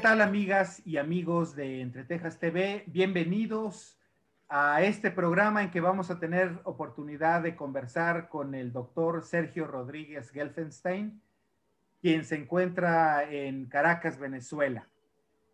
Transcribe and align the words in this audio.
¿Qué 0.00 0.06
tal 0.06 0.22
amigas 0.22 0.80
y 0.86 0.96
amigos 0.96 1.54
de 1.54 1.82
Entre 1.82 2.04
Tejas 2.04 2.38
TV? 2.38 2.84
Bienvenidos 2.86 3.98
a 4.48 4.82
este 4.82 5.10
programa 5.10 5.62
en 5.62 5.70
que 5.70 5.82
vamos 5.82 6.10
a 6.10 6.18
tener 6.18 6.58
oportunidad 6.64 7.42
de 7.42 7.54
conversar 7.54 8.30
con 8.30 8.54
el 8.54 8.72
doctor 8.72 9.22
Sergio 9.22 9.66
Rodríguez 9.66 10.30
Gelfenstein, 10.30 11.20
quien 12.00 12.24
se 12.24 12.36
encuentra 12.36 13.30
en 13.30 13.66
Caracas, 13.66 14.18
Venezuela. 14.18 14.88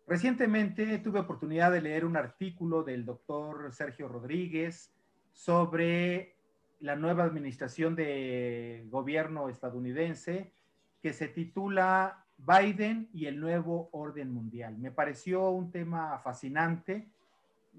Recientemente 0.07 0.97
tuve 0.99 1.19
oportunidad 1.19 1.73
de 1.73 1.81
leer 1.81 2.05
un 2.05 2.15
artículo 2.15 2.83
del 2.83 3.03
doctor 3.03 3.73
Sergio 3.73 4.07
Rodríguez 4.07 4.93
sobre 5.33 6.37
la 6.79 6.95
nueva 6.95 7.25
administración 7.25 7.97
de 7.97 8.85
gobierno 8.87 9.49
estadounidense 9.49 10.53
que 11.01 11.11
se 11.11 11.27
titula 11.27 12.23
Biden 12.37 13.09
y 13.13 13.25
el 13.25 13.39
nuevo 13.39 13.89
orden 13.91 14.31
mundial. 14.31 14.77
Me 14.77 14.91
pareció 14.91 15.49
un 15.49 15.71
tema 15.71 16.19
fascinante 16.19 17.07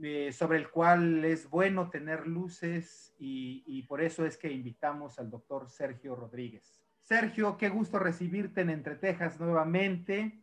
eh, 0.03 0.33
sobre 0.33 0.59
el 0.59 0.71
cual 0.71 1.25
es 1.25 1.49
bueno 1.51 1.91
tener 1.91 2.27
luces 2.27 3.15
y, 3.19 3.83
por 3.89 4.01
eso 4.01 4.25
es 4.27 4.37
que 4.37 4.53
invitamos 4.53 5.19
al 5.19 5.31
doctor 5.31 5.69
Sergio 5.69 6.15
Rodríguez. 6.15 6.81
Sergio, 7.03 7.57
qué 7.57 7.69
gusto 7.69 7.99
recibirte 7.99 8.61
en 8.61 8.71
Entre 8.71 8.97
Tejas 8.97 9.41
nuevamente. 9.41 10.39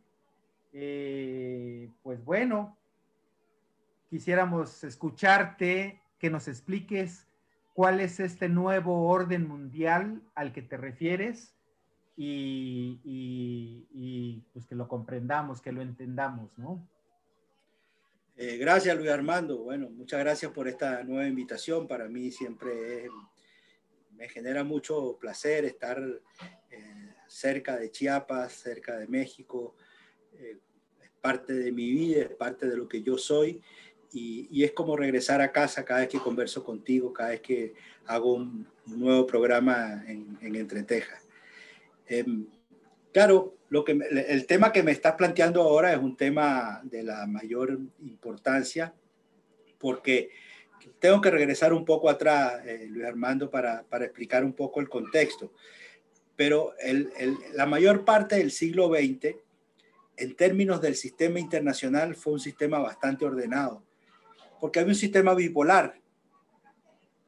Eh, 0.72 1.90
pues 2.02 2.24
bueno, 2.24 2.76
quisiéramos 4.10 4.84
escucharte, 4.84 6.02
que 6.18 6.30
nos 6.30 6.48
expliques 6.48 7.26
cuál 7.72 8.00
es 8.00 8.20
este 8.20 8.48
nuevo 8.48 9.08
orden 9.08 9.46
mundial 9.46 10.22
al 10.34 10.52
que 10.52 10.62
te 10.62 10.76
refieres 10.76 11.55
y, 12.16 13.82
pues 14.52 14.66
que 14.66 14.74
lo 14.74 14.88
comprendamos, 14.88 15.60
que 15.60 15.72
lo 15.72 15.82
entendamos, 15.82 16.56
¿no? 16.58 16.88
Eh, 18.36 18.56
gracias, 18.58 18.96
Luis 18.96 19.10
Armando. 19.10 19.58
Bueno, 19.58 19.88
muchas 19.90 20.20
gracias 20.20 20.52
por 20.52 20.68
esta 20.68 21.02
nueva 21.04 21.26
invitación. 21.26 21.86
Para 21.86 22.06
mí 22.08 22.30
siempre 22.30 23.08
me 24.14 24.28
genera 24.28 24.62
mucho 24.62 25.16
placer 25.18 25.64
estar 25.64 26.02
eh, 26.70 27.14
cerca 27.26 27.76
de 27.76 27.90
Chiapas, 27.90 28.52
cerca 28.52 28.96
de 28.96 29.06
México. 29.06 29.74
Eh, 30.34 30.58
es 31.02 31.10
parte 31.20 31.54
de 31.54 31.72
mi 31.72 31.90
vida, 31.90 32.22
es 32.22 32.34
parte 32.34 32.68
de 32.68 32.76
lo 32.76 32.88
que 32.88 33.02
yo 33.02 33.16
soy. 33.16 33.62
Y, 34.12 34.64
es 34.64 34.72
como 34.72 34.96
regresar 34.96 35.42
a 35.42 35.52
casa 35.52 35.84
cada 35.84 36.00
vez 36.00 36.08
que 36.08 36.18
converso 36.18 36.64
contigo, 36.64 37.12
cada 37.12 37.30
vez 37.30 37.40
que 37.40 37.74
hago 38.06 38.34
un, 38.34 38.66
nuevo 38.86 39.26
programa 39.26 40.04
en, 40.06 40.38
en 40.40 40.54
Entreteja. 40.54 41.18
Em, 42.08 42.46
claro, 43.12 43.56
lo 43.68 43.84
que, 43.84 43.92
el 43.92 44.46
tema 44.46 44.72
que 44.72 44.82
me 44.82 44.92
estás 44.92 45.14
planteando 45.14 45.62
ahora 45.62 45.92
es 45.92 45.98
un 45.98 46.16
tema 46.16 46.80
de 46.84 47.02
la 47.02 47.26
mayor 47.26 47.78
importancia 48.00 48.94
porque 49.78 50.30
tengo 50.98 51.20
que 51.20 51.30
regresar 51.30 51.72
un 51.72 51.84
poco 51.84 52.08
atrás, 52.08 52.64
eh, 52.64 52.86
Luis 52.88 53.04
Armando, 53.06 53.50
para, 53.50 53.82
para, 53.84 54.04
explicar 54.04 54.44
un 54.44 54.52
poco 54.52 54.80
el 54.80 54.88
contexto. 54.88 55.52
Pero 56.36 56.74
el, 56.78 57.10
el, 57.18 57.36
la 57.54 57.66
mayor 57.66 58.04
parte 58.04 58.36
del 58.36 58.50
siglo 58.50 58.88
XX, 58.88 59.36
en 60.16 60.36
términos 60.36 60.80
del 60.80 60.94
sistema 60.94 61.40
internacional, 61.40 62.14
fue 62.14 62.34
un 62.34 62.40
sistema 62.40 62.78
bastante 62.78 63.24
ordenado, 63.24 63.82
porque 64.60 64.80
había 64.80 64.92
un 64.92 64.98
sistema 64.98 65.34
bipolar 65.34 66.00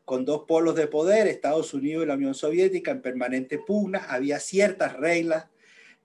con 0.09 0.25
dos 0.25 0.45
polos 0.49 0.75
de 0.75 0.87
poder, 0.87 1.27
Estados 1.27 1.75
Unidos 1.75 2.03
y 2.03 2.07
la 2.07 2.15
Unión 2.15 2.35
Soviética, 2.35 2.91
en 2.91 3.03
permanente 3.03 3.59
pugna. 3.59 4.07
Había 4.09 4.41
ciertas 4.41 4.97
reglas 4.97 5.49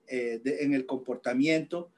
eh, 0.08 0.42
en 0.44 0.74
el 0.74 0.86
comportamiento, 0.86 1.90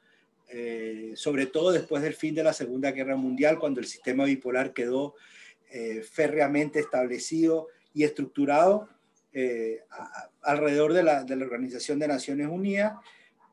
eh, 0.48 1.14
sobre 1.16 1.48
todo 1.48 1.72
después 1.72 2.04
del 2.04 2.14
fin 2.14 2.36
de 2.36 2.44
la 2.44 2.54
Segunda 2.54 2.92
Guerra 2.92 3.16
Mundial, 3.16 3.58
cuando 3.58 3.80
el 3.80 3.88
sistema 3.88 4.26
bipolar 4.26 4.72
quedó 4.72 5.16
eh, 5.72 6.04
férreamente 6.04 6.80
establecido 6.80 7.70
y 7.92 8.04
estructurado 8.04 8.88
alrededor 10.44 10.94
de 10.94 11.04
la, 11.04 11.24
de 11.24 11.36
la 11.36 11.44
Organización 11.44 11.98
de 11.98 12.08
Naciones 12.08 12.48
Unidas. 12.48 12.94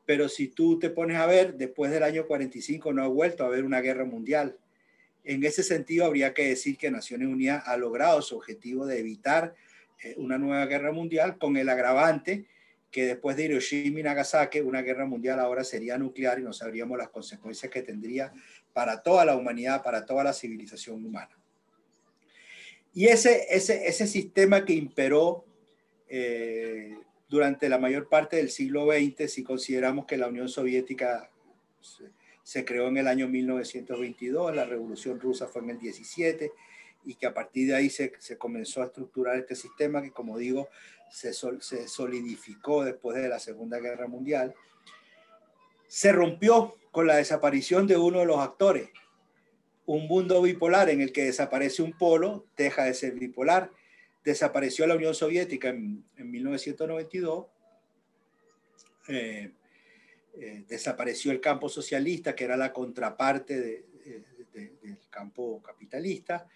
Pero 0.05 0.29
si 0.29 0.49
tú 0.49 0.77
te 0.77 0.91
pones 0.91 1.17
a 1.17 1.25
ver, 1.25 1.55
después 1.55 1.89
del 1.89 2.03
año 2.03 2.27
45 2.27 2.93
no 2.93 3.03
ha 3.03 3.07
vuelto 3.07 3.43
a 3.43 3.47
haber 3.47 3.65
una 3.65 3.81
guerra 3.81 4.05
mundial 4.05 4.59
en 5.23 5.43
ese 5.43 5.63
sentido, 5.63 6.05
habría 6.05 6.33
que 6.33 6.49
decir 6.49 6.77
que 6.77 6.91
Naciones 6.91 7.27
Unidas 7.27 7.63
ha 7.65 7.77
logrado 7.77 8.21
su 8.21 8.35
objetivo 8.35 8.85
de 8.85 8.99
evitar 8.99 9.55
eh, 10.03 10.15
una 10.17 10.37
nueva 10.37 10.65
guerra 10.65 10.91
mundial 10.91 11.37
con 11.37 11.57
el 11.57 11.69
agravante 11.69 12.45
que 12.93 13.07
después 13.07 13.35
de 13.35 13.45
Hiroshima 13.45 13.99
y 13.99 14.03
Nagasaki, 14.03 14.59
una 14.59 14.83
guerra 14.83 15.07
mundial 15.07 15.39
ahora 15.39 15.63
sería 15.63 15.97
nuclear 15.97 16.39
y 16.39 16.43
no 16.43 16.53
sabríamos 16.53 16.95
las 16.95 17.09
consecuencias 17.09 17.71
que 17.71 17.81
tendría 17.81 18.31
para 18.71 19.01
toda 19.01 19.25
la 19.25 19.35
humanidad, 19.35 19.81
para 19.81 20.05
toda 20.05 20.23
la 20.23 20.31
civilización 20.31 21.03
humana. 21.03 21.35
Y 22.93 23.07
ese, 23.07 23.47
ese, 23.49 23.87
ese 23.87 24.05
sistema 24.05 24.63
que 24.63 24.73
imperó 24.73 25.43
eh, 26.07 26.95
durante 27.27 27.67
la 27.67 27.79
mayor 27.79 28.09
parte 28.09 28.35
del 28.35 28.51
siglo 28.51 28.85
XX, 28.85 29.31
si 29.31 29.43
consideramos 29.43 30.05
que 30.05 30.15
la 30.15 30.27
Unión 30.27 30.47
Soviética 30.47 31.31
se 32.43 32.65
creó 32.65 32.89
en 32.89 32.97
el 32.97 33.07
año 33.07 33.27
1922, 33.27 34.55
la 34.55 34.65
Revolución 34.65 35.19
Rusa 35.19 35.47
fue 35.47 35.61
en 35.61 35.71
el 35.71 35.79
17 35.79 36.51
y 37.05 37.15
que 37.15 37.25
a 37.25 37.33
partir 37.33 37.67
de 37.67 37.75
ahí 37.75 37.89
se, 37.89 38.13
se 38.19 38.37
comenzó 38.37 38.81
a 38.81 38.85
estructurar 38.85 39.37
este 39.37 39.55
sistema 39.55 40.01
que, 40.01 40.11
como 40.11 40.37
digo, 40.37 40.69
se, 41.09 41.33
se 41.33 41.87
solidificó 41.87 42.83
después 42.83 43.21
de 43.21 43.29
la 43.29 43.39
Segunda 43.39 43.79
Guerra 43.79 44.07
Mundial. 44.07 44.53
Se 45.87 46.11
rompió 46.11 46.75
con 46.91 47.07
la 47.07 47.17
desaparición 47.17 47.87
de 47.87 47.97
uno 47.97 48.19
de 48.19 48.25
los 48.25 48.39
actores. 48.39 48.89
Un 49.85 50.07
mundo 50.07 50.41
bipolar 50.41 50.89
en 50.89 51.01
el 51.01 51.11
que 51.11 51.25
desaparece 51.25 51.81
un 51.81 51.97
polo, 51.97 52.45
deja 52.57 52.85
de 52.85 52.93
ser 52.93 53.13
bipolar. 53.13 53.71
Desapareció 54.23 54.87
la 54.87 54.95
Unión 54.95 55.13
Soviética 55.13 55.69
en, 55.69 56.03
en 56.17 56.31
1992. 56.31 57.47
Eh, 59.09 59.51
eh, 60.35 60.65
desapareció 60.67 61.31
el 61.31 61.39
campo 61.39 61.69
socialista, 61.69 62.35
que 62.35 62.43
era 62.43 62.57
la 62.57 62.73
contraparte 62.73 63.59
del 63.61 64.99
campo 65.09 65.61
capitalista, 65.61 66.47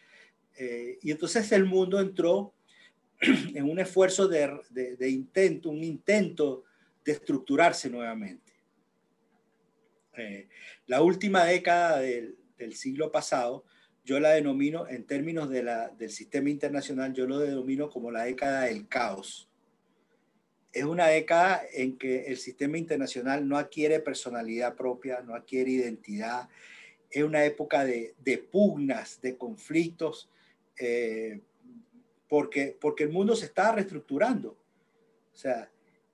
eh, 0.57 0.97
y 1.03 1.11
entonces 1.11 1.51
el 1.51 1.65
mundo 1.65 1.99
entró 1.99 2.55
en 3.21 3.69
un 3.69 3.79
esfuerzo 3.79 4.27
de, 4.27 5.09
intento, 5.09 5.69
un 5.69 5.83
intento 5.83 6.63
de 7.05 7.11
estructurarse 7.11 7.89
nuevamente. 7.89 8.53
Eh, 10.17 10.49
la 10.87 11.03
última 11.03 11.45
década 11.45 11.99
del, 11.99 12.35
siglo 12.71 13.11
pasado, 13.11 13.65
yo 14.03 14.19
la 14.19 14.31
denomino, 14.31 14.87
en 14.87 15.05
términos 15.05 15.49
del 15.49 16.09
sistema 16.09 16.49
internacional, 16.49 17.13
yo 17.13 17.27
lo 17.27 17.37
denomino 17.37 17.89
como 17.91 18.09
la 18.09 18.23
década 18.23 18.63
del 18.63 18.87
caos 18.87 19.46
es 20.77 20.83
una 20.83 21.07
década 21.07 21.63
en 21.73 21.97
que 21.97 22.25
el 22.25 22.37
sistema 22.37 22.77
internacional 22.77 23.47
no 23.47 23.57
adquiere 23.57 23.99
personalidad 23.99 24.75
propia, 24.75 25.21
no 25.21 25.33
adquiere 25.33 25.71
identidad. 25.71 26.49
Es 27.09 27.23
una 27.23 27.43
época 27.45 27.83
de, 27.83 28.13
pugnas, 28.51 29.19
de 29.21 29.37
conflictos, 29.37 30.29
eh, 30.79 31.39
porque, 32.29 32.77
porque 32.79 33.05
el 33.05 33.09
mundo 33.09 33.35
se 33.35 33.45
está 33.45 33.71
reestructurando. 33.71 34.49
O 35.33 35.35
sea, 35.35 35.71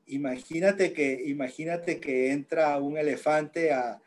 imagínate 0.07 0.93
que, 0.93 1.23
imagínate 1.25 1.99
que 1.99 2.31
entra 2.31 2.77
un 2.77 2.97
elefante 2.97 3.73
a, 3.73 3.99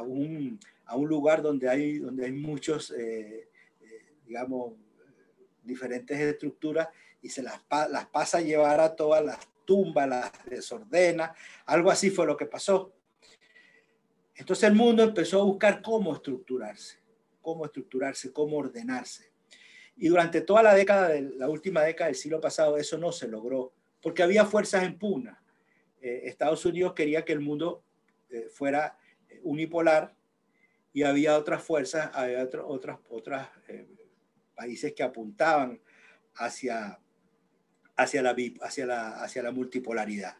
un, 0.00 0.60
lugar 1.08 1.42
donde 1.42 1.68
hay, 1.68 1.98
donde 1.98 2.26
hay 2.26 2.32
muchos, 2.32 2.92
eh, 2.92 3.48
eh, 3.82 4.02
digamos, 4.24 4.74
diferentes 5.64 6.16
estructuras 6.18 6.88
y 7.20 7.28
se 7.28 7.42
las, 7.42 7.60
las 7.90 8.06
pasa 8.06 8.38
a 8.38 8.42
llevar 8.42 8.80
a 8.80 8.94
todas 8.94 9.24
las 9.24 9.38
tumba, 9.64 10.06
la 10.06 10.32
desordena, 10.46 11.34
algo 11.66 11.90
así 11.90 12.10
fue 12.10 12.26
lo 12.26 12.36
que 12.36 12.46
pasó. 12.46 12.94
Entonces 14.36 14.68
el 14.68 14.74
mundo 14.74 15.02
empezó 15.02 15.40
a 15.40 15.44
buscar 15.44 15.80
cómo 15.80 16.14
estructurarse, 16.14 16.98
cómo 17.40 17.64
estructurarse, 17.64 18.32
cómo 18.32 18.56
ordenarse. 18.56 19.32
Y 19.96 20.08
durante 20.08 20.40
toda 20.40 20.62
la 20.62 20.74
década, 20.74 21.08
de, 21.08 21.22
la 21.22 21.48
última 21.48 21.82
década 21.82 22.08
del 22.08 22.16
siglo 22.16 22.40
pasado, 22.40 22.76
eso 22.76 22.98
no 22.98 23.12
se 23.12 23.28
logró, 23.28 23.72
porque 24.02 24.22
había 24.22 24.44
fuerzas 24.44 24.82
en 24.82 24.98
pugna. 24.98 25.40
Eh, 26.00 26.22
Estados 26.24 26.66
Unidos 26.66 26.94
quería 26.94 27.24
que 27.24 27.32
el 27.32 27.40
mundo 27.40 27.84
eh, 28.28 28.48
fuera 28.52 28.98
eh, 29.28 29.40
unipolar 29.44 30.14
y 30.92 31.04
había 31.04 31.38
otras 31.38 31.62
fuerzas, 31.62 32.10
había 32.12 32.42
otras, 32.42 32.64
otras, 32.66 32.98
otras 33.08 33.48
países 34.54 34.92
que 34.94 35.02
apuntaban 35.02 35.80
hacia 36.34 37.00
hacia 37.96 38.22
la, 38.22 38.36
hacia 38.62 38.86
la, 38.86 39.22
hacia 39.22 39.42
la 39.42 39.50
multipolaridad. 39.50 40.36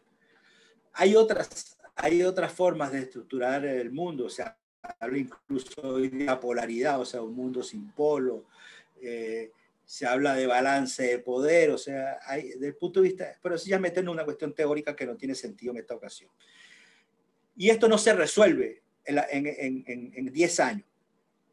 Hay 0.92 1.16
otras, 1.16 1.78
hay 1.96 2.22
otras 2.22 2.52
formas 2.52 2.92
de 2.92 3.00
estructurar 3.00 3.64
el 3.64 3.90
mundo, 3.90 4.26
o 4.26 4.30
sea, 4.30 4.56
habla 4.98 5.18
incluso 5.18 5.98
de 5.98 6.10
la 6.24 6.38
polaridad, 6.38 7.00
o 7.00 7.04
sea, 7.04 7.22
un 7.22 7.34
mundo 7.34 7.62
sin 7.62 7.90
polo, 7.92 8.46
eh, 9.00 9.50
se 9.84 10.06
habla 10.06 10.34
de 10.34 10.46
balance 10.46 11.02
de 11.02 11.18
poder, 11.18 11.70
o 11.70 11.78
sea, 11.78 12.18
hay, 12.26 12.50
desde 12.50 12.68
el 12.68 12.76
punto 12.76 13.00
de 13.00 13.08
vista, 13.08 13.38
pero 13.42 13.54
eso 13.54 13.66
ya 13.66 13.78
meten 13.78 14.04
en 14.04 14.10
una 14.10 14.24
cuestión 14.24 14.54
teórica 14.54 14.96
que 14.96 15.06
no 15.06 15.16
tiene 15.16 15.34
sentido 15.34 15.72
en 15.72 15.78
esta 15.78 15.94
ocasión. 15.94 16.30
Y 17.56 17.70
esto 17.70 17.88
no 17.88 17.98
se 17.98 18.14
resuelve 18.14 18.82
en 19.04 20.32
10 20.32 20.60
años. 20.60 20.86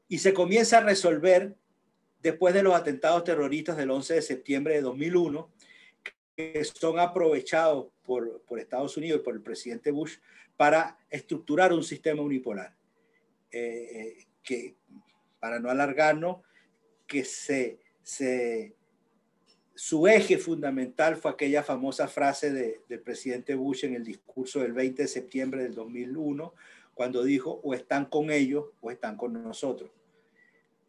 Y 0.07 0.17
se 0.17 0.33
comienza 0.33 0.79
a 0.79 0.81
resolver 0.81 1.55
después 2.21 2.53
de 2.53 2.63
los 2.63 2.73
atentados 2.73 3.23
terroristas 3.23 3.77
del 3.77 3.91
11 3.91 4.15
de 4.15 4.21
septiembre 4.21 4.73
de 4.75 4.81
2001, 4.81 5.51
que 6.35 6.63
son 6.63 6.99
aprovechados 6.99 7.87
por, 8.03 8.41
por 8.43 8.59
Estados 8.59 8.97
Unidos 8.97 9.21
y 9.21 9.23
por 9.23 9.35
el 9.35 9.41
presidente 9.41 9.91
Bush 9.91 10.17
para 10.57 10.97
estructurar 11.09 11.73
un 11.73 11.83
sistema 11.83 12.21
unipolar. 12.21 12.75
Eh, 13.51 13.89
eh, 13.91 14.27
que, 14.43 14.75
para 15.39 15.59
no 15.59 15.69
alargarnos, 15.69 16.37
que 17.05 17.25
se, 17.25 17.79
se, 18.01 18.75
su 19.75 20.07
eje 20.07 20.37
fundamental 20.37 21.17
fue 21.17 21.31
aquella 21.31 21.63
famosa 21.63 22.07
frase 22.07 22.51
de, 22.51 22.81
del 22.87 23.01
presidente 23.01 23.55
Bush 23.55 23.85
en 23.85 23.95
el 23.95 24.03
discurso 24.03 24.59
del 24.59 24.73
20 24.73 25.01
de 25.01 25.07
septiembre 25.07 25.63
del 25.63 25.75
2001, 25.75 26.53
cuando 26.93 27.23
dijo, 27.23 27.59
o 27.63 27.73
están 27.73 28.05
con 28.05 28.31
ellos 28.31 28.65
o 28.81 28.91
están 28.91 29.17
con 29.17 29.33
nosotros. 29.33 29.91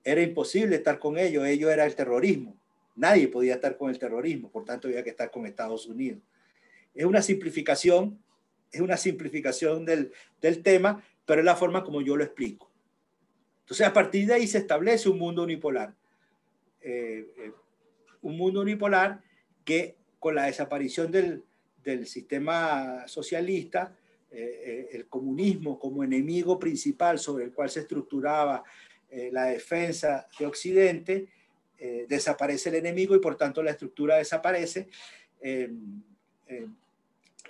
Era 0.04 0.22
imposible 0.22 0.76
estar 0.76 0.98
con 0.98 1.18
ellos, 1.18 1.46
ellos 1.46 1.70
era 1.70 1.86
el 1.86 1.94
terrorismo. 1.94 2.56
Nadie 2.94 3.28
podía 3.28 3.54
estar 3.54 3.76
con 3.76 3.90
el 3.90 3.98
terrorismo, 3.98 4.50
por 4.50 4.64
tanto 4.64 4.88
había 4.88 5.02
que 5.02 5.10
estar 5.10 5.30
con 5.30 5.46
Estados 5.46 5.86
Unidos. 5.86 6.20
Es 6.94 7.04
una 7.04 7.22
simplificación, 7.22 8.22
es 8.70 8.80
una 8.80 8.96
simplificación 8.96 9.84
del, 9.84 10.12
del 10.40 10.62
tema, 10.62 11.02
pero 11.24 11.40
es 11.40 11.44
la 11.44 11.56
forma 11.56 11.84
como 11.84 12.02
yo 12.02 12.16
lo 12.16 12.24
explico. 12.24 12.70
Entonces, 13.60 13.86
a 13.86 13.92
partir 13.92 14.26
de 14.26 14.34
ahí 14.34 14.46
se 14.46 14.58
establece 14.58 15.08
un 15.08 15.18
mundo 15.18 15.44
unipolar. 15.44 15.94
Eh, 16.80 17.26
eh, 17.38 17.52
un 18.20 18.36
mundo 18.36 18.60
unipolar 18.60 19.22
que 19.64 19.96
con 20.18 20.34
la 20.34 20.44
desaparición 20.44 21.10
del, 21.10 21.42
del 21.82 22.06
sistema 22.06 23.06
socialista, 23.08 23.96
eh, 24.30 24.90
el 24.92 25.06
comunismo 25.06 25.78
como 25.78 26.04
enemigo 26.04 26.58
principal 26.58 27.18
sobre 27.18 27.44
el 27.44 27.52
cual 27.52 27.70
se 27.70 27.80
estructuraba 27.80 28.62
la 29.30 29.44
defensa 29.44 30.26
de 30.38 30.46
Occidente, 30.46 31.28
desaparece 32.08 32.68
el 32.68 32.76
enemigo 32.76 33.16
y 33.16 33.18
por 33.18 33.36
tanto 33.36 33.62
la 33.62 33.72
estructura 33.72 34.16
desaparece. 34.16 34.88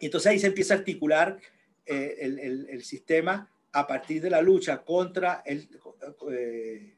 entonces 0.00 0.26
ahí 0.26 0.38
se 0.38 0.46
empieza 0.46 0.74
a 0.74 0.78
articular 0.78 1.38
el, 1.86 2.82
sistema 2.84 3.52
a 3.72 3.86
partir 3.86 4.22
de 4.22 4.30
la 4.30 4.42
lucha 4.42 4.82
contra, 4.84 5.42
eh, 5.46 6.94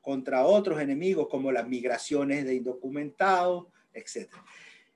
contra 0.00 0.44
otros 0.44 0.80
enemigos 0.80 1.28
como 1.28 1.50
las 1.50 1.66
migraciones 1.68 2.44
de 2.44 2.54
indocumentados, 2.54 3.66
etc. 3.92 4.28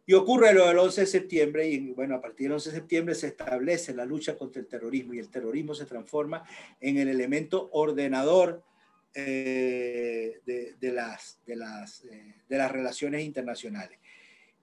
Y 0.07 0.15
ocurre 0.15 0.55
lo 0.55 0.69
del 0.69 0.79
11 0.79 1.01
de 1.01 1.07
septiembre 1.07 1.69
y 1.69 1.91
bueno, 1.91 2.15
a 2.15 2.21
partir 2.21 2.47
del 2.47 2.55
11 2.55 2.71
de 2.71 2.77
septiembre 2.77 3.15
se 3.15 3.29
establece 3.29 3.93
la 3.93 4.05
lucha 4.05 4.37
contra 4.39 4.61
el 4.61 4.69
terrorismo 4.69 5.15
y 5.15 5.19
el 5.19 5.31
terrorismo 5.31 5.75
se 5.75 5.85
transforma 5.85 6.45
en 6.81 6.99
el 6.99 7.09
elemento 7.09 7.69
ordenador 7.73 8.63
eh, 9.17 10.41
de, 10.45 10.93
las, 10.93 11.39
de, 11.47 11.57
las, 11.57 12.05
eh, 12.05 12.35
de 12.49 12.59
las 12.59 12.71
relaciones 12.71 13.25
internacionales. 13.25 13.99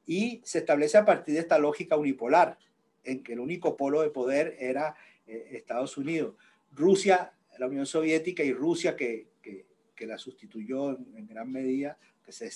Y 0.06 0.42
se 0.44 0.60
establece 0.60 0.98
a 0.98 1.06
partir 1.06 1.34
de 1.34 1.42
esta 1.42 1.58
lógica 1.58 1.98
unipolar, 1.98 2.58
en 3.04 3.24
que 3.24 3.34
el 3.34 3.40
único 3.40 3.76
polo 3.76 4.02
de 4.02 4.10
poder 4.10 4.56
era 4.60 4.96
Estados 5.26 5.98
Unidos. 5.98 6.36
Rusia, 6.72 7.34
la 7.58 7.68
Unión 7.68 7.86
Soviética 7.86 8.44
y 8.44 8.54
Rusia 8.54 8.96
que, 8.96 9.28
que, 9.42 9.66
la 10.06 10.18
sustituyó 10.18 10.92
en, 10.92 11.26
gran 11.28 11.50
medida, 11.50 11.98
que 12.26 12.34
se 12.34 12.52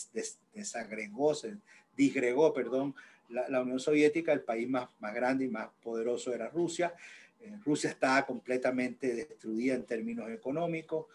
desagregó, 0.54 1.34
se 1.34 1.56
disgregó, 1.96 2.54
perdón, 2.54 2.94
la, 3.30 3.62
Unión 3.62 3.80
Soviética, 3.80 4.34
el 4.34 4.42
país 4.42 4.68
más, 4.68 4.90
más 5.00 5.14
grande 5.14 5.46
y 5.46 5.48
más 5.48 5.70
poderoso 5.82 6.34
era 6.34 6.50
Rusia. 6.50 6.94
Eh, 7.40 7.58
Rusia 7.64 7.90
estaba 7.90 8.26
completamente 8.26 9.14
destruida 9.14 9.76
en 9.76 9.86
términos 9.86 10.30
económicos, 10.30 11.06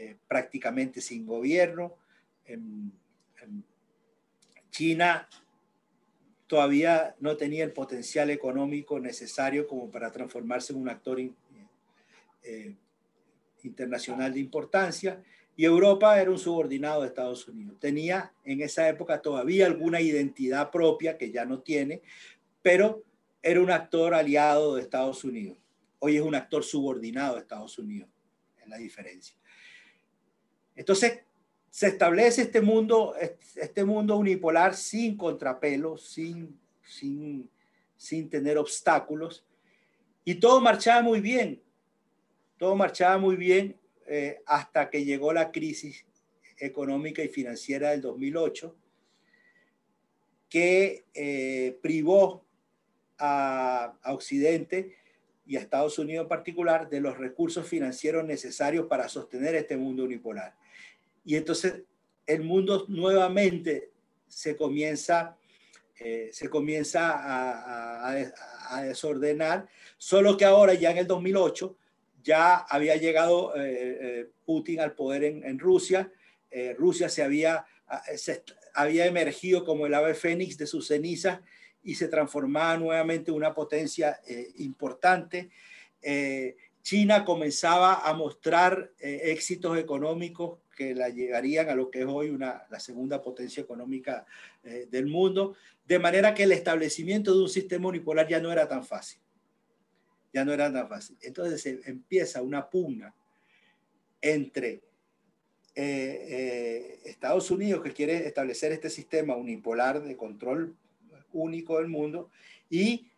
eh, 0.00 0.16
prácticamente 0.28 1.00
sin 1.00 1.26
gobierno. 1.26 1.96
China 4.70 5.28
todavía 6.46 7.16
no 7.18 7.36
tenía 7.36 7.64
el 7.64 7.72
potencial 7.72 8.30
económico 8.30 9.00
necesario 9.00 9.66
como 9.66 9.90
para 9.90 10.12
transformarse 10.12 10.72
en 10.72 10.78
un 10.78 10.88
actor 10.88 11.18
eh, 12.44 12.76
internacional 13.64 14.32
de 14.32 14.38
importancia 14.38 15.20
y 15.56 15.64
Europa 15.64 16.20
era 16.20 16.30
un 16.30 16.38
subordinado 16.38 17.02
de 17.02 17.08
Estados 17.08 17.48
Unidos. 17.48 17.76
Tenía 17.80 18.32
en 18.44 18.60
esa 18.60 18.88
época 18.88 19.20
todavía 19.20 19.66
alguna 19.66 20.00
identidad 20.00 20.70
propia 20.70 21.18
que 21.18 21.32
ya 21.32 21.44
no 21.44 21.58
tiene, 21.58 22.02
pero 22.62 23.02
era 23.42 23.60
un 23.60 23.72
actor 23.72 24.14
aliado 24.14 24.76
de 24.76 24.82
Estados 24.82 25.24
Unidos. 25.24 25.58
Hoy 25.98 26.18
es 26.18 26.22
un 26.22 26.36
actor 26.36 26.62
subordinado 26.62 27.34
de 27.34 27.40
Estados 27.40 27.76
Unidos, 27.80 28.08
es 28.62 28.68
la 28.68 28.76
diferencia. 28.76 29.34
Entonces, 30.78 31.20
se 31.70 31.88
establece 31.88 32.42
este 32.42 32.62
mundo, 32.62 33.14
este 33.56 33.84
mundo 33.84 34.16
unipolar 34.16 34.74
sin 34.74 35.16
contrapelos, 35.16 36.08
sin, 36.08 36.58
sin, 36.82 37.50
sin 37.96 38.30
tener 38.30 38.56
obstáculos, 38.56 39.44
y 40.24 40.36
todo 40.36 40.60
marchaba 40.60 41.02
muy 41.02 41.20
bien 41.20 41.60
todo 42.58 42.74
marchaba 42.74 43.16
muy 43.18 43.36
bien 43.36 43.78
eh, 44.06 44.42
hasta 44.44 44.90
que 44.90 45.04
llegó 45.04 45.32
la 45.32 45.50
crisis 45.52 46.04
económica 46.58 47.22
y 47.22 47.28
financiera 47.28 47.90
del 47.90 48.02
2008, 48.02 48.76
que 50.48 51.04
eh, 51.14 51.78
privó 51.80 52.44
a, 53.18 53.94
Occidente 54.06 54.96
y 55.46 55.56
a 55.56 55.60
Estados 55.60 55.98
Unidos 55.98 56.24
en 56.24 56.28
particular 56.28 56.90
de 56.90 57.00
los 57.00 57.16
recursos 57.16 57.66
financieros 57.66 58.24
necesarios 58.24 58.86
para 58.86 59.08
sostener 59.08 59.54
este 59.54 59.76
mundo 59.76 60.04
unipolar. 60.04 60.56
Y 61.28 61.36
entonces 61.36 61.82
el 62.26 62.42
mundo 62.42 62.86
nuevamente 62.88 63.90
se 64.26 64.56
comienza, 64.56 65.36
eh, 66.00 66.30
se 66.32 66.48
comienza 66.48 67.10
a, 67.18 68.14
a, 68.70 68.82
desordenar, 68.82 69.68
solo 69.98 70.38
que 70.38 70.46
ahora 70.46 70.72
ya 70.72 70.90
en 70.90 70.96
el 70.96 71.06
2008 71.06 71.76
ya 72.22 72.56
había 72.56 72.96
llegado 72.96 73.54
eh, 73.56 73.60
eh, 73.60 74.30
Putin 74.46 74.80
al 74.80 74.94
poder 74.94 75.22
en, 75.24 75.58
Rusia, 75.58 76.10
eh, 76.50 76.74
Rusia 76.78 77.10
se 77.10 77.22
había, 77.22 77.66
había 78.72 79.04
emergido 79.04 79.66
como 79.66 79.84
el 79.84 79.92
ave 79.92 80.14
fénix 80.14 80.56
de 80.56 80.66
sus 80.66 80.88
cenizas 80.88 81.40
y 81.82 81.94
se 81.96 82.08
transformaba 82.08 82.78
nuevamente 82.78 83.32
en 83.32 83.36
una 83.36 83.52
potencia 83.54 84.18
importante. 84.56 85.50
China 86.88 87.22
comenzaba 87.22 88.08
a 88.08 88.14
mostrar 88.14 88.92
éxitos 88.98 89.76
económicos 89.76 90.60
que 90.74 90.94
la 90.94 91.10
llegarían 91.10 91.68
a 91.68 91.74
lo 91.74 91.90
que 91.90 92.00
es 92.00 92.06
hoy 92.06 92.30
una, 92.30 92.64
la 92.70 92.80
segunda 92.80 93.20
potencia 93.20 93.62
económica 93.62 94.24
del 94.62 95.06
mundo, 95.06 95.54
de 95.84 95.98
manera 95.98 96.32
que 96.32 96.44
el 96.44 96.52
establecimiento 96.52 97.34
de 97.34 97.42
un 97.42 97.48
sistema 97.50 97.88
unipolar 97.88 98.26
ya 98.26 98.40
no 98.40 98.50
era 98.50 98.66
tan 98.66 98.86
fácil 98.86 99.20
ya 100.32 100.44
no 100.44 100.52
era 100.52 100.72
tan 100.72 100.88
fácil. 100.88 101.16
Entonces 101.20 101.80
empieza 101.86 102.42
una 102.42 102.68
pugna 102.68 103.14
entre 104.20 104.82
eh, 105.74 106.26
eh, 106.30 107.00
Estados 107.04 107.50
Unidos, 107.50 107.82
que 107.82 107.92
quiere 107.92 108.26
establecer 108.26 108.72
este 108.72 108.90
sistema 108.90 109.36
unipolar 109.36 110.02
de 110.02 110.16
control 110.16 110.76
único 111.32 111.78
del 111.78 111.88
mundo, 111.88 112.30
y, 112.68 113.10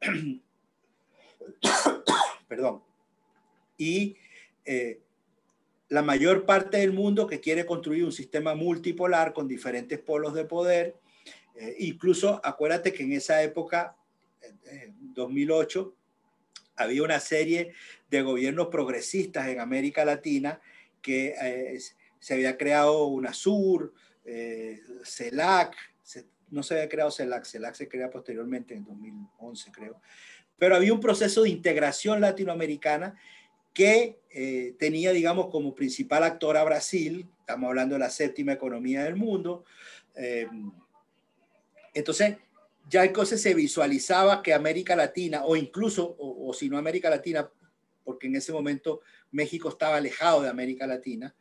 perdón, 2.52 2.82
y 3.78 4.18
eh, 4.66 5.00
la 5.88 6.02
mayor 6.02 6.44
parte 6.44 6.76
del 6.76 6.92
mundo 6.92 7.26
que 7.26 7.40
quiere 7.40 7.64
construir 7.64 8.04
un 8.04 8.12
sistema 8.12 8.54
multipolar 8.54 9.32
con 9.32 9.48
diferentes 9.48 9.98
polos 9.98 10.34
de 10.34 10.44
poder. 10.44 10.96
incluso 11.78 12.40
acuérdate 12.44 12.92
que 12.92 13.04
en 13.04 13.12
esa 13.12 13.42
época, 13.42 13.96
2008, 15.14 15.94
había 16.76 17.02
una 17.02 17.20
serie 17.20 17.72
de 18.10 18.20
gobiernos 18.20 18.68
progresistas 18.68 19.48
en 19.48 19.60
América 19.60 20.04
Latina 20.04 20.60
que 21.00 21.34
eh, 21.40 21.78
se 22.18 22.34
había 22.34 22.58
creado 22.58 23.06
UNASUR, 23.06 23.94
eh, 24.26 24.80
CELAC, 25.04 25.74
no 26.50 26.62
se 26.62 26.74
había 26.74 26.88
creado 26.88 27.10
CELAC, 27.10 27.46
CELAC 27.46 27.74
se 27.74 27.88
crea 27.88 28.10
posteriormente 28.10 28.74
en 28.74 28.84
2011 28.84 29.72
creo, 29.72 30.00
pero 30.62 30.76
había 30.76 30.92
un 30.92 31.00
proceso 31.00 31.42
de 31.42 31.48
integración 31.48 32.20
latinoamericana 32.20 33.18
que 33.74 34.20
eh, 34.30 34.76
tenía, 34.78 35.10
digamos, 35.10 35.48
como 35.48 35.74
principal 35.74 36.22
actor 36.22 36.56
a 36.56 36.62
Brasil, 36.62 37.28
estamos 37.40 37.66
hablando 37.66 37.96
de 37.96 37.98
la 37.98 38.10
séptima 38.10 38.52
economía 38.52 39.02
del 39.02 39.16
mundo. 39.16 39.64
Eh, 40.14 40.46
entonces, 41.94 42.36
ya 42.88 43.04
entonces 43.04 43.42
se 43.42 43.54
visualizaba 43.54 44.40
que 44.40 44.54
América 44.54 44.94
Latina, 44.94 45.44
o 45.44 45.56
incluso, 45.56 46.14
o, 46.16 46.54
si 46.54 46.68
no 46.68 46.78
América 46.78 47.10
Latina, 47.10 47.50
porque 48.04 48.28
en 48.28 48.36
ese 48.36 48.52
momento 48.52 49.00
México 49.32 49.68
estaba 49.68 49.96
alejado 49.96 50.42
de 50.42 50.48
América 50.48 50.86
Latina, 50.86 51.34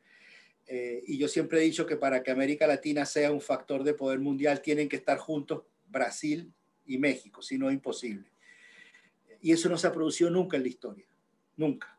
eh, 0.66 1.04
y 1.06 1.20
yo 1.20 1.28
siempre 1.28 1.60
he 1.60 1.64
dicho 1.64 1.86
que 1.86 1.96
para 1.96 2.24
que 2.24 2.32
América 2.32 2.66
Latina 2.66 3.06
sea 3.06 3.32
un 3.32 3.42
factor 3.42 3.84
de 3.84 3.94
poder 3.94 4.18
mundial, 4.18 4.64
tienen 4.64 4.90
que 4.90 4.96
estar 4.96 5.20
juntos 5.20 5.62
Brasil 5.90 6.52
y 6.88 6.98
México, 6.98 7.44
si 7.44 7.60
no 7.60 7.70
es 7.70 7.76
imposible. 7.76 8.31
Y 9.42 9.52
eso 9.52 9.70
no 9.70 9.78
se 9.78 9.88
ha 9.88 9.92
producido 9.92 10.30
nunca 10.30 10.58
en 10.58 10.64
la 10.64 10.70
historia, 10.70 11.06
nunca. 11.58 11.98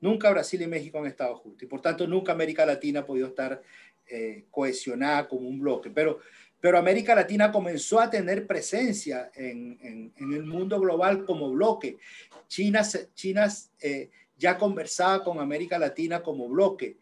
Nunca 0.00 0.30
Brasil 0.30 0.62
y 0.62 0.66
México 0.66 0.98
han 0.98 1.06
estado 1.06 1.36
juntos 1.36 1.62
y 1.62 1.66
por 1.66 1.82
tanto 1.82 2.06
nunca 2.06 2.32
América 2.32 2.64
Latina 2.64 3.00
ha 3.00 3.06
podido 3.06 3.28
estar 3.28 3.62
eh, 4.08 4.46
cohesionada 4.50 5.28
como 5.28 5.46
un 5.46 5.60
bloque. 5.60 5.90
Pero, 5.90 6.20
pero 6.58 6.78
América 6.78 7.14
Latina 7.14 7.52
comenzó 7.52 8.00
a 8.00 8.10
tener 8.10 8.46
presencia 8.46 9.30
en, 9.34 10.12
el 10.16 10.44
mundo 10.44 10.80
global 10.80 11.24
como 11.24 11.50
bloque. 11.50 11.98
China, 12.48 12.82
China 13.14 13.46
eh, 13.80 14.10
ya 14.36 14.58
conversaba 14.58 15.22
con 15.22 15.38
América 15.38 15.78
Latina 15.78 16.22
como 16.22 16.48
bloque. 16.48 16.96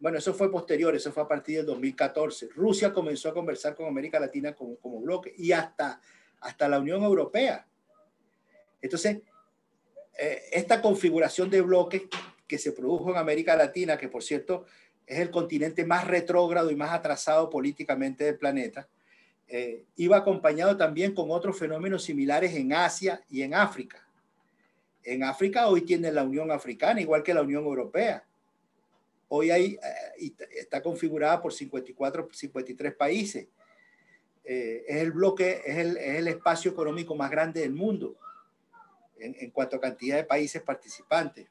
Bueno, 0.00 0.18
eso 0.18 0.34
fue 0.34 0.50
posterior, 0.50 0.94
eso 0.96 1.12
fue 1.12 1.22
a 1.22 1.28
partir 1.28 1.58
del 1.58 1.66
2014. 1.66 2.48
Rusia 2.56 2.92
comenzó 2.92 3.28
a 3.28 3.34
conversar 3.34 3.76
con 3.76 3.86
América 3.86 4.18
Latina 4.18 4.52
como, 4.52 4.76
como 4.76 5.00
bloque 5.00 5.32
y 5.38 5.52
hasta, 5.52 6.00
hasta 6.40 6.68
la 6.68 6.80
Unión 6.80 7.02
Europea. 7.04 7.66
Entonces, 8.82 9.22
eh, 10.18 10.42
esta 10.52 10.82
configuración 10.82 11.48
de 11.48 11.62
bloques 11.62 12.02
que 12.46 12.58
se 12.58 12.72
produjo 12.72 13.10
en 13.10 13.16
América 13.16 13.56
Latina, 13.56 13.96
que 13.96 14.08
por 14.08 14.22
cierto 14.22 14.66
es 15.06 15.18
el 15.18 15.30
continente 15.30 15.84
más 15.84 16.06
retrógrado 16.06 16.70
y 16.70 16.76
más 16.76 16.90
atrasado 16.90 17.48
políticamente 17.48 18.24
del 18.24 18.36
planeta, 18.36 18.88
eh, 19.48 19.84
iba 19.96 20.16
acompañado 20.16 20.76
también 20.76 21.14
con 21.14 21.30
otros 21.30 21.58
fenómenos 21.58 22.04
similares 22.04 22.54
en 22.54 22.72
Asia 22.72 23.22
y 23.30 23.42
en 23.42 23.54
África. 23.54 24.06
En 25.02 25.24
África 25.24 25.68
hoy 25.68 25.82
tiene 25.82 26.12
la 26.12 26.24
Unión 26.24 26.50
Africana, 26.50 27.00
igual 27.00 27.22
que 27.22 27.34
la 27.34 27.42
Unión 27.42 27.64
Europea. 27.64 28.24
Hoy 29.28 29.50
hay, 29.50 29.78
eh, 29.82 30.38
está 30.58 30.82
configurada 30.82 31.40
por 31.40 31.52
54, 31.52 32.28
53 32.32 32.94
países. 32.94 33.48
es 34.44 34.96
el 34.96 35.12
bloque, 35.12 35.62
es 35.64 35.78
el, 35.78 35.96
es 35.96 36.16
el, 36.16 36.28
espacio 36.28 36.72
económico 36.72 37.14
más 37.14 37.30
grande 37.30 37.60
del 37.60 37.72
mundo 37.72 38.16
en, 39.22 39.50
cuanto 39.50 39.76
a 39.76 39.80
cantidad 39.80 40.16
de 40.16 40.24
países 40.24 40.62
participantes. 40.62 41.48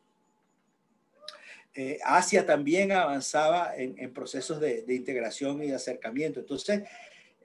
Eh, 1.74 2.00
Asia 2.04 2.46
también 2.46 2.92
avanzaba 2.92 3.74
en, 3.78 4.14
procesos 4.14 4.60
de, 4.60 4.84
integración 4.90 5.64
y 5.64 5.68
de 5.68 5.76
acercamiento. 5.76 6.42
Entonces, 6.42 6.84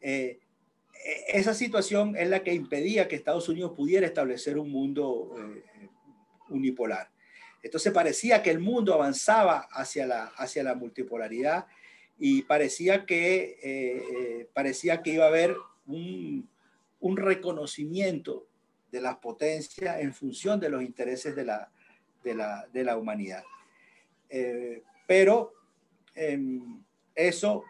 eh, 0.01 0.41
e, 1.05 1.25
esa 1.39 1.55
situación 1.55 2.17
es 2.17 2.29
la 2.29 2.43
que 2.43 2.53
impedía 2.53 3.07
que 3.07 3.15
Estados 3.15 3.49
Unidos 3.49 3.73
pudiera 3.77 4.07
establecer 4.07 4.59
un 4.59 4.71
mundo 4.71 5.33
eh, 5.39 5.89
unipolar. 6.49 7.11
Entonces 7.63 7.93
parecía 7.93 8.43
que 8.43 8.51
el 8.51 8.59
mundo 8.59 8.95
avanzaba 8.95 9.69
hacia 9.71 10.07
la, 10.07 10.25
hacia 10.37 10.63
la 10.63 10.75
multipolaridad 10.75 11.67
y 12.19 12.43
parecía 12.43 13.05
que, 13.07 14.49
parecía 14.55 15.03
que 15.03 15.11
iba 15.11 15.25
a 15.25 15.29
haber 15.29 15.57
un, 15.87 16.49
un, 17.01 17.17
reconocimiento 17.17 18.47
de 18.97 19.03
las 19.03 19.17
potencias 19.19 20.01
en 20.01 20.15
función 20.15 20.59
de 20.59 20.71
los 20.71 20.83
intereses 20.83 21.37
de 21.37 21.45
la, 21.45 21.71
de 22.25 22.35
la, 22.35 22.67
de 22.73 22.83
la 22.83 22.97
humanidad. 22.97 23.45
Eh, 24.31 24.83
pero 25.07 25.53
em, 26.15 26.83
eso 27.15 27.63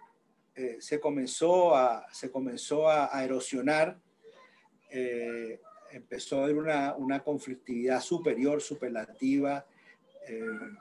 eh, 0.55 0.77
se, 0.79 1.01
comenzó 1.01 1.75
a, 1.75 2.07
se 2.13 2.31
comenzó 2.31 2.89
a, 2.89 3.25
erosionar, 3.25 3.99
eh, 4.89 5.61
empezó 5.91 6.41
a 6.41 6.45
haber 6.45 6.59
una, 6.59 6.95
una 6.95 7.25
conflictividad 7.25 8.01
superior, 8.01 8.63
superlativa, 8.63 9.67
em, 10.29 10.77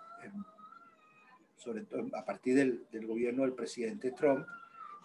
sobre 1.56 1.82
todo 1.86 2.06
a 2.16 2.24
partir 2.24 2.56
del, 2.56 2.86
del, 2.92 3.08
gobierno 3.08 3.42
del 3.42 3.54
presidente 3.54 4.12
Trump, 4.12 4.46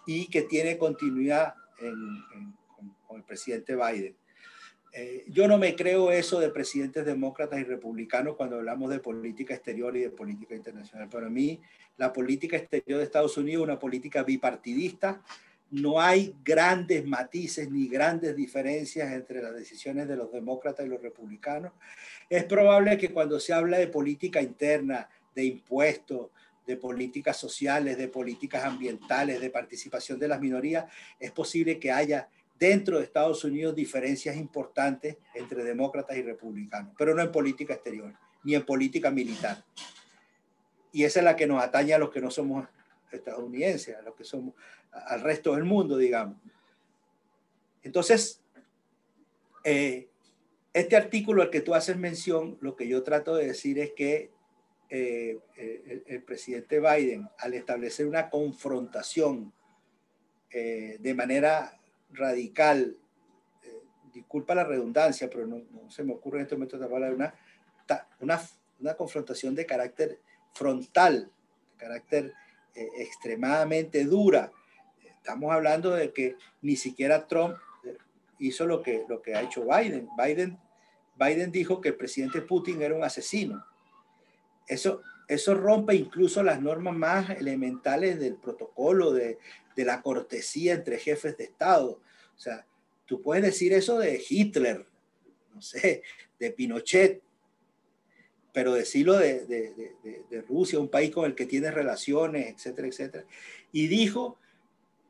y 0.05 0.27
que 0.27 0.43
tiene 0.43 0.77
continuidad 0.77 1.55
con 3.07 3.17
el 3.17 3.23
presidente 3.23 3.75
Biden. 3.75 4.15
Eh, 4.93 5.23
yo 5.27 5.47
no 5.47 5.57
me 5.57 5.75
creo 5.75 6.11
eso 6.11 6.39
de 6.39 6.49
presidentes 6.49 7.05
demócratas 7.05 7.59
y 7.59 7.63
republicanos 7.63 8.35
cuando 8.35 8.57
hablamos 8.57 8.89
de 8.89 8.99
política 8.99 9.53
exterior 9.53 9.95
y 9.95 10.01
de 10.01 10.09
política 10.09 10.53
internacional. 10.53 11.07
Para 11.07 11.29
mí, 11.29 11.61
la 11.97 12.11
política 12.11 12.57
exterior 12.57 12.99
de 12.99 13.05
Estados 13.05 13.37
Unidos 13.37 13.61
es 13.61 13.69
una 13.69 13.79
política 13.79 14.23
bipartidista. 14.23 15.21
No 15.69 16.01
hay 16.01 16.35
grandes 16.43 17.05
matices 17.05 17.71
ni 17.71 17.87
grandes 17.87 18.35
diferencias 18.35 19.13
entre 19.13 19.41
las 19.41 19.53
decisiones 19.53 20.09
de 20.09 20.17
los 20.17 20.29
demócratas 20.29 20.85
y 20.85 20.89
los 20.89 21.01
republicanos. 21.01 21.71
Es 22.29 22.43
probable 22.43 22.97
que 22.97 23.11
cuando 23.11 23.39
se 23.39 23.53
habla 23.53 23.77
de 23.77 23.87
política 23.87 24.41
interna, 24.41 25.07
de 25.33 25.45
impuestos, 25.45 26.31
de 26.67 26.75
políticas 26.75 27.37
sociales, 27.37 27.97
de 27.97 28.09
políticas 28.09 28.65
ambientales, 28.65 29.39
de 29.39 29.49
participación 29.49 30.19
de 30.19 30.27
las 30.27 30.41
minorías, 30.41 30.85
es 31.17 31.31
posible 31.31 31.79
que 31.79 31.91
haya 31.91 32.27
dentro 32.61 32.99
de 32.99 33.05
Estados 33.05 33.43
Unidos 33.43 33.73
diferencias 33.73 34.37
importantes 34.37 35.17
entre 35.33 35.63
demócratas 35.63 36.15
y 36.15 36.21
republicanos, 36.21 36.93
pero 36.95 37.15
no 37.15 37.23
en 37.23 37.31
política 37.31 37.73
exterior, 37.73 38.13
ni 38.43 38.53
en 38.53 38.63
política 38.63 39.09
militar. 39.09 39.65
Y 40.91 41.03
esa 41.03 41.21
es 41.21 41.25
la 41.25 41.35
que 41.35 41.47
nos 41.47 41.63
atañe 41.63 41.95
a 41.95 41.97
los 41.97 42.11
que 42.11 42.21
no 42.21 42.29
somos 42.29 42.67
estadounidenses, 43.11 43.95
a 43.95 44.03
los 44.03 44.13
que 44.13 44.23
somos 44.23 44.53
al 44.91 45.21
resto 45.21 45.55
del 45.55 45.63
mundo, 45.63 45.97
digamos. 45.97 46.37
Entonces, 47.81 48.43
eh, 49.63 50.09
este 50.71 50.95
artículo 50.95 51.41
al 51.41 51.49
que 51.49 51.61
tú 51.61 51.73
haces 51.73 51.97
mención, 51.97 52.59
lo 52.61 52.75
que 52.75 52.87
yo 52.87 53.01
trato 53.01 53.35
de 53.35 53.47
decir 53.47 53.79
es 53.79 53.93
que 53.93 54.29
eh, 54.91 55.39
el, 55.55 56.03
el, 56.05 56.23
presidente 56.23 56.79
Biden, 56.79 57.27
al 57.39 57.55
establecer 57.55 58.05
una 58.05 58.29
confrontación 58.29 59.51
eh, 60.51 60.97
de 60.99 61.13
manera 61.15 61.80
radical, 62.13 62.97
eh, 63.63 63.83
disculpa 64.13 64.55
la 64.55 64.63
redundancia, 64.63 65.29
pero 65.29 65.47
no, 65.47 65.61
se 65.89 66.03
me 66.03 66.13
ocurre 66.13 66.37
en 66.37 66.43
este 66.43 66.55
momento 66.55 66.75
hablar 66.83 67.09
de 67.09 67.15
una, 67.15 67.33
una, 68.19 68.41
una, 68.79 68.93
confrontación 68.95 69.55
de 69.55 69.65
carácter 69.65 70.19
frontal, 70.53 71.31
de 71.71 71.77
carácter 71.77 72.33
eh, 72.75 72.87
extremadamente 72.97 74.05
dura. 74.05 74.51
Estamos 75.17 75.51
hablando 75.51 75.91
de 75.91 76.13
que 76.13 76.35
ni 76.61 76.75
siquiera 76.75 77.27
Trump 77.27 77.55
eh, 77.85 77.97
hizo 78.39 78.65
lo 78.65 78.81
que, 78.81 79.05
lo 79.07 79.21
que 79.21 79.35
ha 79.35 79.41
hecho 79.41 79.65
Biden. 79.65 80.09
Biden. 80.17 80.59
Biden 81.15 81.51
dijo 81.51 81.81
que 81.81 81.89
el 81.89 81.95
presidente 81.95 82.41
Putin 82.41 82.81
era 82.81 82.95
un 82.95 83.03
asesino. 83.03 83.65
Eso, 84.67 85.01
eso 85.27 85.55
rompe 85.55 85.95
incluso 85.95 86.43
las 86.43 86.61
normas 86.61 86.95
más 86.95 87.29
elementales 87.29 88.19
del 88.19 88.35
protocolo 88.35 89.11
de, 89.11 89.37
de 89.75 89.85
la 89.85 90.01
cortesía 90.01 90.73
entre 90.73 90.99
jefes 90.99 91.37
de 91.37 91.45
Estado. 91.45 92.01
O 92.35 92.39
sea, 92.39 92.65
tú 93.05 93.21
puedes 93.21 93.43
decir 93.43 93.73
eso 93.73 93.99
de 93.99 94.21
Hitler, 94.27 94.85
no 95.53 95.61
sé, 95.61 96.03
de 96.39 96.51
Pinochet, 96.51 97.21
pero 98.53 98.73
decirlo 98.73 99.17
de, 99.17 99.45
de, 99.45 99.95
de, 100.29 100.41
Rusia, 100.41 100.79
un 100.79 100.89
país 100.89 101.11
con 101.11 101.25
el 101.25 101.35
que 101.35 101.45
tiene 101.45 101.71
relaciones, 101.71 102.53
etcétera, 102.53 102.87
etcétera. 102.87 103.25
Y 103.71 103.87
dijo, 103.87 104.37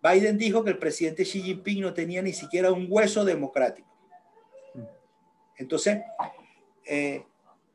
Biden 0.03 0.37
dijo 0.37 0.63
que 0.63 0.71
el 0.71 0.77
presidente 0.77 1.23
Xi 1.23 1.41
Jinping 1.41 1.81
no 1.81 1.93
tenía 1.93 2.21
ni 2.21 2.33
siquiera 2.33 2.71
un 2.71 2.85
hueso 2.87 3.25
democrático. 3.25 3.89
Entonces, 5.57 6.01
eh, 6.85 7.23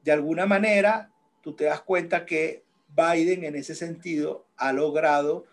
de 0.05 0.13
alguna 0.13 0.47
manera, 0.47 1.11
tú 1.47 1.55
te 1.55 1.67
das 1.67 1.81
cuenta 1.81 2.27
que 2.27 2.65
Biden 2.89 3.45
en 3.45 3.55
ese 3.55 3.77
sentido 3.77 4.49
ha 4.57 4.73
logrado 4.73 5.45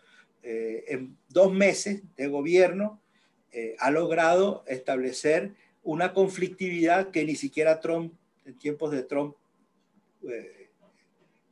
eh, 0.42 0.86
en 0.88 1.16
dos 1.30 1.54
meses 1.54 2.02
de 2.16 2.28
gobierno 2.30 3.00
eh, 3.52 3.76
ha 3.78 3.92
logrado 3.92 4.64
establecer 4.66 5.54
una 5.84 6.12
conflictividad 6.16 7.12
que 7.12 7.24
ni 7.26 7.36
siquiera 7.36 7.80
Trump, 7.80 8.12
en 8.44 8.58
tiempos 8.58 8.90
de 8.90 9.04
Trump, 9.04 9.36
eh, 10.28 10.72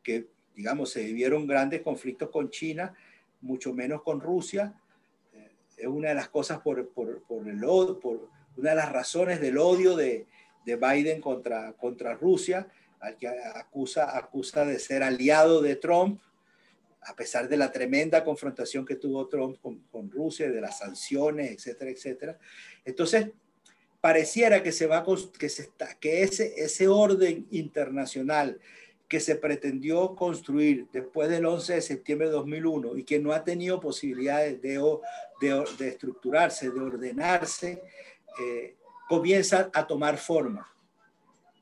que 0.02 0.26
digamos 0.56 0.90
se 0.90 1.04
vivieron 1.04 1.46
grandes 1.46 1.82
conflictos 1.82 2.32
con 2.32 2.50
China, 2.50 2.96
mucho 3.42 3.76
menos 3.76 4.02
con 4.02 4.22
Rusia, 4.22 4.74
es 5.78 5.86
una 5.86 6.10
de 6.10 6.16
las 6.16 6.30
cosas 6.30 6.62
por, 6.62 6.90
por, 6.90 7.22
por, 7.28 7.48
el, 7.48 7.60
por 8.02 8.28
una 8.58 8.72
de 8.72 8.76
las 8.76 8.92
razones 8.92 9.40
del 9.40 9.60
odio 9.60 9.96
de, 9.96 10.26
de 10.66 10.76
Biden 10.78 11.22
contra, 11.22 11.74
contra 11.74 12.16
Rusia, 12.16 12.68
al 13.02 13.18
que 13.18 13.28
acusa, 13.28 14.16
acusa 14.16 14.64
de 14.64 14.80
ser 14.80 15.04
aliado 15.04 15.62
de 15.62 15.76
Trump, 15.76 16.22
a 17.02 17.16
pesar 17.16 17.50
de 17.50 17.58
la 17.58 17.72
tremenda 17.72 18.24
confrontación 18.24 18.86
que 18.86 18.96
tuvo 18.96 19.28
Trump 19.28 19.58
con, 19.60 20.12
Rusia, 20.12 20.50
de 20.52 20.62
las 20.62 20.78
sanciones, 20.78 21.52
etcétera, 21.52 21.92
etcétera. 21.92 22.40
Entonces, 22.86 23.30
pareciera 24.00 24.62
que 24.62 24.72
se 24.72 24.86
va 24.86 25.04
que 25.38 25.50
se 25.50 25.64
está, 25.64 25.96
que 25.96 26.22
ese, 26.22 26.54
ese 26.58 26.88
orden 26.88 27.48
internacional 27.50 28.60
que 29.08 29.20
se 29.20 29.36
pretendió 29.36 30.16
construir 30.16 30.88
después 30.94 31.28
del 31.28 31.46
11 31.46 31.74
de 31.74 31.82
septiembre 31.82 32.28
de 32.28 32.34
2001 32.34 32.98
y 32.98 33.04
que 33.04 33.20
no 33.20 33.34
ha 33.34 33.44
tenido 33.44 33.80
posibilidades 33.80 34.62
de, 34.62 34.80
de, 35.42 35.88
estructurarse, 35.88 36.70
de 36.70 36.80
ordenarse, 36.80 37.82
eh, 38.40 38.76
comienza 39.10 39.70
a 39.74 39.86
tomar 39.86 40.18
forma 40.18 40.71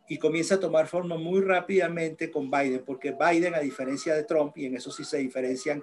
y 0.10 0.18
comienza 0.18 0.56
a 0.56 0.60
tomar 0.60 0.88
forma 0.88 1.18
muy 1.18 1.42
rápidamente 1.42 2.30
con 2.30 2.51
Biden, 2.51 2.84
porque 2.86 3.12
Biden, 3.12 3.56
a 3.56 3.60
diferencia 3.60 4.16
de 4.16 4.24
Trump, 4.25 4.58
y 4.58 4.66
en 4.66 4.75
eso 4.75 4.92
sí 4.92 5.06
se 5.06 5.20
diferencian, 5.20 5.82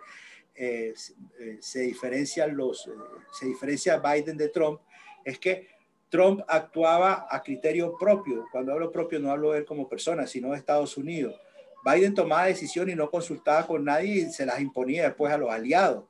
eh, 0.54 0.92
eh, 1.38 1.58
se 1.60 1.80
diferencian 1.80 2.56
los, 2.56 2.86
eh, 2.88 2.90
se 3.32 3.46
diferencia 3.46 3.98
Biden 3.98 4.36
de 4.36 4.48
Trump, 4.48 4.80
es 5.24 5.38
que 5.38 5.68
Trump 6.08 6.42
actuaba 6.48 7.26
a 7.30 7.42
criterio 7.42 7.96
propio. 7.98 8.46
Cuando 8.52 8.72
hablo 8.72 8.90
propio 8.92 9.18
no 9.18 9.30
hablo 9.30 9.52
de 9.52 9.60
él 9.60 9.64
como 9.64 9.88
persona, 9.88 10.26
sino 10.26 10.50
de 10.50 10.58
Estados 10.58 10.96
Unidos. 10.96 11.40
Biden 11.84 12.14
tomaba 12.14 12.46
decisiones 12.46 12.94
y 12.94 12.98
no 12.98 13.10
consultaba 13.10 13.66
con 13.66 13.84
nadie 13.84 14.14
y 14.14 14.30
se 14.32 14.44
las 14.44 14.60
imponía 14.60 15.04
después 15.04 15.32
a 15.32 15.38
los 15.38 15.50
aliados. 15.50 16.04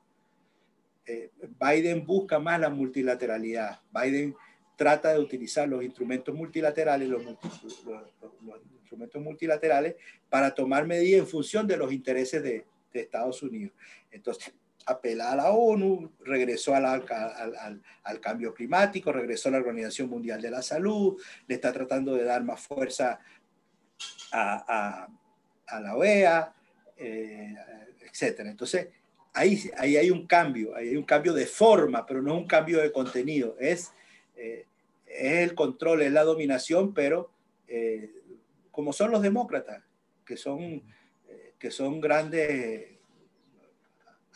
Eh, 1.05 1.31
Biden 1.59 2.05
busca 2.05 2.39
más 2.39 2.59
la 2.59 2.69
multilateralidad. 2.69 3.79
Biden 3.91 4.35
trata 4.77 5.11
de 5.11 5.19
utilizar 5.19 5.67
los 5.67 5.83
instrumentos 5.83 6.33
multilaterales, 6.33 7.09
los, 7.09 7.23
instrumentos 8.79 9.21
multilaterales 9.21 9.95
para 10.29 10.55
tomar 10.55 10.87
medidas 10.87 11.19
en 11.19 11.27
función 11.27 11.67
de 11.67 11.75
los 11.75 11.91
intereses 11.91 12.41
de, 12.41 12.65
de 12.93 12.99
Estados 13.01 13.43
Unidos. 13.43 13.73
Entonces, 14.11 14.53
apela 14.85 15.33
a 15.33 15.35
la 15.35 15.51
ONU, 15.51 16.13
regresó 16.23 16.73
al, 16.73 16.85
al, 16.85 17.81
al, 18.03 18.19
cambio 18.21 18.53
climático, 18.53 19.11
regresó 19.11 19.49
a 19.49 19.53
la 19.53 19.57
Organización 19.57 20.09
Mundial 20.09 20.41
de 20.41 20.51
la 20.51 20.61
Salud, 20.61 21.21
le 21.47 21.55
está 21.55 21.73
tratando 21.73 22.15
de 22.15 22.23
dar 22.23 22.43
más 22.43 22.61
fuerza 22.61 23.19
a, 24.31 25.07
a, 25.67 25.79
la 25.81 25.95
OEA, 25.95 26.53
eh, 26.95 27.55
etc. 28.01 28.39
Entonces, 28.41 28.87
ahí, 29.33 29.69
ahí 29.77 29.97
hay 29.97 30.09
un 30.09 30.25
cambio, 30.25 30.75
ahí 30.75 30.89
hay 30.89 30.95
un 30.95 31.03
cambio 31.03 31.33
de 31.33 31.45
forma, 31.45 32.05
pero 32.05 32.21
no 32.21 32.37
un 32.37 32.47
cambio 32.47 32.79
de 32.79 32.91
contenido. 32.91 33.57
Es, 33.59 33.91
eh, 34.37 34.65
es 35.05 35.49
el 35.49 35.55
control, 35.55 36.01
es 36.01 36.11
la 36.11 36.23
dominación, 36.23 36.93
pero 36.93 37.31
eh, 37.67 38.11
como 38.71 38.93
son 38.93 39.11
los 39.11 39.21
demócratas, 39.21 39.83
que 40.25 40.37
son, 40.37 40.83
que 41.57 41.71
son 41.71 41.99
grandes 41.99 42.97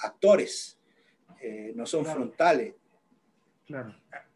actores, 0.03 0.79
eh, 1.41 1.73
no 1.75 1.85
son 1.85 2.05
frontales. 2.05 2.75
Claro. 3.65 3.95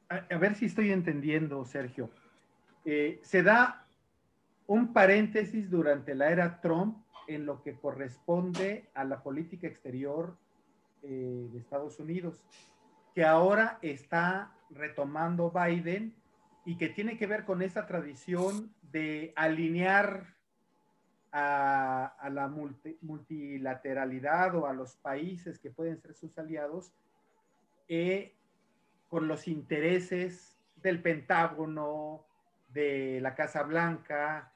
A, 0.10 0.38
ver 0.38 0.56
si 0.56 0.66
estoy 0.66 0.92
entendiendo, 0.92 1.64
Sergio. 1.66 2.10
Eh, 2.86 3.20
se 3.24 3.44
da 3.44 3.88
un 4.68 4.94
paréntesis 4.94 5.70
durante 5.70 6.16
la 6.16 6.30
era 6.30 6.62
Trump 6.62 6.98
en 7.28 7.46
lo 7.46 7.62
que 7.62 7.76
corresponde 7.76 8.90
a 8.94 9.04
la 9.04 9.22
política 9.22 9.68
exterior 9.68 10.38
eh, 11.04 11.48
de 11.52 11.60
Estados 11.60 12.00
Unidos, 12.00 12.42
que 13.16 13.24
ahora 13.24 13.80
está 13.82 14.52
retomando 14.70 15.50
Biden 15.50 16.14
y 16.66 16.76
que 16.76 16.90
tiene 16.90 17.18
que 17.18 17.28
ver 17.28 17.46
con 17.46 17.62
esa 17.62 17.88
tradición 17.88 18.76
de 18.92 19.32
alinear 19.38 20.36
a, 21.32 22.30
la 22.30 22.48
multilateralidad 23.02 24.56
o 24.56 24.68
a 24.68 24.74
los 24.74 24.98
países 24.98 25.60
que 25.60 25.72
pueden 25.72 25.98
ser 26.02 26.14
sus 26.14 26.38
aliados 26.38 26.94
eh, 27.88 28.36
con 29.10 29.30
los 29.30 29.48
intereses 29.48 30.58
del 30.76 31.02
Pentágono, 31.02 32.26
de 32.70 33.20
la 33.22 33.34
Casa 33.34 33.64
Blanca. 33.64 34.52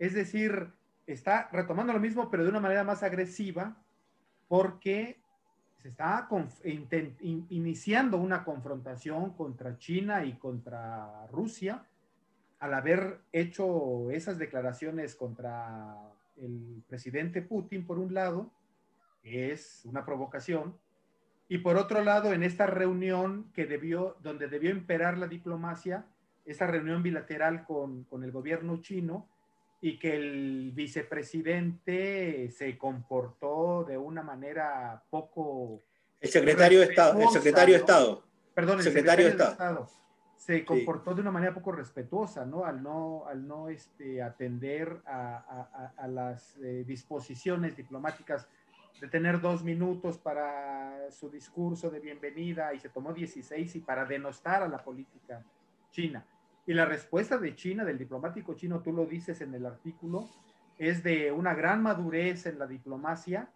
Es 0.00 0.14
decir, 0.14 0.72
está 1.06 1.48
retomando 1.52 1.92
lo 1.92 2.00
mismo, 2.00 2.28
pero 2.28 2.42
de 2.42 2.50
una 2.50 2.60
manera 2.60 2.82
más 2.82 3.04
agresiva, 3.04 3.76
porque 4.48 5.23
se 5.84 5.90
está 5.90 6.26
iniciando 7.50 8.16
una 8.16 8.42
confrontación 8.42 9.34
contra 9.34 9.76
China 9.76 10.24
y 10.24 10.32
contra 10.32 11.26
Rusia 11.26 11.84
al 12.58 12.72
haber 12.72 13.20
hecho 13.32 14.10
esas 14.10 14.38
declaraciones 14.38 15.14
contra 15.14 15.94
el 16.38 16.82
presidente 16.88 17.42
Putin, 17.42 17.84
por 17.84 17.98
un 17.98 18.14
lado, 18.14 18.50
es 19.22 19.82
una 19.84 20.06
provocación, 20.06 20.74
y 21.50 21.58
por 21.58 21.76
otro 21.76 22.02
lado, 22.02 22.32
en 22.32 22.44
esta 22.44 22.64
reunión 22.64 23.50
que 23.52 23.66
debió, 23.66 24.16
donde 24.22 24.48
debió 24.48 24.70
imperar 24.70 25.18
la 25.18 25.26
diplomacia, 25.26 26.06
esta 26.46 26.66
reunión 26.66 27.02
bilateral 27.02 27.66
con, 27.66 28.04
con 28.04 28.24
el 28.24 28.32
gobierno 28.32 28.80
chino, 28.80 29.28
y 29.84 29.98
que 29.98 30.16
el 30.16 30.72
vicepresidente 30.72 32.50
se 32.50 32.78
comportó 32.78 33.84
de 33.84 33.98
una 33.98 34.22
manera 34.22 35.04
poco... 35.10 35.82
El 36.22 36.30
secretario 36.30 36.80
de 36.80 36.86
Estado, 36.86 37.20
el 37.20 37.28
secretario 37.28 37.74
de 37.74 37.80
Estado. 37.80 38.24
Perdón, 38.54 38.78
el 38.78 38.84
secretario, 38.84 39.26
de 39.26 39.32
Estado 39.32 39.86
se 40.36 40.64
comportó 40.64 41.14
de 41.14 41.20
una 41.20 41.30
manera 41.30 41.52
poco 41.52 41.72
respetuosa, 41.72 42.46
¿no? 42.46 42.64
Al 42.64 42.82
no, 42.82 43.26
al 43.26 43.46
no 43.46 43.68
este, 43.68 44.22
atender 44.22 45.02
a, 45.04 45.36
a, 45.36 46.02
a 46.02 46.08
las 46.08 46.56
eh, 46.62 46.84
disposiciones 46.86 47.76
diplomáticas 47.76 48.48
de 49.02 49.08
tener 49.08 49.38
dos 49.42 49.62
minutos 49.62 50.16
para 50.16 51.10
su 51.10 51.28
discurso 51.28 51.90
de 51.90 52.00
bienvenida 52.00 52.72
y 52.72 52.80
se 52.80 52.88
tomó 52.88 53.12
16 53.12 53.76
y 53.76 53.80
para 53.80 54.06
denostar 54.06 54.62
a 54.62 54.68
la 54.68 54.82
política 54.82 55.44
china. 55.90 56.24
Y 56.66 56.74
la 56.74 56.86
respuesta 56.86 57.38
de 57.38 57.54
China, 57.54 57.84
del 57.84 57.98
diplomático 57.98 58.54
chino, 58.54 58.80
tú 58.80 58.92
lo 58.92 59.06
dices 59.06 59.40
en 59.40 59.54
el 59.54 59.66
artículo, 59.66 60.28
es 60.78 61.02
de 61.02 61.30
una 61.30 61.54
gran 61.54 61.82
madurez 61.82 62.46
en 62.46 62.58
la 62.58 62.66
diplomacia 62.66 63.50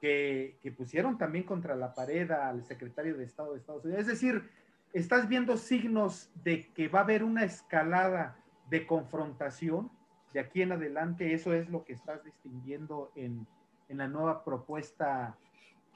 que, 0.00 0.58
que 0.62 0.72
pusieron 0.72 1.18
también 1.18 1.44
contra 1.44 1.76
la 1.76 1.94
pared 1.94 2.30
al 2.30 2.64
secretario 2.64 3.16
de 3.16 3.24
Estado 3.24 3.52
de 3.52 3.58
Estados 3.58 3.84
Unidos. 3.84 4.00
Es 4.00 4.08
decir, 4.08 4.50
estás 4.92 5.28
viendo 5.28 5.56
signos 5.56 6.30
de 6.42 6.68
que 6.72 6.88
va 6.88 7.00
a 7.00 7.02
haber 7.02 7.22
una 7.22 7.44
escalada 7.44 8.36
de 8.68 8.86
confrontación 8.86 9.90
de 10.32 10.40
aquí 10.40 10.62
en 10.62 10.72
adelante. 10.72 11.34
Eso 11.34 11.54
es 11.54 11.68
lo 11.68 11.84
que 11.84 11.92
estás 11.92 12.24
distinguiendo 12.24 13.12
en, 13.14 13.46
la 13.88 14.08
nueva 14.08 14.42
propuesta 14.42 15.36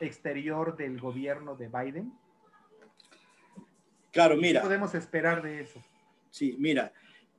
exterior 0.00 0.76
del 0.76 1.00
gobierno 1.00 1.56
de 1.56 1.68
Biden. 1.68 2.12
Claro, 4.12 4.36
mira. 4.36 4.60
¿Qué 4.60 4.66
podemos 4.66 4.94
esperar 4.94 5.42
de 5.42 5.62
eso? 5.62 5.80
Sí, 6.36 6.54
mira. 6.58 6.92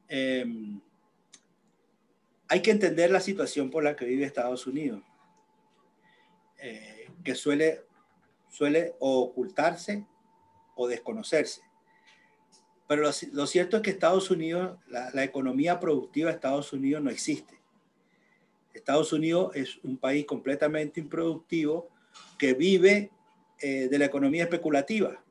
Em, 0.07 0.81
hay 2.47 2.63
que 2.63 2.71
entender 2.71 3.11
la 3.11 3.19
situación 3.19 3.69
por 3.69 3.83
la 3.83 3.95
que 3.95 4.05
vive 4.05 4.25
Estados 4.25 4.65
Unidos, 4.65 5.03
eh, 6.57 7.07
que 7.23 7.35
suele, 7.35 7.83
suele 8.49 8.95
ocultarse 8.97 10.03
o 10.75 10.87
desconocerse. 10.87 11.61
Pero 12.87 13.03
lo, 13.33 13.45
cierto 13.45 13.77
es 13.77 13.83
que 13.83 13.91
Estados 13.91 14.31
Unidos, 14.31 14.79
la, 14.87 15.23
economía 15.23 15.79
productiva 15.79 16.31
de 16.31 16.35
Estados 16.37 16.73
Unidos 16.73 17.03
no 17.03 17.11
existe. 17.11 17.53
Estados 18.73 19.13
Unidos 19.13 19.55
es 19.55 19.77
un 19.83 19.99
país 19.99 20.25
completamente 20.25 20.99
improductivo 20.99 21.91
que 22.39 22.55
vive 22.55 23.11
eh, 23.59 23.89
de 23.91 23.99
la 23.99 24.05
economía 24.05 24.45
especulativa. 24.45 25.23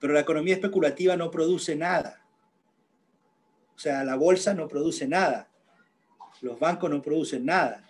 Pero 0.00 0.14
la 0.14 0.20
economía 0.20 0.54
especulativa 0.54 1.16
no 1.16 1.30
produce 1.30 1.76
nada. 1.76 2.21
O 3.74 3.78
sea, 3.78 4.04
la 4.04 4.16
bolsa 4.16 4.54
no 4.54 4.68
produce 4.68 5.06
nada. 5.06 5.48
Los 6.40 6.58
bancos 6.58 6.90
no 6.90 7.00
producen 7.00 7.46
nada. 7.46 7.84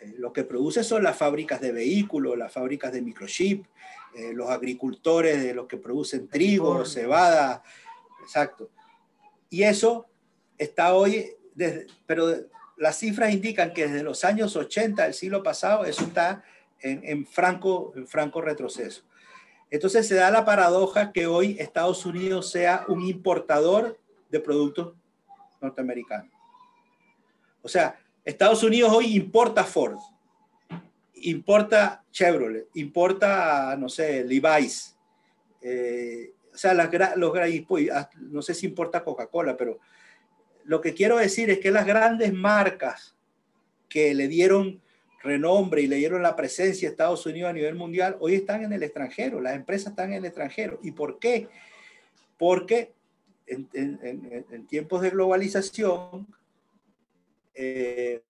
Eh, 0.00 0.14
lo 0.18 0.32
que 0.32 0.44
produce 0.44 0.84
son 0.84 1.02
las 1.02 1.16
fábricas 1.16 1.60
de 1.60 1.72
vehículos, 1.72 2.36
las 2.36 2.52
fábricas 2.52 2.92
de 2.92 3.02
microchip, 3.02 3.66
eh, 4.16 4.32
los 4.32 4.50
agricultores 4.50 5.42
de 5.42 5.54
los 5.54 5.66
que 5.66 5.76
producen 5.76 6.28
trigo, 6.28 6.84
cebada, 6.84 7.62
exacto. 8.22 8.70
Y 9.50 9.62
eso 9.62 10.06
está 10.58 10.94
hoy, 10.94 11.34
desde, 11.54 11.86
pero 12.06 12.28
las 12.76 12.98
cifras 12.98 13.32
indican 13.32 13.72
que 13.72 13.86
desde 13.86 14.02
los 14.02 14.24
años 14.24 14.54
80 14.54 15.04
del 15.04 15.14
siglo 15.14 15.42
pasado 15.42 15.84
eso 15.84 16.04
está 16.04 16.44
en, 16.80 17.26
franco, 17.26 17.92
en 17.96 18.06
franco 18.06 18.40
retroceso. 18.40 19.02
Entonces 19.70 20.06
se 20.06 20.14
da 20.14 20.30
la 20.30 20.44
paradoja 20.44 21.10
que 21.12 21.26
hoy 21.26 21.56
Estados 21.58 22.06
Unidos 22.06 22.50
sea 22.50 22.84
un 22.88 23.02
importador 23.02 23.98
de 24.28 24.40
productos 24.40 24.94
norteamericanos. 25.60 26.32
O 27.62 27.68
sea, 27.68 27.98
Estados 28.24 28.62
Unidos 28.62 28.92
hoy 28.92 29.16
importa 29.16 29.64
Ford, 29.64 29.98
importa 31.14 32.04
Chevrolet, 32.10 32.68
importa, 32.74 33.76
no 33.78 33.88
sé, 33.88 34.24
Levi's. 34.24 34.96
Eh, 35.60 36.32
o 36.52 36.56
sea, 36.56 36.74
las, 36.74 36.90
los, 37.16 37.32
pues, 37.66 37.88
no 38.16 38.42
sé 38.42 38.54
si 38.54 38.66
importa 38.66 39.04
Coca-Cola, 39.04 39.56
pero 39.56 39.78
lo 40.64 40.80
que 40.80 40.94
quiero 40.94 41.16
decir 41.16 41.50
es 41.50 41.58
que 41.58 41.70
las 41.70 41.86
grandes 41.86 42.32
marcas 42.32 43.16
que 43.88 44.14
le 44.14 44.28
dieron 44.28 44.80
renombre 45.22 45.82
y 45.82 45.86
le 45.86 45.96
dieron 45.96 46.22
la 46.22 46.36
presencia 46.36 46.88
a 46.88 46.90
Estados 46.92 47.26
Unidos 47.26 47.50
a 47.50 47.52
nivel 47.52 47.74
mundial, 47.74 48.16
hoy 48.20 48.34
están 48.34 48.62
en 48.64 48.72
el 48.72 48.82
extranjero, 48.82 49.40
las 49.40 49.54
empresas 49.54 49.90
están 49.90 50.12
en 50.12 50.18
el 50.18 50.24
extranjero. 50.24 50.78
¿Y 50.82 50.92
por 50.92 51.18
qué? 51.18 51.48
Porque 52.38 52.92
en, 53.46 53.68
en 54.50 54.66
tiempos 54.66 55.02
de 55.02 55.10
globalización, 55.10 56.26
eh, 57.54 58.22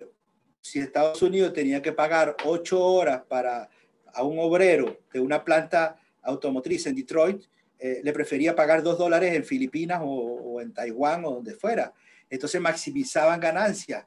si 0.61 0.79
Estados 0.79 1.20
Unidos 1.22 1.52
tenía 1.52 1.83
que 1.83 1.92
pagar 1.92 2.37
ocho 2.44 2.83
horas 2.85 3.22
para 3.29 3.68
a 4.14 4.22
un 4.22 4.38
obrero 4.38 4.98
de 5.12 5.20
una 5.20 5.44
planta 5.44 6.00
automotriz 6.22 6.87
en 6.87 6.94
Detroit, 6.94 7.44
eh, 7.79 8.00
le 8.02 8.12
prefería 8.12 8.57
pagar 8.57 8.83
dos 8.83 8.96
dólares 8.96 9.35
en 9.35 9.44
Filipinas 9.44 10.00
o, 10.02 10.61
en 10.61 10.72
Taiwán 10.72 11.24
o 11.24 11.33
donde 11.33 11.55
fuera. 11.55 11.92
Entonces 12.31 12.61
maximizaban 12.61 13.38
ganancias. 13.38 14.07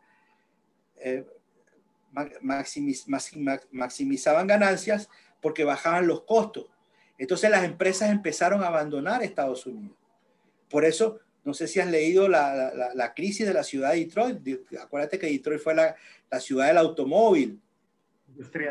Eh, 0.97 1.25
maximizaban 3.71 4.47
ganancias 4.47 5.07
porque 5.39 5.63
bajaban 5.63 6.07
los 6.07 6.23
costos. 6.23 6.65
Entonces 7.17 7.49
las 7.51 7.63
empresas 7.63 8.09
empezaron 8.09 8.63
a 8.63 8.67
abandonar 8.67 9.21
Estados 9.21 9.65
Unidos. 9.67 9.95
Por 10.69 10.85
eso 10.85 11.19
no 11.43 11.53
sé 11.53 11.67
si 11.67 11.79
has 11.79 11.89
leído 11.89 12.27
la, 12.27 12.91
la, 12.93 13.13
crisis 13.13 13.47
de 13.47 13.53
la 13.53 13.63
ciudad 13.63 13.93
de 13.93 14.05
Detroit. 14.05 14.37
Acuérdate 14.79 15.17
que 15.17 15.27
Detroit 15.27 15.61
fue 15.61 15.73
la, 15.73 15.95
la 16.29 16.39
ciudad 16.39 16.67
del 16.67 16.77
automóvil, 16.77 17.59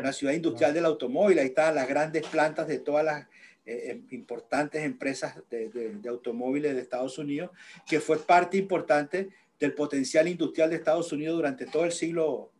la 0.01 0.13
ciudad 0.13 0.33
industrial 0.33 0.73
del 0.73 0.85
automóvil. 0.85 1.39
Ahí 1.39 1.47
estaban 1.47 1.75
las 1.75 1.87
grandes 1.87 2.25
plantas 2.27 2.67
de 2.67 2.79
todas 2.79 3.03
las 3.03 3.23
eh, 3.65 3.91
eh, 3.91 4.01
importantes 4.11 4.83
empresas 4.83 5.35
de, 5.49 5.69
de, 5.69 6.09
automóviles 6.09 6.73
de 6.73 6.81
Estados 6.81 7.17
Unidos, 7.17 7.51
que 7.87 7.99
fue 7.99 8.17
parte 8.17 8.57
importante 8.57 9.29
del 9.59 9.73
potencial 9.73 10.27
industrial 10.27 10.69
de 10.69 10.77
Estados 10.77 11.11
Unidos 11.11 11.35
durante 11.35 11.65
todo 11.65 11.85
el 11.85 11.91
siglo 11.91 12.51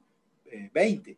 XX. 0.45 1.07
Eh, 1.09 1.17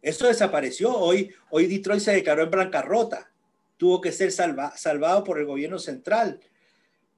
Eso 0.00 0.26
desapareció. 0.26 0.96
Hoy, 0.96 1.32
hoy 1.50 1.66
Detroit 1.66 2.00
se 2.00 2.12
declaró 2.12 2.44
en 2.44 2.50
bancarrota. 2.50 3.30
Tuvo 3.76 4.00
que 4.00 4.12
ser 4.12 4.32
salvado 4.32 5.22
por 5.22 5.38
el 5.38 5.44
gobierno 5.44 5.78
central. 5.78 6.40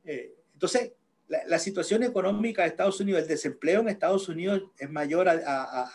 Entonces, 0.04 0.92
la, 1.28 1.58
situación 1.58 2.02
económica 2.02 2.62
de 2.62 2.68
Estados 2.68 3.00
Unidos, 3.00 3.22
el 3.22 3.28
desempleo 3.28 3.80
en 3.80 3.88
Estados 3.88 4.28
Unidos 4.28 4.62
es 4.78 4.90
mayor 4.90 5.28
a, 5.28 5.32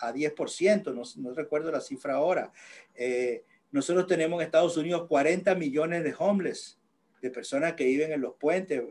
a, 0.00 0.12
10%, 0.12 0.94
no, 0.94 1.02
no, 1.22 1.34
recuerdo 1.34 1.70
la 1.70 1.80
cifra 1.80 2.14
ahora. 2.14 2.52
Eh, 2.94 3.44
nosotros 3.70 4.06
tenemos 4.06 4.40
en 4.40 4.46
Estados 4.46 4.76
Unidos 4.76 5.06
40 5.08 5.54
millones 5.54 6.02
de 6.02 6.14
homeless, 6.18 6.78
de 7.22 7.30
personas 7.30 7.74
que 7.74 7.84
viven 7.84 8.12
en 8.12 8.20
los 8.20 8.34
puentes, 8.34 8.82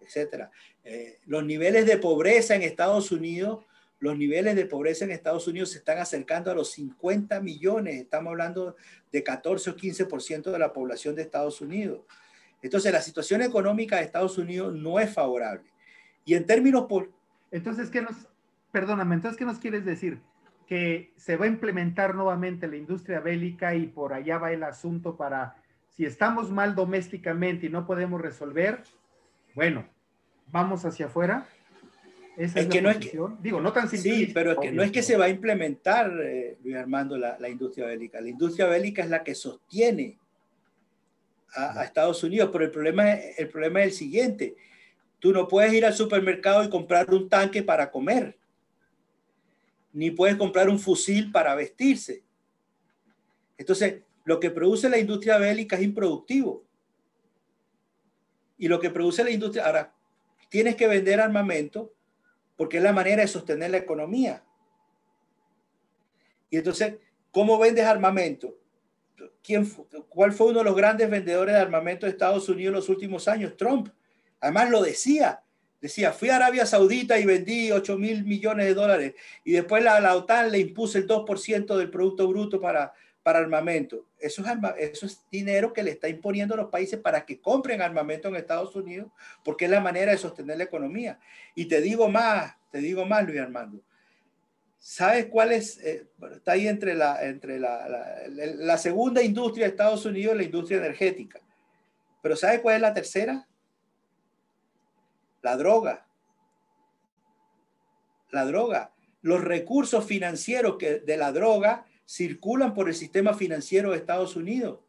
etc. 0.00 0.48
Eh, 0.84 1.18
los 1.26 1.44
niveles 1.44 1.86
de 1.86 1.96
pobreza 1.96 2.54
en 2.54 2.62
Estados 2.62 3.10
Unidos, 3.10 3.64
los 4.00 4.16
niveles 4.16 4.54
de 4.54 4.66
pobreza 4.66 5.04
en 5.04 5.10
Estados 5.10 5.48
Unidos 5.48 5.70
se 5.70 5.78
están 5.78 5.98
acercando 5.98 6.50
a 6.50 6.54
los 6.54 6.70
50 6.72 7.40
millones. 7.40 7.96
Estamos 7.96 8.30
hablando 8.30 8.76
de 9.10 9.22
14 9.22 9.70
o 9.70 9.76
15% 9.76 10.52
de 10.52 10.58
la 10.58 10.72
población 10.72 11.14
de 11.14 11.22
Estados 11.22 11.60
Unidos. 11.60 12.02
Entonces, 12.62 12.92
la 12.92 13.02
situación 13.02 13.42
económica 13.42 13.96
de 13.96 14.02
Estados 14.02 14.38
Unidos 14.38 14.74
no 14.74 14.98
es 14.98 15.12
favorable. 15.12 15.70
Y 16.24 16.34
en 16.34 16.46
términos 16.46 16.86
por... 16.86 17.10
Entonces, 17.50 17.90
¿qué 17.90 18.02
nos, 18.02 18.28
perdóname, 18.72 19.14
entonces, 19.14 19.38
¿qué 19.38 19.44
nos 19.44 19.58
quieres 19.58 19.84
decir? 19.84 20.20
Que 20.66 21.12
se 21.16 21.36
va 21.36 21.46
a 21.46 21.48
implementar 21.48 22.14
nuevamente 22.14 22.66
la 22.66 22.76
industria 22.76 23.20
bélica 23.20 23.74
y 23.74 23.86
por 23.86 24.12
allá 24.12 24.38
va 24.38 24.52
el 24.52 24.62
asunto 24.62 25.16
para, 25.16 25.56
si 25.88 26.04
estamos 26.04 26.50
mal 26.50 26.74
domésticamente 26.74 27.66
y 27.66 27.68
no 27.70 27.86
podemos 27.86 28.20
resolver, 28.20 28.82
bueno, 29.54 29.88
vamos 30.50 30.84
hacia 30.84 31.06
afuera. 31.06 31.46
Esa 32.36 32.60
es, 32.60 32.66
que 32.68 32.82
no 32.82 32.90
es 32.90 32.98
que, 32.98 33.18
digo, 33.40 33.60
no 33.60 33.72
tan 33.72 33.88
simple. 33.88 34.26
Sí, 34.26 34.30
pero 34.32 34.52
es 34.52 34.58
que 34.58 34.70
no 34.70 34.82
es 34.82 34.92
que 34.92 35.02
se 35.02 35.16
va 35.16 35.24
a 35.24 35.28
implementar, 35.28 36.12
eh, 36.22 36.56
Luis 36.62 36.76
Armando, 36.76 37.18
la, 37.18 37.36
la, 37.40 37.48
industria 37.48 37.86
bélica. 37.86 38.20
La 38.20 38.28
industria 38.28 38.66
bélica 38.66 39.02
es 39.02 39.10
la 39.10 39.24
que 39.24 39.34
sostiene 39.34 40.18
a, 41.54 41.80
a, 41.80 41.84
Estados 41.84 42.22
Unidos, 42.22 42.50
pero 42.52 42.64
el 42.64 42.70
problema, 42.70 43.12
el 43.12 43.48
problema 43.48 43.80
es 43.80 43.86
el 43.86 43.92
siguiente 43.92 44.56
Tú 45.18 45.32
no 45.32 45.48
puedes 45.48 45.72
ir 45.72 45.84
al 45.84 45.94
supermercado 45.94 46.62
y 46.62 46.70
comprar 46.70 47.12
un 47.12 47.28
tanque 47.28 47.62
para 47.62 47.90
comer, 47.90 48.38
ni 49.92 50.10
puedes 50.10 50.36
comprar 50.36 50.68
un 50.68 50.78
fusil 50.78 51.32
para 51.32 51.54
vestirse. 51.54 52.22
Entonces, 53.56 54.02
lo 54.24 54.38
que 54.38 54.50
produce 54.50 54.88
la 54.88 54.98
industria 54.98 55.38
bélica 55.38 55.76
es 55.76 55.82
improductivo. 55.82 56.64
Y 58.56 58.68
lo 58.68 58.78
que 58.78 58.90
produce 58.90 59.24
la 59.24 59.30
industria, 59.30 59.66
ahora, 59.66 59.94
tienes 60.48 60.76
que 60.76 60.86
vender 60.86 61.20
armamento 61.20 61.92
porque 62.56 62.76
es 62.76 62.82
la 62.82 62.92
manera 62.92 63.22
de 63.22 63.28
sostener 63.28 63.70
la 63.70 63.78
economía. 63.78 64.44
Y 66.50 66.58
entonces, 66.58 66.96
¿cómo 67.32 67.58
vendes 67.58 67.84
armamento? 67.84 68.56
¿Quién, 69.48 69.66
¿Cuál 70.10 70.32
fue 70.32 70.48
uno 70.48 70.58
de 70.58 70.66
los 70.66 70.76
grandes 70.76 71.08
vendedores 71.08 71.54
de 71.54 71.60
armamento 71.62 72.04
de 72.04 72.12
Estados 72.12 72.50
Unidos 72.50 72.68
en 72.68 72.74
los 72.74 72.88
últimos 72.90 73.28
años? 73.28 73.56
Trump. 73.56 73.88
Además 74.40 74.68
lo 74.68 74.82
decía, 74.82 75.40
decía, 75.80 76.12
fui 76.12 76.28
a 76.28 76.36
Arabia 76.36 76.66
Saudita 76.66 77.18
y 77.18 77.24
vendí 77.24 77.72
8 77.72 77.96
mil 77.96 78.24
millones 78.24 78.66
de 78.66 78.74
dólares 78.74 79.14
y 79.44 79.52
después 79.52 79.82
la, 79.82 80.00
la 80.00 80.16
OTAN 80.16 80.52
le 80.52 80.58
impuso 80.58 80.98
el 80.98 81.06
2% 81.06 81.78
del 81.78 81.88
Producto 81.88 82.28
Bruto 82.28 82.60
para, 82.60 82.92
para 83.22 83.38
armamento. 83.38 84.04
Eso 84.18 84.42
es, 84.42 84.48
eso 84.80 85.06
es 85.06 85.22
dinero 85.32 85.72
que 85.72 85.82
le 85.82 85.92
está 85.92 86.10
imponiendo 86.10 86.52
a 86.52 86.58
los 86.58 86.68
países 86.68 87.00
para 87.00 87.24
que 87.24 87.40
compren 87.40 87.80
armamento 87.80 88.28
en 88.28 88.36
Estados 88.36 88.76
Unidos, 88.76 89.10
porque 89.42 89.64
es 89.64 89.70
la 89.70 89.80
manera 89.80 90.12
de 90.12 90.18
sostener 90.18 90.58
la 90.58 90.64
economía. 90.64 91.18
Y 91.54 91.64
te 91.64 91.80
digo 91.80 92.06
más, 92.10 92.54
te 92.70 92.80
digo 92.80 93.06
más, 93.06 93.24
Luis 93.26 93.40
Armando. 93.40 93.80
¿Sabes 94.78 95.26
cuál 95.26 95.52
es? 95.52 95.78
Eh, 95.78 96.06
está 96.32 96.52
ahí 96.52 96.68
entre, 96.68 96.94
la, 96.94 97.24
entre 97.24 97.58
la, 97.58 97.86
la, 98.28 98.78
segunda 98.78 99.22
industria 99.22 99.66
de 99.66 99.70
Estados 99.70 100.04
Unidos, 100.06 100.36
la 100.36 100.44
industria 100.44 100.78
energética. 100.78 101.40
Pero 102.22 102.36
¿sabes 102.36 102.60
cuál 102.60 102.76
es 102.76 102.82
la 102.82 102.94
tercera? 102.94 103.48
la 105.42 105.56
droga. 105.56 106.06
La 108.30 108.44
droga. 108.44 108.92
Los 109.22 109.42
recursos 109.42 110.04
financieros 110.04 110.76
que 110.78 111.00
de 111.00 111.16
la 111.16 111.32
droga 111.32 111.86
circulan 112.06 112.74
por 112.74 112.88
el 112.88 112.94
sistema 112.94 113.34
financiero 113.34 113.90
de 113.90 113.98
Estados 113.98 114.36
Unidos. 114.36 114.80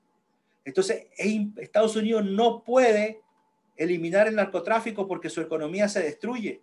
Entonces, 0.65 1.07
Estados 1.57 1.95
Unidos 1.95 2.25
no 2.25 2.63
puede 2.63 3.21
eliminar 3.75 4.27
el 4.27 4.35
narcotráfico 4.35 5.07
porque 5.07 5.29
su 5.29 5.41
economía 5.41 5.87
se 5.87 6.01
destruye. 6.01 6.61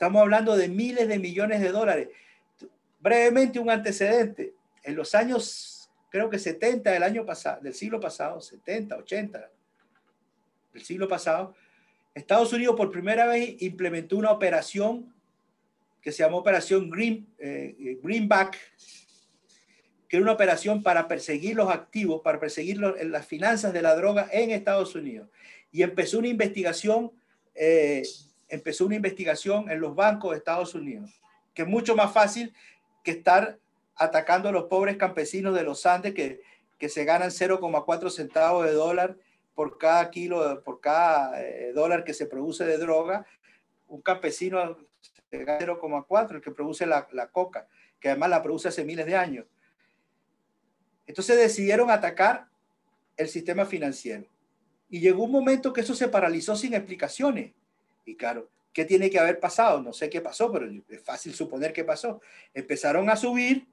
Estamos 0.00 0.22
hablando 0.22 0.56
de 0.56 0.66
miles 0.66 1.08
de 1.08 1.18
millones 1.18 1.60
de 1.60 1.72
dólares. 1.72 2.08
Brevemente 3.00 3.58
un 3.58 3.68
antecedente. 3.68 4.54
En 4.82 4.96
los 4.96 5.14
años, 5.14 5.90
creo 6.08 6.30
que 6.30 6.38
70 6.38 6.90
del 6.90 7.02
año 7.02 7.26
pasado, 7.26 7.60
del 7.60 7.74
siglo 7.74 8.00
pasado, 8.00 8.40
70, 8.40 8.96
80 8.96 9.50
del 10.72 10.82
siglo 10.82 11.06
pasado, 11.06 11.54
Estados 12.14 12.50
Unidos 12.54 12.76
por 12.76 12.90
primera 12.90 13.26
vez 13.26 13.60
implementó 13.60 14.16
una 14.16 14.30
operación 14.30 15.14
que 16.00 16.12
se 16.12 16.22
llamó 16.22 16.38
Operación 16.38 16.88
Green, 16.88 17.26
eh, 17.38 17.98
Greenback, 18.02 18.56
que 20.08 20.16
era 20.16 20.22
una 20.22 20.32
operación 20.32 20.82
para 20.82 21.08
perseguir 21.08 21.56
los 21.56 21.68
activos, 21.68 22.22
para 22.22 22.40
perseguir 22.40 22.78
las 22.78 23.26
finanzas 23.26 23.74
de 23.74 23.82
la 23.82 23.94
droga 23.94 24.30
en 24.32 24.50
Estados 24.50 24.94
Unidos. 24.94 25.28
Y 25.70 25.82
empezó 25.82 26.20
una 26.20 26.28
investigación, 26.28 27.12
eh, 27.54 28.02
empezó 28.50 28.86
una 28.86 28.96
investigación 28.96 29.70
en 29.70 29.80
los 29.80 29.94
bancos 29.94 30.32
de 30.32 30.38
Estados 30.38 30.74
Unidos, 30.74 31.20
que 31.54 31.62
es 31.62 31.68
mucho 31.68 31.96
más 31.96 32.12
fácil 32.12 32.54
que 33.02 33.12
estar 33.12 33.58
atacando 33.96 34.48
a 34.48 34.52
los 34.52 34.64
pobres 34.64 34.96
campesinos 34.96 35.54
de 35.54 35.62
los 35.62 35.84
Andes 35.86 36.14
que, 36.14 36.42
que 36.78 36.88
se 36.88 37.04
ganan 37.04 37.30
0,4 37.30 38.10
centavos 38.10 38.64
de 38.64 38.72
dólar 38.72 39.16
por 39.54 39.78
cada 39.78 40.10
kilo, 40.10 40.62
por 40.64 40.80
cada 40.80 41.42
eh, 41.42 41.72
dólar 41.74 42.04
que 42.04 42.14
se 42.14 42.26
produce 42.26 42.64
de 42.64 42.78
droga, 42.78 43.26
un 43.88 44.00
campesino 44.00 44.78
0,4, 45.30 46.36
el 46.36 46.40
que 46.40 46.50
produce 46.50 46.86
la, 46.86 47.08
la, 47.12 47.28
coca, 47.28 47.68
que 48.00 48.08
además 48.08 48.30
la 48.30 48.42
produce 48.42 48.68
hace 48.68 48.84
miles 48.84 49.06
de 49.06 49.16
años. 49.16 49.46
Entonces 51.06 51.36
decidieron 51.36 51.90
atacar 51.90 52.48
el 53.16 53.28
sistema 53.28 53.66
financiero. 53.66 54.26
Y 54.88 55.00
llegó 55.00 55.24
un 55.24 55.32
momento 55.32 55.72
que 55.72 55.82
eso 55.82 55.94
se 55.94 56.08
paralizó 56.08 56.56
sin 56.56 56.74
explicaciones. 56.74 57.52
Y 58.10 58.16
claro, 58.16 58.48
¿qué 58.72 58.84
tiene 58.84 59.10
que 59.10 59.18
haber 59.18 59.40
pasado? 59.40 59.80
No 59.80 59.92
sé 59.92 60.10
qué 60.10 60.20
pasó, 60.20 60.50
pero 60.50 60.66
es 60.88 61.02
fácil 61.02 61.34
suponer 61.34 61.72
qué 61.72 61.84
pasó. 61.84 62.20
Empezaron 62.54 63.08
a 63.08 63.16
subir 63.16 63.66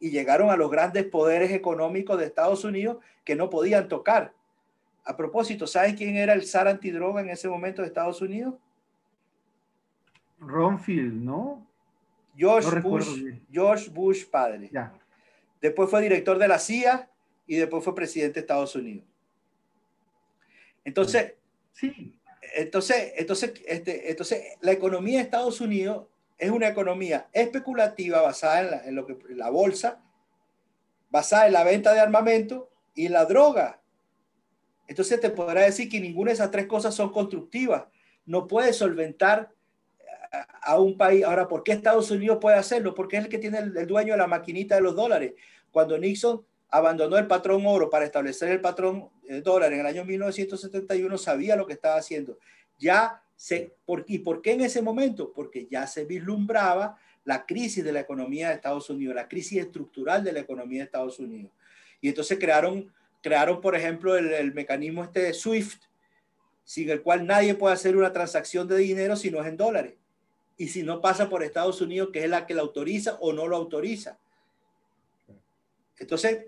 y 0.00 0.10
llegaron 0.10 0.50
a 0.50 0.56
los 0.56 0.70
grandes 0.70 1.04
poderes 1.04 1.52
económicos 1.52 2.18
de 2.18 2.26
Estados 2.26 2.64
Unidos 2.64 2.98
que 3.24 3.36
no 3.36 3.50
podían 3.50 3.88
tocar 3.88 4.32
a 5.04 5.16
propósito, 5.16 5.66
¿sabes 5.66 5.94
quién 5.94 6.16
era 6.16 6.32
el 6.32 6.46
zar 6.46 6.68
antidroga 6.68 7.20
en 7.20 7.30
ese 7.30 7.48
momento 7.48 7.82
de 7.82 7.88
Estados 7.88 8.20
Unidos? 8.22 8.54
Ronfield, 10.38 11.14
¿no? 11.14 11.66
George, 12.36 12.80
Bush, 12.80 13.08
George 13.50 13.90
Bush 13.90 14.24
padre. 14.24 14.70
Ya. 14.72 14.92
Después 15.60 15.90
fue 15.90 16.02
director 16.02 16.38
de 16.38 16.48
la 16.48 16.58
CIA 16.58 17.08
y 17.46 17.56
después 17.56 17.84
fue 17.84 17.94
presidente 17.94 18.34
de 18.34 18.40
Estados 18.40 18.74
Unidos. 18.74 19.04
Entonces, 20.84 21.34
sí. 21.72 22.18
Entonces, 22.54 23.12
entonces, 23.16 23.54
este, 23.66 24.10
entonces, 24.10 24.42
la 24.60 24.72
economía 24.72 25.18
de 25.18 25.24
Estados 25.24 25.60
Unidos 25.60 26.06
es 26.38 26.50
una 26.50 26.68
economía 26.68 27.28
especulativa 27.32 28.20
basada 28.20 28.60
en 28.60 28.70
la, 28.70 28.86
en 28.86 28.94
lo 28.96 29.06
que, 29.06 29.16
en 29.28 29.38
la 29.38 29.50
bolsa, 29.50 30.02
basada 31.10 31.46
en 31.46 31.52
la 31.52 31.64
venta 31.64 31.94
de 31.94 32.00
armamento 32.00 32.70
y 32.94 33.08
la 33.08 33.24
droga. 33.24 33.80
Entonces 34.88 35.20
te 35.20 35.30
podrá 35.30 35.62
decir 35.62 35.88
que 35.88 36.00
ninguna 36.00 36.30
de 36.30 36.34
esas 36.34 36.50
tres 36.50 36.66
cosas 36.66 36.94
son 36.94 37.12
constructivas. 37.12 37.84
No 38.26 38.46
puede 38.46 38.72
solventar 38.72 39.52
a 40.62 40.78
un 40.78 40.96
país. 40.96 41.24
Ahora, 41.24 41.48
¿por 41.48 41.62
qué 41.62 41.72
Estados 41.72 42.10
Unidos 42.10 42.38
puede 42.40 42.56
hacerlo? 42.56 42.94
Porque 42.94 43.16
es 43.16 43.24
el 43.24 43.30
que 43.30 43.38
tiene 43.38 43.58
el, 43.58 43.86
dueño 43.86 44.14
de 44.14 44.18
la 44.18 44.26
maquinita 44.26 44.74
de 44.74 44.80
los 44.80 44.96
dólares. 44.96 45.34
Cuando 45.70 45.98
Nixon 45.98 46.44
abandonó 46.70 47.18
el 47.18 47.26
patrón 47.26 47.64
oro 47.66 47.90
para 47.90 48.04
establecer 48.04 48.50
el 48.50 48.60
patrón 48.60 49.10
dólar 49.40 49.72
en 49.72 49.80
el 49.80 49.86
año 49.86 50.04
1971, 50.04 51.16
sabía 51.18 51.56
lo 51.56 51.66
que 51.66 51.72
estaba 51.72 51.96
haciendo. 51.96 52.38
Ya 52.78 53.22
se, 53.36 53.72
por, 53.86 54.04
¿Y 54.08 54.18
por 54.18 54.42
qué 54.42 54.52
en 54.52 54.62
ese 54.62 54.82
momento? 54.82 55.32
Porque 55.32 55.66
ya 55.70 55.86
se 55.86 56.04
vislumbraba 56.04 56.98
la 57.24 57.46
crisis 57.46 57.84
de 57.84 57.92
la 57.92 58.00
economía 58.00 58.48
de 58.48 58.56
Estados 58.56 58.90
Unidos, 58.90 59.14
la 59.14 59.28
crisis 59.28 59.60
estructural 59.60 60.24
de 60.24 60.32
la 60.32 60.40
economía 60.40 60.80
de 60.80 60.84
Estados 60.84 61.18
Unidos. 61.18 61.52
Y 62.00 62.08
entonces 62.08 62.38
crearon 62.38 62.92
crearon, 63.22 63.60
por 63.60 63.74
ejemplo, 63.74 64.16
el, 64.16 64.52
mecanismo 64.52 65.04
este 65.04 65.20
de 65.20 65.32
SWIFT 65.32 65.84
sin 66.64 66.90
el 66.90 67.02
cual 67.02 67.26
nadie 67.26 67.54
puede 67.54 67.74
hacer 67.74 67.96
una 67.96 68.12
transacción 68.12 68.68
de 68.68 68.76
dinero 68.76 69.16
si 69.16 69.30
no 69.30 69.40
es 69.40 69.46
en 69.46 69.56
dólares. 69.56 69.94
Y 70.56 70.68
si 70.68 70.82
no 70.82 71.00
pasa 71.00 71.28
por 71.28 71.42
Estados 71.42 71.80
Unidos, 71.80 72.10
que 72.12 72.22
es 72.22 72.30
la 72.30 72.46
que 72.46 72.54
la 72.54 72.62
autoriza 72.62 73.16
o 73.20 73.32
no 73.32 73.46
lo 73.46 73.56
autoriza. 73.56 74.18
Entonces, 75.98 76.46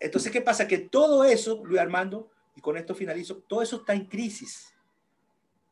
entonces, 0.00 0.32
¿qué 0.32 0.40
pasa? 0.40 0.66
Que 0.66 0.78
todo 0.78 1.24
eso, 1.24 1.62
Luis 1.64 1.80
Armando, 1.80 2.30
y 2.54 2.60
con 2.60 2.76
esto 2.76 2.94
finalizo, 2.94 3.36
todo 3.46 3.62
eso 3.62 3.76
está 3.76 3.94
en 3.94 4.06
crisis. 4.06 4.74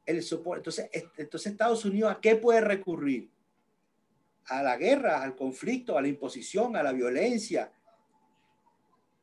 El 0.05 0.23
soporte. 0.23 0.59
Entonces, 0.59 0.91
entonces, 1.17 1.53
Estados 1.53 1.85
Unidos, 1.85 2.13
¿a 2.13 2.21
qué 2.21 2.37
puede 2.37 2.61
recurrir? 2.61 3.31
A 4.47 4.63
la 4.63 4.77
guerra, 4.77 5.23
al 5.23 5.35
conflicto, 5.35 5.97
a 5.97 6.03
la 6.03 6.09
imposición, 6.09 6.77
a 6.77 6.83
la 6.83 6.93
violencia, 6.93 7.73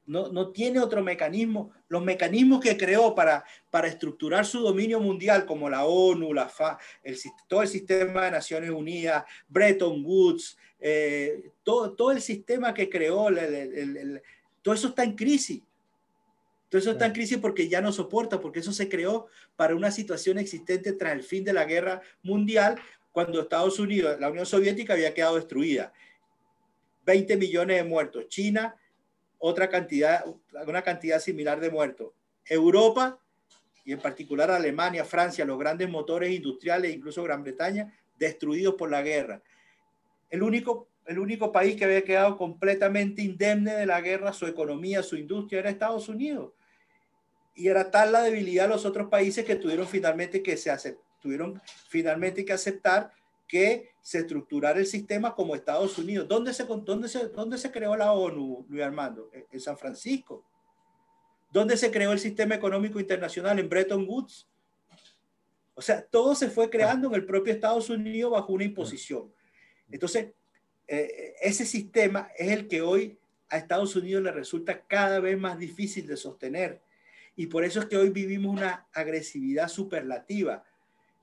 no, 0.07 0.29
no, 0.29 0.51
tiene 0.51 0.79
otro 0.79 1.03
mecanismo. 1.03 1.71
Los 1.87 2.03
mecanismos 2.03 2.59
que 2.59 2.75
creó 2.75 3.13
para, 3.13 3.45
para 3.69 3.87
estructurar 3.87 4.45
su 4.45 4.59
dominio 4.59 4.99
mundial, 4.99 5.45
como 5.45 5.69
la 5.69 5.85
ONU, 5.85 6.33
la 6.33 6.49
FA, 6.49 6.79
el, 7.03 7.17
todo 7.47 7.61
el 7.61 7.67
sistema 7.67 8.25
de 8.25 8.31
Naciones 8.31 8.71
Unidas, 8.71 9.23
Bretton 9.47 10.03
Woods, 10.03 10.57
eh, 10.79 11.51
todo, 11.63 11.93
todo 11.93 12.11
el 12.11 12.21
sistema 12.21 12.73
que 12.73 12.89
creó, 12.89 13.29
todo 14.61 14.73
eso 14.73 14.89
está 14.89 15.03
en 15.03 15.15
crisis. 15.15 15.61
Todo 16.69 16.79
eso 16.79 16.91
está 16.91 17.05
en 17.05 17.11
crisis 17.11 17.37
porque 17.37 17.67
ya 17.67 17.81
no 17.81 17.91
soporta, 17.91 18.39
porque 18.39 18.59
eso 18.59 18.71
se 18.71 18.87
creó 18.87 19.27
para 19.55 19.75
una 19.75 19.91
situación 19.91 20.37
existente 20.37 20.93
tras 20.93 21.13
el 21.13 21.23
fin 21.23 21.43
de 21.43 21.53
la 21.53 21.65
guerra 21.65 22.01
mundial, 22.23 22.79
cuando 23.11 23.41
Estados 23.41 23.77
Unidos, 23.77 24.17
la 24.21 24.29
Unión 24.29 24.45
Soviética 24.45 24.93
había 24.93 25.13
quedado 25.13 25.35
destruida. 25.35 25.91
20 27.05 27.35
millones 27.35 27.77
de 27.77 27.83
muertos. 27.83 28.27
China 28.29 28.77
otra 29.43 29.69
cantidad, 29.69 30.23
una 30.67 30.83
cantidad 30.83 31.19
similar 31.19 31.59
de 31.59 31.71
muertos. 31.71 32.13
Europa, 32.45 33.19
y 33.83 33.91
en 33.91 33.99
particular 33.99 34.51
Alemania, 34.51 35.03
Francia, 35.03 35.43
los 35.45 35.57
grandes 35.57 35.89
motores 35.89 36.31
industriales, 36.31 36.93
incluso 36.93 37.23
Gran 37.23 37.41
Bretaña, 37.41 37.91
destruidos 38.19 38.75
por 38.75 38.91
la 38.91 39.01
guerra. 39.01 39.41
El 40.29 40.43
único, 40.43 40.89
el 41.11 41.19
único 41.19 41.51
país 41.51 41.75
que 41.75 41.85
había 41.85 42.03
quedado 42.03 42.37
completamente 42.37 43.21
indemne 43.21 43.73
de 43.75 43.85
la 43.85 44.01
guerra, 44.01 44.33
su 44.33 44.45
economía, 44.47 45.03
su 45.03 45.15
industria, 45.15 45.59
era 45.59 45.69
Estados 45.69 46.09
Unidos. 46.09 46.53
Y 47.53 47.67
era 47.67 47.91
tal 47.91 48.11
la 48.11 48.21
debilidad 48.21 48.63
de 48.63 48.69
los 48.69 48.85
otros 48.85 49.09
países 49.09 49.45
que 49.45 49.55
tuvieron 49.55 49.87
finalmente 49.87 50.41
que, 50.41 50.57
se 50.57 50.97
tuvieron 51.21 51.61
finalmente 51.89 52.43
que 52.43 52.53
aceptar 52.53 53.11
que 53.47 53.89
se 54.01 54.19
estructurara 54.19 54.79
el 54.79 54.85
sistema 54.85 55.35
como 55.35 55.55
Estados 55.55 55.97
Unidos. 55.97 56.27
¿Dónde 56.27 56.53
se, 56.53 56.63
dónde 56.63 57.09
se, 57.09 57.27
dónde 57.27 57.57
se 57.57 57.71
creó 57.71 57.95
la 57.97 58.13
ONU, 58.13 58.65
Luis 58.69 58.81
Armando? 58.81 59.29
En 59.51 59.59
San 59.59 59.77
Francisco. 59.77 60.45
¿Dónde 61.51 61.75
se 61.75 61.91
creó 61.91 62.13
el 62.13 62.19
sistema 62.19 62.55
económico 62.55 62.99
internacional? 62.99 63.59
En 63.59 63.67
Bretton 63.67 64.07
Woods. 64.07 64.47
O 65.73 65.81
sea, 65.81 66.01
todo 66.01 66.33
se 66.33 66.49
fue 66.49 66.69
creando 66.69 67.09
en 67.09 67.15
el 67.15 67.25
propio 67.25 67.51
Estados 67.53 67.89
Unidos 67.89 68.31
bajo 68.31 68.53
una 68.53 68.63
imposición. 68.63 69.33
Entonces, 69.91 70.31
eh, 70.93 71.35
ese 71.41 71.65
sistema 71.65 72.29
es 72.37 72.51
el 72.51 72.67
que 72.67 72.81
hoy 72.81 73.17
a 73.49 73.57
Estados 73.57 73.95
Unidos 73.95 74.23
le 74.23 74.31
resulta 74.33 74.81
cada 74.81 75.21
vez 75.21 75.39
más 75.39 75.57
difícil 75.57 76.05
de 76.05 76.17
sostener. 76.17 76.81
Y 77.37 77.47
por 77.47 77.63
eso 77.63 77.79
es 77.79 77.85
que 77.85 77.95
hoy 77.95 78.09
vivimos 78.09 78.57
una 78.57 78.87
agresividad 78.91 79.69
superlativa 79.69 80.65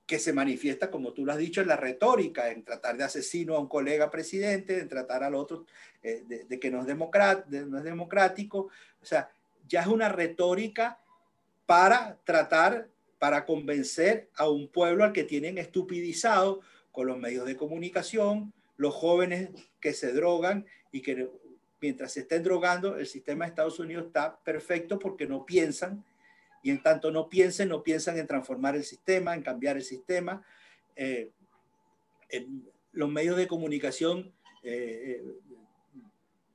que 0.07 0.19
se 0.19 0.33
manifiesta, 0.33 0.91
como 0.91 1.13
tú 1.13 1.27
lo 1.27 1.33
has 1.33 1.39
dicho, 1.39 1.61
en 1.61 1.69
la 1.69 1.77
retórica, 1.77 2.51
en 2.51 2.65
tratar 2.65 2.97
de 2.97 3.05
asesino 3.05 3.57
a 3.57 3.61
un 3.61 3.69
colega 3.69 4.11
presidente, 4.11 4.79
en 4.79 4.89
tratar 4.89 5.23
al 5.23 5.35
otro 5.35 5.67
eh, 6.03 6.25
de, 6.27 6.59
que 6.59 6.71
no 6.71 6.81
es, 6.81 6.87
no 6.87 7.79
es 7.79 7.85
democrático. 7.85 8.71
O 9.03 9.05
sea, 9.05 9.31
ya 9.69 9.83
es 9.83 9.87
una 9.87 10.09
retórica 10.09 10.99
para 11.67 12.17
tratar, 12.25 12.89
para 13.19 13.45
convencer 13.45 14.31
a 14.35 14.49
un 14.49 14.69
pueblo 14.69 15.05
al 15.05 15.13
que 15.13 15.25
tienen 15.25 15.59
estupidizado 15.59 16.63
con 16.91 17.07
los 17.07 17.19
medios 17.19 17.45
de 17.45 17.59
comunicación, 17.59 18.55
los 18.79 18.95
jóvenes 18.95 19.51
que 19.81 19.93
se 19.93 20.13
drogan 20.13 20.65
y 20.91 21.03
que 21.03 21.29
mientras 21.81 22.13
se 22.13 22.21
estén 22.21 22.43
drogando, 22.43 22.97
el 22.97 23.07
sistema 23.07 23.45
de 23.45 23.51
Estados 23.51 23.79
Unidos 23.79 24.07
está 24.07 24.39
perfecto 24.41 24.99
porque 24.99 25.27
no 25.27 25.45
piensan 25.45 26.05
y 26.63 26.71
en 26.71 26.83
tanto 26.83 27.11
no 27.11 27.29
piensen, 27.29 27.69
no 27.69 27.83
piensan 27.83 28.19
en 28.19 28.27
transformar 28.27 28.77
el 28.77 28.85
sistema, 28.85 29.35
en 29.35 29.43
cambiar 29.43 29.77
el 29.77 29.85
sistema. 29.85 30.45
Eh, 30.97 31.31
los 32.93 33.11
medios 33.11 33.37
de 33.37 33.47
comunicación, 33.47 34.33
eh, 34.63 35.23
eh, 35.23 35.25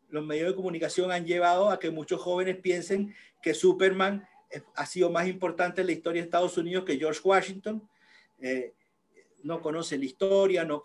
los 0.09 0.25
medios 0.25 0.49
de 0.49 0.55
comunicación 0.55 1.11
han 1.11 1.25
llevado 1.25 1.69
a 1.69 1.79
que 1.79 1.91
muchos 1.91 2.21
jóvenes 2.21 2.57
piensen 2.57 3.13
que 3.41 3.53
Superman 3.53 4.27
ha 4.75 4.85
sido 4.85 5.09
más 5.09 5.27
importante 5.27 5.81
en 5.81 5.87
la 5.87 5.93
historia 5.93 6.21
de 6.21 6.27
Estados 6.27 6.57
Unidos 6.57 6.85
que 6.85 6.97
George 6.97 7.21
Washington. 7.23 7.89
No 9.43 9.61
conocen 9.61 9.99
la 9.99 10.05
historia, 10.05 10.65
no, 10.65 10.81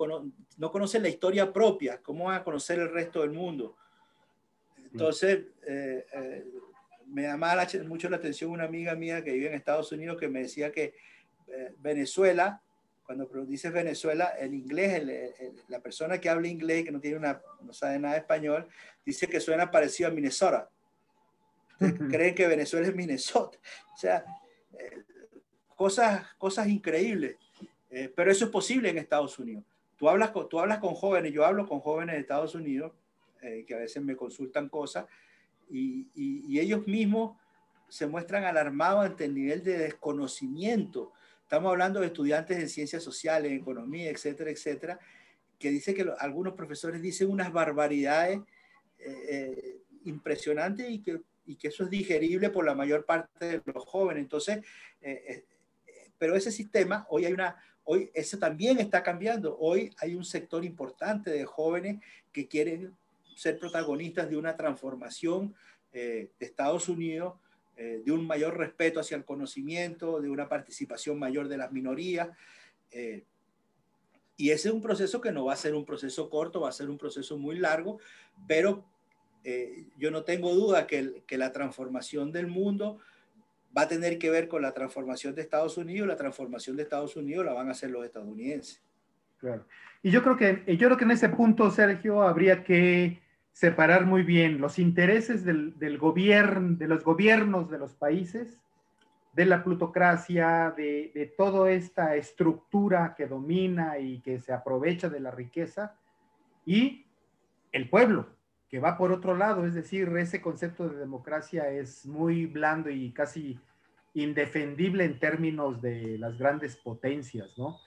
no 0.57 0.71
conocen 0.71 1.03
la 1.03 1.09
historia 1.09 1.53
propia, 1.53 2.03
¿cómo 2.03 2.25
van 2.25 2.40
a 2.40 2.44
conocer 2.44 2.79
el 2.79 2.90
resto 2.90 3.23
del 3.23 3.31
mundo? 3.31 3.77
Entonces, 4.92 5.47
me 7.07 7.23
llamaba 7.23 7.66
mucho 7.87 8.09
la 8.09 8.16
atención 8.16 8.51
una 8.51 8.64
amiga 8.64 8.94
mía 8.94 9.23
que 9.25 9.33
vive 9.33 9.49
en 9.49 9.55
Estados 9.55 9.92
Unidos 9.92 10.18
que 10.18 10.29
me 10.29 10.42
decía 10.42 10.71
que 10.71 10.94
eh, 11.47 11.75
Venezuela, 11.79 12.62
cuando 13.05 13.27
dices 13.47 13.73
Venezuela, 13.73 14.35
en 14.38 14.55
inglés, 14.55 15.03
la 15.68 15.81
persona 15.81 16.21
que 16.21 16.29
habla 16.29 16.49
inglés, 16.49 16.85
que 16.85 16.92
no, 16.92 17.01
tiene 17.01 17.16
una, 17.16 17.40
no 17.62 17.73
sabe 17.73 17.99
nada 17.99 18.14
de 18.14 18.21
español, 18.21 18.68
dice 19.05 19.27
que 19.27 19.40
suena 19.40 19.71
parecido 19.71 20.11
a 20.11 20.12
Minnesota. 20.12 20.68
Creen 22.11 22.35
que 22.35 22.47
Venezuela 22.47 22.87
es 22.87 22.94
Minnesota. 22.94 23.59
O 23.94 23.97
sea, 23.97 24.25
eh, 24.79 25.05
cosas, 25.75 26.35
cosas 26.37 26.68
increíbles. 26.68 27.37
Eh, 27.90 28.12
pero 28.14 28.31
eso 28.31 28.46
es 28.46 28.51
posible 28.51 28.90
en 28.90 28.98
Estados 28.98 29.38
Unidos. 29.38 29.64
Tú 29.96 30.09
hablas, 30.09 30.31
con, 30.31 30.48
tú 30.48 30.61
hablas 30.61 30.79
con 30.79 30.94
jóvenes, 30.94 31.33
yo 31.33 31.44
hablo 31.44 31.66
con 31.66 31.81
jóvenes 31.81 32.14
de 32.14 32.20
Estados 32.20 32.55
Unidos, 32.55 32.92
que 33.40 33.72
a 33.74 33.79
veces 33.79 34.03
me 34.03 34.16
consultan 34.16 34.68
cosas, 34.68 35.07
y, 35.70 36.59
ellos 36.59 36.87
mismos 36.87 37.37
se 37.88 38.07
muestran 38.07 38.44
alarmados 38.44 39.07
ante 39.07 39.24
el 39.24 39.35
nivel 39.35 39.62
de 39.62 39.79
desconocimiento. 39.79 41.12
Estamos 41.42 41.70
hablando 41.70 42.01
de 42.01 42.07
estudiantes 42.07 42.59
en 42.59 42.68
ciencias 42.68 43.03
sociales, 43.03 43.51
en 43.51 43.59
economía, 43.59 44.11
etcétera, 44.11 44.51
etcétera, 44.51 44.98
que 45.59 45.70
dice 45.70 45.94
que 45.94 46.07
algunos 46.18 46.55
profesores 46.55 47.01
dicen 47.01 47.31
unas 47.31 47.53
barbaridades 47.53 48.40
eh, 48.98 49.27
eh, 49.31 49.79
impresionantes 50.05 50.90
y 50.90 51.01
que, 51.01 51.20
y 51.46 51.57
que 51.57 51.68
eso 51.68 51.85
es 51.85 51.90
digerible 51.90 52.51
por 52.51 52.64
la 52.64 52.74
mayor 52.74 53.07
parte 53.07 53.46
de 53.46 53.62
los 53.72 53.85
jóvenes. 53.85 54.22
Entonces, 54.22 54.64
eh, 55.01 55.44
pero 56.19 56.35
ese 56.37 56.51
sistema, 56.51 57.07
hoy 57.09 57.25
hay 57.25 57.33
una, 57.33 57.57
hoy 57.85 58.11
eso 58.13 58.39
también 58.39 58.79
está 58.79 59.03
cambiando. 59.03 59.57
Hoy 59.59 59.95
hay 59.99 60.15
un 60.15 60.25
sector 60.25 60.65
importante 60.65 61.31
de 61.31 61.45
jóvenes 61.45 62.01
que 62.33 62.47
quieren 62.47 62.95
ser 63.35 63.59
protagonistas 63.59 64.29
de 64.29 64.37
una 64.37 64.57
transformación 64.57 65.55
eh, 65.93 66.29
de 66.39 66.47
Estados 66.47 66.89
Unidos, 66.89 67.35
eh, 67.77 68.03
de 68.05 68.13
un 68.13 68.27
mayor 68.27 68.59
respeto 68.59 69.01
hacia 69.01 69.17
el 69.17 69.25
conocimiento, 69.25 70.21
de 70.21 70.29
una 70.29 70.49
participación 70.49 71.19
mayor 71.19 71.49
de 71.49 71.57
las 71.57 71.73
minorías. 71.73 72.29
Eh, 72.91 73.25
y 74.37 74.51
ese 74.51 74.69
es 74.69 74.75
un 74.75 74.83
proceso 74.83 75.21
que 75.21 75.33
no 75.33 75.45
va 75.45 75.53
a 75.53 75.57
ser 75.57 75.75
un 75.75 75.85
proceso 75.85 76.29
corto, 76.29 76.61
va 76.61 76.69
a 76.69 76.73
ser 76.73 76.91
un 76.91 76.99
proceso 76.99 77.39
muy 77.39 77.59
largo, 77.59 77.99
pero 78.47 78.85
yo 79.97 80.11
no 80.11 80.25
tengo 80.25 80.55
duda 80.55 80.87
que, 80.87 81.23
que 81.27 81.39
la 81.39 81.53
transformación 81.53 82.33
del 82.33 82.49
mundo 82.49 82.99
va 83.77 83.83
a 83.83 83.89
tener 83.89 84.19
que 84.19 84.31
ver 84.31 84.49
con 84.49 84.63
la 84.63 84.73
transformación 84.73 85.35
de 85.35 85.43
Estados 85.43 85.77
Unidos. 85.77 86.09
La 86.09 86.17
transformación 86.17 86.77
de 86.77 86.83
Estados 86.85 87.17
Unidos 87.17 87.45
la 87.45 87.53
van 87.53 87.69
a 87.69 87.73
hacer 87.73 87.91
los 87.91 88.05
estadounidenses. 88.05 88.83
Claro. 89.39 89.65
Y 90.03 90.11
yo 90.11 90.23
creo 90.23 90.37
que, 90.37 90.77
yo 90.77 90.89
creo 90.89 90.97
que 90.97 91.05
en 91.05 91.11
ese 91.11 91.29
punto, 91.29 91.71
Sergio, 91.71 92.23
habría 92.23 92.65
que 92.65 93.21
separar 93.53 94.07
muy 94.07 94.23
bien 94.23 94.61
los 94.61 94.79
intereses 94.79 95.45
del, 95.45 95.99
gobierno, 95.99 96.77
de 96.77 96.87
los 96.87 97.03
gobiernos 97.03 97.69
de 97.69 97.79
los 97.79 97.95
países, 97.95 98.57
de 99.33 99.47
la 99.47 99.65
plutocracia, 99.65 100.73
de, 100.77 101.35
toda 101.37 101.71
esta 101.73 102.15
estructura 102.15 103.15
que 103.17 103.27
domina 103.27 103.99
y 103.99 104.21
que 104.21 104.39
se 104.39 104.53
aprovecha 104.53 105.09
de 105.09 105.21
la 105.21 105.33
riqueza, 105.33 105.97
y 106.65 107.07
el 107.73 107.91
pueblo, 107.91 108.29
que 108.69 108.79
va 108.79 108.99
por 108.99 109.13
otro 109.13 109.37
lado, 109.37 109.67
es 109.67 109.75
decir, 109.75 110.09
ese 110.19 110.41
concepto 110.41 110.89
de 110.89 110.99
democracia 110.99 111.71
es 111.71 112.05
muy 112.07 112.47
blando 112.47 112.91
y 112.91 113.13
casi 113.13 113.59
indefendible 114.15 115.05
en 115.05 115.19
términos 115.19 115.81
de 115.81 116.19
las 116.19 116.39
grandes 116.39 116.77
potencias, 116.77 117.57
¿no? 117.57 117.79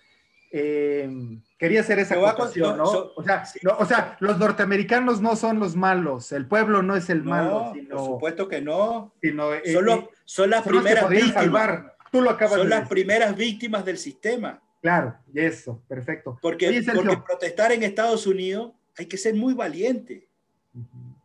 Eh, 0.54 1.10
quería 1.58 1.80
hacer 1.80 2.00
esa 2.00 2.16
acotación, 2.16 2.78
¿no? 2.78 2.84
o, 2.84 3.24
sea, 3.24 4.18
los 4.20 4.38
norteamericanos 4.38 5.22
no 5.22 5.38
son 5.38 5.60
los 5.60 5.78
malos, 5.78 6.34
el 6.34 6.46
pueblo 6.46 6.82
no 6.82 6.98
es 6.98 7.10
el 7.10 7.24
malo. 7.24 7.72
Sino, 7.74 7.96
por 7.96 8.06
supuesto 8.06 8.50
que 8.50 8.60
no. 8.60 9.14
Sino, 9.22 9.54
eh, 9.54 9.62
eh, 9.64 10.10
son, 10.26 10.50
las 10.50 10.64
primeras 10.64 11.08
víctimas. 11.10 11.86
Tú 12.12 12.20
lo 12.22 12.32
acabas 12.32 12.58
son 12.58 12.70
las 12.70 12.90
primeras 12.90 13.34
víctimas 13.38 13.86
del 13.86 13.98
sistema. 13.98 14.62
Claro, 14.82 15.16
eso, 15.34 15.82
perfecto. 15.88 16.38
Porque, 16.42 16.84
porque 16.94 17.18
protestar 17.26 17.72
en 17.72 17.84
Estados 17.84 18.28
Unidos 18.28 18.74
hay 18.98 19.06
que 19.06 19.18
ser 19.18 19.36
muy 19.36 19.54
valiente, 19.54 20.28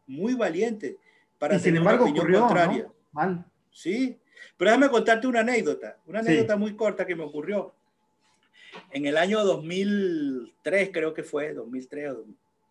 muy 0.06 0.34
valiente 0.34 0.98
para 1.38 1.56
y 1.56 1.60
sin 1.60 1.76
embargo, 1.76 2.06
ocurrió, 2.06 2.40
contraria. 2.40 2.88
Mal. 3.12 3.44
Sí, 3.70 4.18
Pero 4.56 4.70
déjame 4.70 4.88
contarte 4.88 5.26
una 5.26 5.40
anécdota, 5.40 5.98
una 6.06 6.20
anécdota 6.20 6.56
muy 6.56 6.74
corta 6.74 7.06
que 7.06 7.14
me 7.14 7.24
ocurrió. 7.24 7.74
En 8.90 9.06
el 9.06 9.16
año 9.16 9.44
2003, 9.44 10.90
creo 10.92 11.14
que 11.14 11.22
fue, 11.22 11.52
2003, 11.52 12.14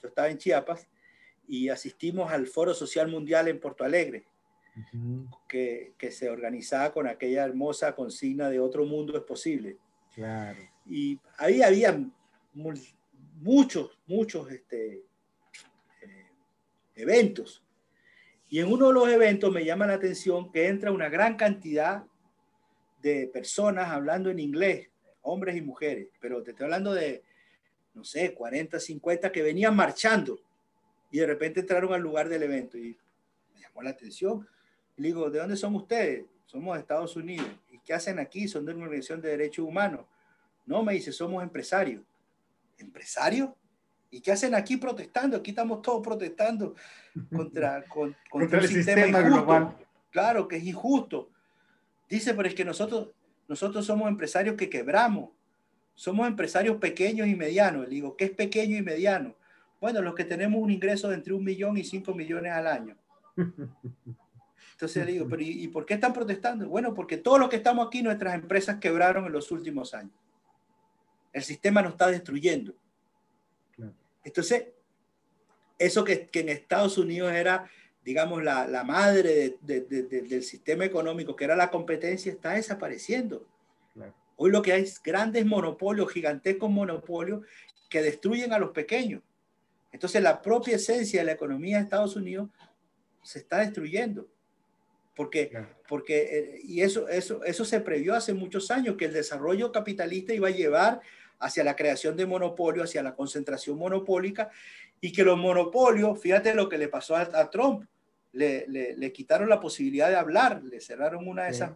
yo 0.02 0.08
estaba 0.08 0.30
en 0.30 0.38
Chiapas 0.38 0.88
y 1.48 1.70
asistimos 1.70 2.32
al 2.32 2.48
Foro 2.48 2.74
Social 2.74 3.08
Mundial 3.08 3.48
en 3.48 3.60
Porto 3.60 3.84
Alegre, 3.84 4.26
que, 5.48 5.94
que, 5.98 6.12
se 6.12 6.30
organizaba 6.30 6.92
con 6.92 7.08
aquella 7.08 7.46
hermosa 7.46 7.96
consigna 7.96 8.50
de 8.50 8.60
otro 8.60 8.86
mundo 8.86 9.16
es 9.16 9.24
posible. 9.24 9.78
Claro. 10.14 10.60
Y 10.86 11.20
ahí 11.38 11.62
había 11.62 11.98
muchos, 12.54 13.98
muchos 14.08 14.52
este, 14.52 15.04
eventos. 16.96 17.64
Y 18.50 18.60
en 18.60 18.72
uno 18.72 18.88
de 18.88 18.94
los 18.94 19.10
eventos 19.10 19.52
me 19.52 19.66
llama 19.66 19.88
la 19.88 19.96
atención 19.96 20.52
que 20.52 20.68
entra 20.68 20.92
una 20.92 21.10
gran 21.10 21.36
cantidad 21.36 22.06
de 23.02 23.28
personas 23.28 23.90
hablando 23.90 24.30
en 24.30 24.40
inglés, 24.40 24.90
hombres 25.22 25.56
y 25.56 25.62
mujeres, 25.62 26.08
pero 26.20 26.42
te 26.42 26.52
estoy 26.52 26.66
hablando 26.66 26.94
de, 26.94 27.24
no 27.94 28.04
sé, 28.04 28.34
40, 28.34 28.80
50 28.80 29.32
que 29.32 29.42
venían 29.42 29.76
marchando 29.76 30.40
y 31.12 31.20
de 31.20 31.28
repente 31.28 31.62
entraron 31.62 31.94
al 31.94 32.02
lugar 32.02 32.30
del 32.30 32.44
evento 32.44 32.78
y 32.78 32.98
me 33.54 33.62
llamó 33.62 33.82
la 33.82 33.92
atención. 33.92 34.48
Le 34.98 35.08
digo, 35.08 35.30
¿de 35.30 35.40
dónde 35.40 35.56
son 35.56 35.76
ustedes? 35.76 36.26
Somos 36.46 36.76
de 36.76 36.82
Estados 36.82 37.16
Unidos. 37.16 37.48
¿Y 37.72 37.80
qué 37.80 37.94
hacen 37.94 38.20
aquí? 38.20 38.48
Son 38.48 38.66
de 38.66 38.74
una 38.74 38.86
organización 38.86 39.22
de 39.22 39.30
derechos 39.30 39.66
humanos. 39.66 40.06
No, 40.66 40.84
me 40.84 40.94
dice, 40.94 41.12
somos 41.12 41.44
empresarios. 41.44 42.04
¿Empresarios? 42.78 43.50
¿Y 44.16 44.22
qué 44.22 44.32
hacen 44.32 44.56
aquí 44.56 44.78
protestando? 44.78 45.36
Aquí 45.36 45.52
estamos 45.52 45.82
todos 45.82 46.02
protestando 46.02 46.74
contra, 47.36 47.84
contra, 48.30 48.60
el 48.60 48.68
sistema, 48.70 49.20
global. 49.20 49.76
Claro 50.10 50.48
que 50.48 50.56
es 50.56 50.64
injusto. 50.64 51.30
Dice, 52.08 52.34
pero 52.34 52.48
es 52.48 52.56
que 52.56 52.64
nosotros, 52.64 53.10
nosotros 53.50 53.86
somos 53.86 54.08
empresarios 54.08 54.56
que 54.56 54.70
quebramos. 54.70 55.32
Somos 55.96 56.30
empresarios 56.30 56.78
pequeños 56.78 57.28
y 57.28 57.36
medianos. 57.36 57.84
Le 57.84 57.96
digo, 57.96 58.16
¿qué 58.16 58.26
es 58.26 58.32
pequeño 58.32 58.78
y 58.78 58.82
mediano? 58.82 59.36
Bueno, 59.82 60.02
los 60.02 60.16
que 60.16 60.24
tenemos 60.24 60.62
un 60.62 60.72
ingreso 60.72 61.10
de 61.10 61.16
entre 61.16 61.34
un 61.34 61.44
millón 61.44 61.78
y 61.78 61.84
cinco 61.84 62.14
millones 62.14 62.54
al 62.54 62.68
año. 62.68 62.96
Entonces 64.72 65.06
le 65.06 65.12
digo, 65.12 65.28
pero 65.28 65.42
¿y, 65.42 65.68
por 65.68 65.86
qué 65.86 65.96
están 65.96 66.14
protestando? 66.14 66.70
Bueno, 66.70 66.94
porque 66.94 67.18
todos 67.18 67.38
los 67.38 67.50
que 67.50 67.58
estamos 67.58 67.86
aquí, 67.86 68.02
nuestras 68.02 68.34
empresas 68.36 68.78
quebraron 68.80 69.26
en 69.26 69.34
los 69.34 69.52
últimos 69.52 69.94
años. 69.94 70.14
El 71.34 71.44
sistema 71.44 71.82
nos 71.82 71.92
está 71.92 72.08
destruyendo. 72.08 72.74
Entonces, 74.26 74.66
eso 75.80 76.04
que, 76.04 76.30
en 76.34 76.50
Estados 76.50 76.98
Unidos 76.98 77.32
era, 77.32 77.70
digamos, 78.04 78.44
la, 78.44 78.84
madre 78.84 79.58
del 79.62 80.44
sistema 80.44 80.84
económico, 80.84 81.36
que 81.36 81.46
era 81.46 81.56
la 81.56 81.72
competencia, 81.72 82.32
está 82.32 82.54
desapareciendo. 82.54 83.48
Hoy 84.36 84.52
lo 84.52 84.62
que 84.62 84.74
hay 84.74 84.84
es 84.84 85.02
grandes 85.02 85.46
monopolios, 85.46 86.12
gigantescos 86.12 86.70
monopolios 86.70 87.46
que 87.90 88.02
destruyen 88.02 88.52
a 88.52 88.60
los 88.60 88.72
pequeños. 88.72 89.22
Entonces 89.94 90.22
la 90.22 90.42
propia 90.42 90.76
esencia 90.76 91.22
de 91.22 91.26
la 91.26 91.32
economía 91.32 91.78
de 91.78 91.84
Estados 91.84 92.18
Unidos 92.18 92.50
se 93.24 93.40
está 93.40 93.60
destruyendo. 93.60 94.28
Porque, 95.16 95.50
porque 95.88 96.24
eh, 96.24 96.62
y 96.64 96.82
eso, 96.82 97.08
eso, 97.08 97.42
eso 97.46 97.64
se 97.64 97.80
previó 97.80 98.14
hace 98.14 98.34
muchos 98.34 98.70
años, 98.72 98.98
que 98.98 99.06
el 99.06 99.14
desarrollo 99.14 99.72
capitalista 99.72 100.34
iba 100.34 100.50
a 100.50 100.52
llevar 100.52 101.00
hacia 101.46 101.64
la 101.64 101.76
creación 101.76 102.16
de 102.16 102.26
monopolio, 102.26 102.84
hacia 102.84 103.04
la 103.04 103.16
concentración 103.16 103.78
monopólica, 103.78 104.50
y 105.02 105.12
que 105.12 105.24
los 105.24 105.38
monopolios, 105.38 106.20
fíjate 106.20 106.56
lo 106.56 106.68
que 106.68 106.78
le 106.78 106.88
pasó 106.88 107.16
a, 107.16 107.50
Trump, 107.50 107.86
le, 108.32 108.66
le, 108.68 109.12
quitaron 109.14 109.50
la 109.50 109.60
posibilidad 109.60 110.10
de 110.10 110.16
hablar, 110.16 110.64
le 110.64 110.82
cerraron 110.82 111.28
una 111.28 111.44
de 111.44 111.52
esas, 111.52 111.72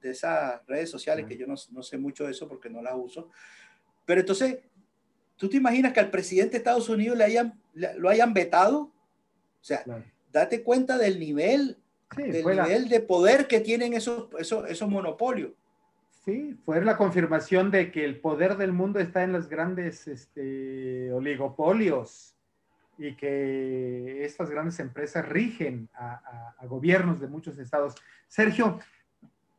de 0.00 0.10
esas 0.10 0.64
redes 0.66 0.90
sociales, 0.90 1.26
que 1.26 1.36
yo 1.36 1.46
no, 1.46 1.54
no 1.72 1.82
sé 1.82 1.98
mucho 1.98 2.24
de 2.24 2.32
eso 2.32 2.48
porque 2.48 2.70
no 2.70 2.82
las 2.82 2.94
uso, 2.96 3.30
pero 4.04 4.20
entonces 4.20 4.58
¿Tú 5.36 5.50
te 5.50 5.58
imaginas 5.58 5.92
que 5.92 6.00
al 6.00 6.10
presidente 6.10 6.52
de 6.52 6.58
Estados 6.58 6.88
Unidos 6.88 7.16
le 7.16 7.24
hayan, 7.24 7.60
lo 7.74 8.08
hayan 8.08 8.32
vetado? 8.32 8.78
O 8.80 9.64
sea, 9.64 9.84
date 10.32 10.62
cuenta 10.62 10.96
del 10.96 11.20
nivel, 11.20 11.76
del 12.16 12.44
nivel 12.44 12.88
de 12.88 13.00
poder 13.00 13.46
que 13.46 13.60
tienen 13.60 13.92
esos, 13.92 14.28
esos, 14.38 14.68
esos 14.68 14.88
monopolios. 14.88 15.52
Sí, 16.26 16.58
fue 16.64 16.84
la 16.84 16.96
confirmación 16.96 17.70
de 17.70 17.92
que 17.92 18.04
el 18.04 18.18
poder 18.18 18.56
del 18.56 18.72
mundo 18.72 18.98
está 18.98 19.22
en 19.22 19.32
los 19.32 19.48
grandes 19.48 20.08
este, 20.08 21.12
oligopolios 21.12 22.36
y 22.98 23.14
que 23.14 24.24
estas 24.24 24.50
grandes 24.50 24.80
empresas 24.80 25.28
rigen 25.28 25.88
a, 25.94 26.52
gobiernos 26.66 27.20
de 27.20 27.28
muchos 27.28 27.56
estados. 27.58 27.94
Sergio, 28.26 28.80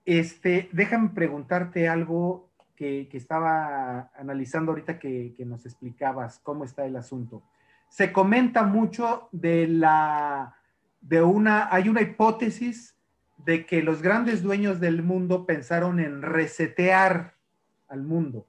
este, 0.03 0.67
déjame 0.73 1.11
preguntarte 1.11 1.87
algo 1.87 2.49
que, 2.75 3.07
estaba 3.13 4.11
analizando 4.17 4.73
ahorita 4.73 4.99
que, 4.99 5.37
nos 5.45 5.65
explicabas 5.65 6.39
cómo 6.39 6.65
está 6.65 6.85
el 6.85 6.97
asunto. 6.97 7.43
Se 7.87 8.11
comenta 8.11 8.63
mucho 8.63 9.29
de 9.31 9.69
la, 9.69 10.53
de 10.99 11.23
una, 11.23 11.73
hay 11.73 11.87
una 11.87 12.01
hipótesis 12.01 12.96
de 13.45 13.65
que 13.65 13.81
los 13.81 14.01
grandes 14.01 14.43
dueños 14.43 14.79
del 14.79 15.03
mundo 15.03 15.45
pensaron 15.45 15.99
en 15.99 16.21
resetear 16.21 17.35
al 17.87 18.03
mundo, 18.03 18.45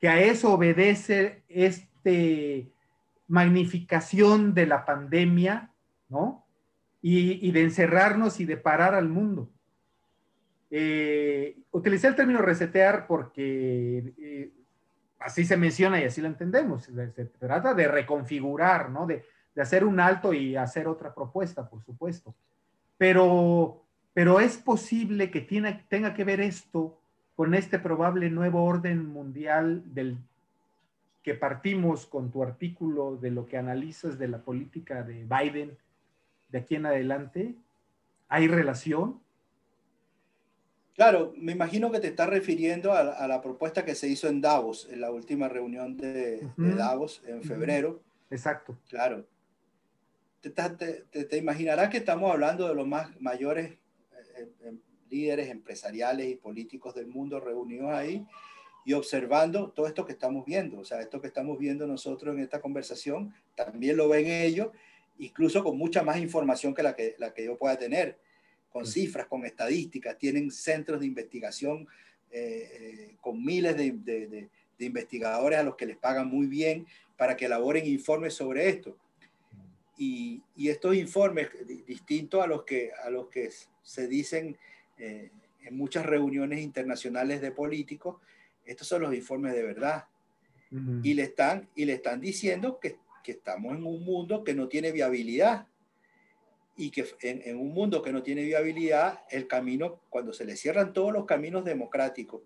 que 0.00 0.08
a 0.08 0.20
eso 0.20 0.52
obedece 0.52 1.42
este 1.48 2.70
magnificación 3.28 4.54
de 4.54 4.66
la 4.66 4.84
pandemia, 4.84 5.70
¿no? 6.08 6.44
Y, 7.00 7.46
y 7.46 7.50
de 7.50 7.62
encerrarnos 7.62 8.38
y 8.40 8.44
de 8.44 8.56
parar 8.56 8.94
al 8.94 9.08
mundo. 9.08 9.48
Eh, 10.74 11.58
utilicé 11.72 12.06
el 12.06 12.16
término 12.16 12.40
resetear 12.40 13.06
porque 13.06 14.14
eh, 14.16 14.50
así 15.18 15.44
se 15.44 15.58
menciona 15.58 16.00
y 16.00 16.04
así 16.04 16.22
lo 16.22 16.28
entendemos. 16.28 16.84
Se, 16.84 17.26
trata 17.26 17.74
de 17.74 17.88
reconfigurar, 17.88 18.88
¿no? 18.88 19.06
De, 19.06 19.22
hacer 19.60 19.84
un 19.84 20.00
alto 20.00 20.32
y 20.32 20.56
hacer 20.56 20.88
otra 20.88 21.14
propuesta, 21.14 21.68
por 21.68 21.84
supuesto. 21.84 22.34
Pero, 22.96 23.81
pero 24.14 24.40
es 24.40 24.58
posible 24.58 25.30
que 25.30 25.40
tiene, 25.40 25.84
tenga 25.88 26.14
que 26.14 26.24
ver 26.24 26.40
esto 26.40 26.98
con 27.36 27.54
este 27.54 27.78
probable 27.78 28.30
nuevo 28.30 28.64
orden 28.64 29.06
mundial 29.06 29.82
del 29.94 30.18
que 31.22 31.34
partimos 31.34 32.06
con 32.06 32.30
tu 32.30 32.42
artículo 32.42 33.16
de 33.16 33.30
lo 33.30 33.46
que 33.46 33.56
analizas 33.56 34.18
de 34.18 34.28
la 34.28 34.38
política 34.38 35.02
de 35.02 35.24
Biden 35.24 35.76
de 36.48 36.58
aquí 36.58 36.74
en 36.74 36.86
adelante. 36.86 37.54
¿Hay 38.28 38.48
relación? 38.48 39.20
Claro, 40.94 41.32
me 41.36 41.52
imagino 41.52 41.90
que 41.90 42.00
te 42.00 42.08
estás 42.08 42.28
refiriendo 42.28 42.92
a, 42.92 43.26
la 43.26 43.40
propuesta 43.40 43.84
que 43.84 43.94
se 43.94 44.08
hizo 44.08 44.28
en 44.28 44.40
Davos, 44.40 44.88
en 44.90 45.00
la 45.00 45.10
última 45.10 45.48
reunión 45.48 45.96
de, 45.96 46.46
Davos 46.56 47.22
en 47.26 47.42
febrero. 47.42 48.00
Exacto. 48.30 48.76
Claro. 48.88 49.24
Te, 50.40 50.50
te, 50.50 51.36
imaginarás 51.36 51.88
que 51.88 51.98
estamos 51.98 52.30
hablando 52.30 52.68
de 52.68 52.74
los 52.74 52.86
más 52.86 53.08
mayores 53.20 53.78
eh, 54.36 54.72
líderes 55.10 55.48
empresariales 55.48 56.28
y 56.28 56.36
políticos 56.36 56.94
del 56.94 57.06
mundo 57.06 57.40
reunidos 57.40 57.90
ahí 57.90 58.26
y 58.84 58.94
observando 58.94 59.70
todo 59.70 59.86
esto 59.86 60.04
que 60.04 60.12
estamos 60.12 60.44
viendo. 60.44 60.80
O 60.80 60.84
sea, 60.84 61.00
esto 61.00 61.20
que 61.20 61.28
estamos 61.28 61.58
viendo 61.58 61.86
nosotros 61.86 62.34
en 62.34 62.42
esta 62.42 62.60
conversación, 62.60 63.34
también 63.54 63.96
lo 63.96 64.08
ven 64.08 64.26
ellos, 64.26 64.68
incluso 65.18 65.62
con 65.62 65.76
mucha 65.78 66.02
más 66.02 66.18
información 66.18 66.74
que 66.74 66.82
la 66.82 66.96
que, 66.96 67.14
la 67.18 67.32
que 67.32 67.44
yo 67.44 67.56
pueda 67.56 67.78
tener 67.78 68.18
con 68.70 68.86
cifras, 68.86 69.26
con 69.26 69.44
estadísticas, 69.44 70.16
tienen 70.18 70.50
centros 70.50 71.00
de 71.00 71.06
investigación 71.06 71.86
eh, 72.30 72.70
eh, 72.72 73.16
con 73.20 73.44
miles 73.44 73.76
de, 73.76 74.48
investigadores 74.78 75.58
a 75.58 75.62
los 75.62 75.76
que 75.76 75.86
les 75.86 75.96
pagan 75.96 76.26
muy 76.26 76.46
bien 76.46 76.86
para 77.16 77.36
que 77.36 77.44
elaboren 77.44 77.86
informes 77.86 78.34
sobre 78.34 78.68
esto. 78.68 78.96
Y, 79.96 80.42
estos 80.56 80.96
informes, 80.96 81.50
distintos 81.86 82.42
a 82.42 82.46
los 82.48 82.64
que, 82.64 82.90
a 83.04 83.10
los 83.10 83.28
que 83.28 83.50
se 83.82 84.08
dicen 84.08 84.56
eh, 84.98 85.30
en 85.64 85.76
muchas 85.76 86.06
reuniones 86.06 86.60
internacionales 86.60 87.40
de 87.40 87.52
políticos, 87.52 88.16
estos 88.64 88.88
son 88.88 89.02
los 89.02 89.14
informes 89.14 89.54
de 89.54 89.62
verdad. 89.62 90.06
y, 91.02 91.12
le 91.14 91.24
están, 91.24 91.68
y 91.74 91.84
le 91.84 91.92
están 91.92 92.20
diciendo 92.20 92.80
que, 92.80 92.96
que 93.22 93.32
estamos 93.32 93.76
en 93.76 93.84
un 93.84 94.04
mundo 94.04 94.42
que 94.42 94.54
no 94.54 94.68
tiene 94.68 94.90
viabilidad 94.90 95.66
y 96.76 96.90
que 96.90 97.06
en, 97.20 97.56
un 97.56 97.72
mundo 97.72 98.02
que 98.02 98.12
no 98.12 98.22
tiene 98.22 98.42
viabilidad, 98.42 99.20
el 99.30 99.46
camino, 99.46 100.00
cuando 100.08 100.32
se 100.32 100.44
le 100.44 100.56
cierran 100.56 100.92
todos 100.92 101.12
los 101.12 101.26
caminos 101.26 101.64
democráticos 101.64 102.42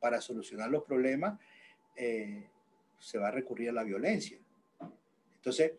para 0.00 0.20
solucionar 0.20 0.70
los 0.70 0.84
problemas, 0.84 1.38
eh, 1.96 2.46
se 2.98 3.18
va 3.18 3.28
a 3.28 3.32
recurrir 3.32 3.70
a 3.70 3.72
la 3.72 3.82
violencia. 3.82 4.38
Entonces, 5.36 5.72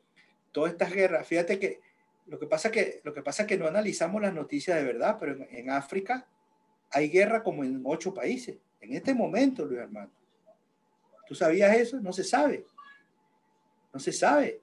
todas 0.51 0.73
estas 0.73 0.93
guerras, 0.93 1.25
fíjate 1.25 1.57
que 1.57 1.79
lo 2.27 2.39
que 2.39 2.47
pasa 2.47 2.71
que, 2.71 3.01
lo 3.03 3.13
que, 3.13 3.21
pasa 3.21 3.43
es 3.43 3.47
que 3.47 3.57
no 3.57 3.67
analizamos 3.67 4.21
las 4.21 4.33
noticias 4.33 4.77
de 4.77 4.83
verdad, 4.83 5.17
pero 5.19 5.37
en, 5.49 5.69
África 5.69 6.27
hay 6.91 7.09
guerra 7.09 7.43
como 7.43 7.63
en 7.63 7.81
ocho 7.83 8.13
países. 8.13 8.57
En 8.81 8.93
este 8.93 9.13
momento, 9.13 9.65
Luis 9.65 9.79
Armando. 9.79 10.13
¿Tú 11.27 11.35
sabías 11.35 11.75
eso? 11.75 11.99
No 11.99 12.13
se 12.13 12.23
sabe. 12.23 12.65
No 13.93 13.99
se 13.99 14.11
sabe. 14.11 14.61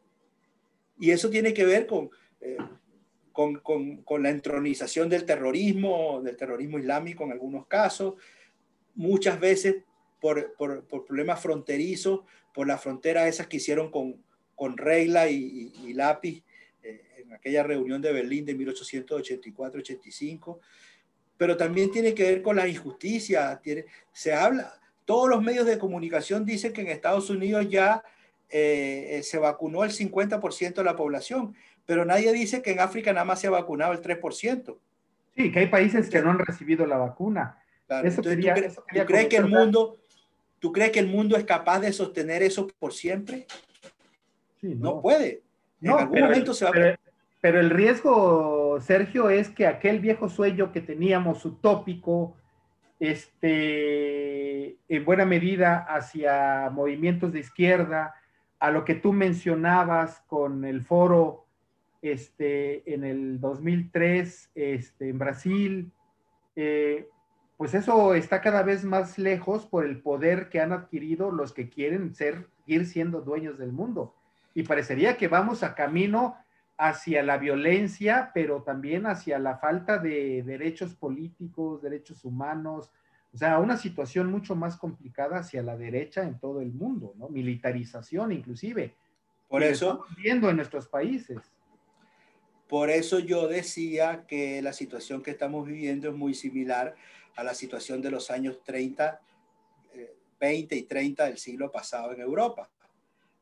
Y 0.98 1.10
eso 1.10 1.30
tiene 1.30 1.52
que 1.52 1.64
ver 1.64 1.86
con, 1.86 2.10
eh, 2.40 2.56
con, 3.32 3.56
con, 3.60 4.02
con, 4.02 4.22
la 4.22 4.30
entronización 4.30 5.08
del 5.08 5.24
terrorismo, 5.24 6.20
del 6.22 6.36
terrorismo 6.36 6.78
islámico 6.78 7.24
en 7.24 7.32
algunos 7.32 7.66
casos, 7.66 8.14
muchas 8.94 9.40
veces 9.40 9.76
por, 10.20 10.54
por, 10.54 10.84
por 10.84 11.04
problemas 11.04 11.40
fronterizos, 11.40 12.20
por 12.54 12.66
la 12.66 12.78
frontera 12.78 13.26
esas 13.26 13.46
que 13.46 13.56
hicieron 13.56 13.90
con, 13.90 14.22
regla 14.76 15.28
y, 15.28 15.72
y, 15.82 15.92
lápiz 15.92 16.44
eh, 16.82 17.02
en 17.18 17.32
aquella 17.32 17.62
reunión 17.62 18.02
de 18.02 18.12
Berlín 18.12 18.44
de 18.44 18.56
1884-85, 18.56 20.58
pero 21.36 21.56
también 21.56 21.90
tiene 21.90 22.14
que 22.14 22.24
ver 22.24 22.42
con 22.42 22.56
la 22.56 22.68
injusticia. 22.68 23.60
Tiene, 23.62 23.86
se 24.12 24.32
habla, 24.32 24.74
todos 25.04 25.28
los 25.28 25.42
medios 25.42 25.66
de 25.66 25.78
comunicación 25.78 26.44
dicen 26.44 26.72
que 26.72 26.82
en 26.82 26.88
Estados 26.88 27.30
Unidos 27.30 27.68
ya 27.68 28.02
eh, 28.48 29.20
se 29.24 29.38
vacunó 29.38 29.84
el 29.84 29.90
50% 29.90 30.74
de 30.74 30.84
la 30.84 30.96
población, 30.96 31.54
pero 31.86 32.04
nadie 32.04 32.32
dice 32.32 32.62
que 32.62 32.72
en 32.72 32.80
África 32.80 33.12
nada 33.12 33.24
más 33.24 33.40
se 33.40 33.46
ha 33.46 33.50
vacunado 33.50 33.92
el 33.92 34.00
3%. 34.00 34.78
Sí, 35.34 35.50
que 35.50 35.58
hay 35.58 35.68
países 35.68 36.10
que 36.10 36.20
no 36.20 36.30
han 36.30 36.38
recibido 36.38 36.86
la 36.86 36.98
vacuna. 36.98 37.58
Eso 38.04 38.22
quería, 38.22 38.54
¿tú, 38.54 39.04
crees 39.06 39.28
que 39.28 39.36
el 39.36 39.48
mundo, 39.48 40.02
¿Tú 40.62 40.70
crees 40.70 40.92
que 40.92 41.00
el 41.00 41.08
mundo 41.08 41.36
es 41.36 41.42
capaz 41.42 41.80
de 41.80 41.92
sostener 41.92 42.40
eso 42.40 42.68
por 42.78 42.92
siempre? 42.92 43.48
Sí, 44.60 44.76
no. 44.76 45.02
puede. 45.02 45.42
En 45.82 45.90
algún 45.90 46.20
momento 46.20 46.54
se 46.54 46.64
va 46.64 46.70
a... 46.70 46.98
pero 47.40 47.60
el 47.60 47.70
riesgo, 47.70 48.78
Sergio, 48.80 49.30
es 49.30 49.50
que 49.50 49.66
aquel 49.66 50.00
viejo 50.00 50.28
sueño 50.28 50.72
que 50.72 50.80
teníamos 50.80 51.44
utópico, 51.44 52.36
este, 53.00 54.76
en 54.88 55.04
buena 55.04 55.24
medida 55.24 55.78
hacia 55.78 56.70
movimientos 56.70 57.32
de 57.32 57.40
izquierda, 57.40 58.14
a 58.60 58.70
lo 58.70 58.84
que 58.84 58.94
tú 58.94 59.12
mencionabas 59.12 60.22
con 60.28 60.64
el 60.64 60.82
foro 60.82 61.46
este, 62.00 62.94
en 62.94 63.02
el 63.02 63.40
2003 63.40 64.50
este, 64.54 65.08
en 65.08 65.18
Brasil, 65.18 65.92
eh, 66.54 67.08
pues 67.56 67.74
eso 67.74 68.14
está 68.14 68.40
cada 68.40 68.62
vez 68.62 68.84
más 68.84 69.18
lejos 69.18 69.66
por 69.66 69.84
el 69.84 70.00
poder 70.00 70.48
que 70.48 70.60
han 70.60 70.72
adquirido 70.72 71.30
los 71.30 71.52
que 71.52 71.68
quieren 71.68 72.14
ser, 72.14 72.48
ir 72.66 72.86
siendo 72.86 73.20
dueños 73.20 73.58
del 73.58 73.72
mundo. 73.72 74.14
Y 74.54 74.62
parecería 74.62 75.16
que 75.16 75.28
vamos 75.28 75.62
a 75.62 75.74
camino 75.74 76.36
hacia 76.76 77.22
la 77.22 77.38
violencia, 77.38 78.30
pero 78.34 78.62
también 78.62 79.06
hacia 79.06 79.38
la 79.38 79.58
falta 79.58 79.98
de 79.98 80.42
derechos 80.42 80.94
políticos, 80.94 81.82
derechos 81.82 82.24
humanos, 82.24 82.90
o 83.32 83.38
sea, 83.38 83.58
una 83.58 83.78
situación 83.78 84.30
mucho 84.30 84.54
más 84.54 84.76
complicada 84.76 85.38
hacia 85.38 85.62
la 85.62 85.76
derecha 85.76 86.22
en 86.22 86.38
todo 86.38 86.60
el 86.60 86.72
mundo, 86.72 87.14
¿no? 87.16 87.28
Militarización 87.28 88.32
inclusive. 88.32 88.94
Por 89.48 89.62
eso... 89.62 90.04
Viendo 90.18 90.50
en 90.50 90.56
nuestros 90.56 90.86
países. 90.86 91.38
Por 92.68 92.90
eso 92.90 93.18
yo 93.18 93.48
decía 93.48 94.24
que 94.26 94.60
la 94.60 94.72
situación 94.72 95.22
que 95.22 95.30
estamos 95.30 95.66
viviendo 95.66 96.08
es 96.08 96.14
muy 96.14 96.34
similar 96.34 96.94
a 97.36 97.44
la 97.44 97.54
situación 97.54 98.02
de 98.02 98.10
los 98.10 98.30
años 98.30 98.62
30, 98.64 99.20
20 100.40 100.74
eh, 100.74 100.78
y 100.78 100.82
30 100.82 101.24
del 101.26 101.38
siglo 101.38 101.70
pasado 101.70 102.12
en 102.12 102.20
Europa. 102.20 102.70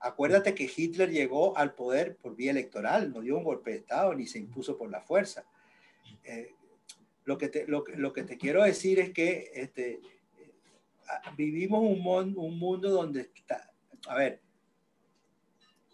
Acuérdate 0.00 0.54
que 0.54 0.70
Hitler 0.74 1.10
llegó 1.10 1.56
al 1.56 1.74
poder 1.74 2.16
por 2.16 2.34
vía 2.34 2.50
electoral, 2.50 3.12
no 3.12 3.20
dio 3.20 3.36
un 3.36 3.44
golpe 3.44 3.72
de 3.72 3.76
Estado 3.78 4.14
ni 4.14 4.26
se 4.26 4.38
impuso 4.38 4.76
por 4.76 4.90
la 4.90 5.02
fuerza. 5.02 5.44
Eh, 6.24 6.54
lo, 7.24 7.36
que 7.36 7.48
te, 7.48 7.66
lo, 7.66 7.84
lo, 7.96 8.12
que 8.12 8.24
te 8.24 8.38
quiero 8.38 8.62
decir 8.62 8.98
es 8.98 9.12
que 9.12 9.50
este, 9.54 10.00
vivimos 11.36 11.82
un, 11.82 12.34
un 12.36 12.58
mundo 12.58 12.90
donde 12.90 13.30
está, 13.34 13.70
a 14.08 14.16
ver, 14.16 14.40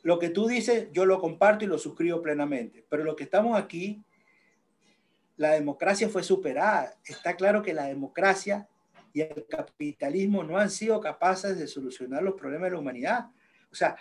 lo 0.02 0.20
que 0.20 0.30
tú 0.30 0.46
dices, 0.46 0.88
yo 0.92 1.04
lo 1.04 1.20
comparto 1.20 1.64
y 1.64 1.68
lo 1.68 1.78
suscribo 1.78 2.22
plenamente, 2.22 2.86
pero 2.88 3.02
lo 3.02 3.16
que 3.16 3.24
estamos 3.24 3.58
aquí, 3.58 4.04
la 5.36 5.50
democracia 5.50 6.08
fue 6.08 6.22
superada. 6.22 6.94
Está 7.04 7.34
claro 7.34 7.60
que 7.60 7.74
la 7.74 7.86
democracia 7.86 8.68
y 9.12 9.22
el 9.22 9.46
capitalismo 9.48 10.44
no 10.44 10.58
han 10.58 10.70
sido 10.70 11.00
capaces 11.00 11.58
de 11.58 11.66
solucionar 11.66 12.22
los 12.22 12.34
problemas 12.34 12.66
de 12.66 12.74
la 12.74 12.78
humanidad. 12.78 13.30
O 13.76 13.78
sea, 13.78 13.96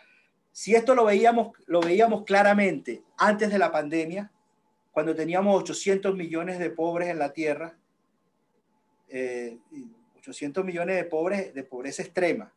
si 0.53 0.73
esto 0.73 0.95
lo 0.95 1.03
veíamos, 1.03 1.51
lo 1.65 1.81
veíamos 1.81 2.23
claramente 2.23 3.03
antes 3.17 3.51
de 3.51 3.59
la 3.59 3.73
pandemia, 3.73 4.31
cuando 4.93 5.13
teníamos 5.13 5.61
800 5.61 6.15
millones 6.15 6.59
de 6.59 6.69
pobres 6.69 7.09
en 7.09 7.19
la 7.19 7.33
Tierra, 7.33 7.77
800 9.09 10.63
eh, 10.63 10.65
millones 10.65 10.95
de 10.95 11.03
pobres 11.03 11.53
de 11.53 11.63
pobreza 11.65 12.03
extrema, 12.03 12.53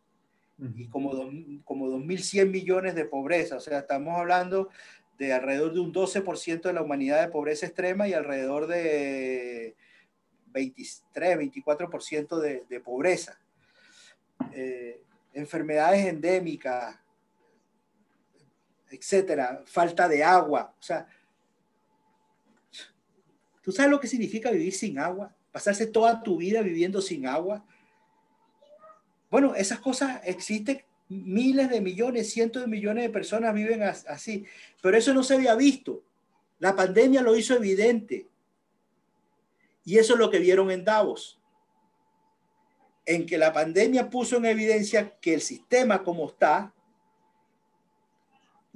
y 0.76 0.86
como, 0.86 1.10
como 1.64 1.88
2.100 1.88 2.50
millones 2.50 2.94
de 2.94 3.04
pobreza. 3.04 3.56
O 3.56 3.60
sea, 3.60 3.80
estamos 3.80 4.16
hablando 4.16 4.68
de 5.18 5.32
alrededor 5.32 5.72
de 5.72 5.80
un 5.80 5.92
12% 5.92 6.62
de 6.62 6.72
la 6.72 6.82
humanidad 6.82 7.20
de 7.20 7.32
pobreza 7.32 7.66
extrema 7.66 8.06
y 8.06 8.12
alrededor 8.12 8.68
de 8.68 9.74
23, 10.46 11.36
24% 11.36 12.38
de, 12.38 12.64
de 12.68 12.80
pobreza. 12.80 13.40
Eh, 14.52 15.00
enfermedades 15.32 16.06
endémicas, 16.06 16.96
etcétera, 18.91 19.62
falta 19.66 20.09
de 20.09 20.22
agua. 20.24 20.74
O 20.78 20.82
sea, 20.82 21.07
¿tú 23.62 23.72
sabes 23.72 23.91
lo 23.91 24.01
que 24.01 24.07
significa 24.07 24.51
vivir 24.51 24.74
sin 24.74 24.99
agua? 24.99 25.34
Pasarse 25.53 25.86
toda 25.86 26.22
tu 26.22 26.36
vida 26.36 26.62
viviendo 26.62 27.01
sin 27.01 27.26
agua. 27.26 27.64
Bueno, 29.30 29.55
esas 29.55 29.80
cosas 29.80 30.20
existen, 30.24 30.82
miles 31.09 31.70
de 31.70 31.80
millones, 31.80 32.30
cientos 32.32 32.62
de 32.62 32.68
millones 32.68 33.05
de 33.05 33.11
personas 33.11 33.55
viven 33.55 33.82
así, 33.82 34.45
pero 34.82 34.97
eso 34.97 35.12
no 35.14 35.22
se 35.22 35.34
había 35.34 35.55
visto. 35.55 36.03
La 36.59 36.74
pandemia 36.74 37.22
lo 37.22 37.36
hizo 37.36 37.55
evidente. 37.55 38.26
Y 39.84 39.99
eso 39.99 40.14
es 40.14 40.18
lo 40.18 40.30
que 40.30 40.39
vieron 40.39 40.70
en 40.70 40.84
Davos. 40.84 41.41
En 43.07 43.24
que 43.24 43.39
la 43.39 43.53
pandemia 43.53 44.11
puso 44.11 44.36
en 44.36 44.45
evidencia 44.45 45.18
que 45.18 45.34
el 45.34 45.41
sistema 45.41 46.03
como 46.03 46.28
está 46.28 46.74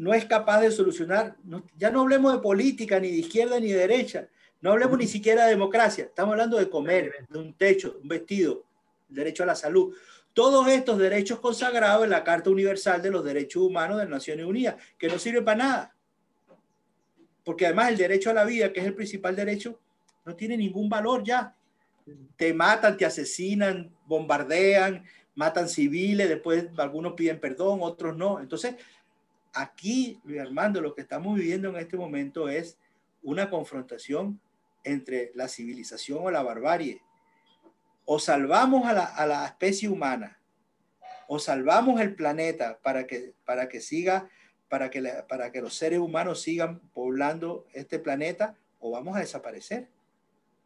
no 0.03 0.13
es 0.13 0.25
capaz 0.25 0.61
de 0.61 0.71
solucionar, 0.73 1.37
ya 1.77 1.91
no 1.91 2.01
hablemos 2.01 2.33
de 2.33 2.41
política, 2.41 2.99
ni 2.99 3.09
de 3.09 3.19
izquierda, 3.19 3.61
ni 3.61 3.69
de 3.69 3.79
derecha, 3.79 4.29
no 4.61 4.73
hablemos 4.73 4.99
ni 4.99 5.07
siquiera 5.07 5.45
de 5.45 5.51
democracia, 5.51 6.05
estamos 6.05 6.33
hablando 6.33 6.59
de 6.59 6.69
comer, 6.69 7.27
de 7.29 7.39
un 7.39 7.55
techo, 7.55 7.99
un 8.03 8.09
vestido, 8.09 8.65
derecho 9.09 9.45
a 9.45 9.47
la 9.47 9.55
salud 9.55 9.95
todos 10.33 10.67
estos 10.69 10.99
derechos 10.99 11.41
consagrados 11.41 12.05
en 12.05 12.11
la 12.11 12.25
Carta 12.25 12.51
Universal 12.51 13.03
de 13.03 13.11
los 13.11 13.25
Derechos 13.25 13.63
Humanos 13.63 13.99
de 13.99 14.05
las 14.05 14.11
Naciones 14.11 14.47
Unidas, 14.47 14.77
que 14.99 15.09
no 15.09 15.19
sirve 15.19 15.43
para 15.43 15.59
nada. 15.59 15.95
Porque 17.45 17.67
además 17.67 17.91
el 17.91 17.99
derecho 17.99 18.31
a 18.31 18.35
la 18.35 18.45
vida, 18.45 18.73
que 18.73 18.81
es 18.81 18.87
el 18.87 18.95
principal 18.95 19.37
derecho, 19.37 19.79
no 20.25 20.35
tiene 20.35 20.57
ningún 20.57 20.89
valor 20.89 21.23
ya. 21.23 21.55
Te 22.37 22.55
matan, 22.55 22.97
te 22.97 23.05
asesinan, 23.05 23.95
bombardean, 24.07 25.05
matan 25.35 25.69
civiles, 25.69 26.29
después 26.29 26.67
algunos 26.79 27.13
piden 27.13 27.39
perdón, 27.39 27.81
otros 27.83 28.17
no. 28.17 28.41
Entonces, 28.41 28.77
aquí, 29.53 30.21
Luis 30.25 30.41
Armando, 30.41 30.81
lo 30.81 30.95
que 30.95 31.03
estamos 31.03 31.37
viviendo 31.37 31.69
en 31.69 31.77
este 31.77 31.97
momento 31.97 32.49
es 32.49 32.79
una 33.23 33.51
confrontación 33.51 34.41
entre 34.85 35.31
la 35.35 35.49
civilización 35.49 36.19
o 36.23 36.31
la 36.31 36.43
barbarie 36.43 37.03
o 38.05 38.19
salvamos 38.19 38.87
a 38.87 39.27
la, 39.27 39.47
especie 39.47 39.89
humana, 39.89 40.39
o 41.29 41.39
salvamos 41.39 42.01
el 42.01 42.15
planeta 42.15 42.79
para 42.83 43.07
que, 43.07 43.35
para 43.45 43.69
que 43.69 43.81
siga, 43.81 44.29
para 44.69 44.91
que, 44.91 45.03
para 45.29 45.53
que 45.53 45.61
los 45.61 45.75
seres 45.75 45.99
humanos 45.99 46.43
sigan 46.43 46.81
poblando 46.93 47.67
este 47.73 47.99
planeta, 47.99 48.57
o 48.81 48.91
vamos 48.91 49.17
a 49.17 49.21
desaparecer, 49.21 49.89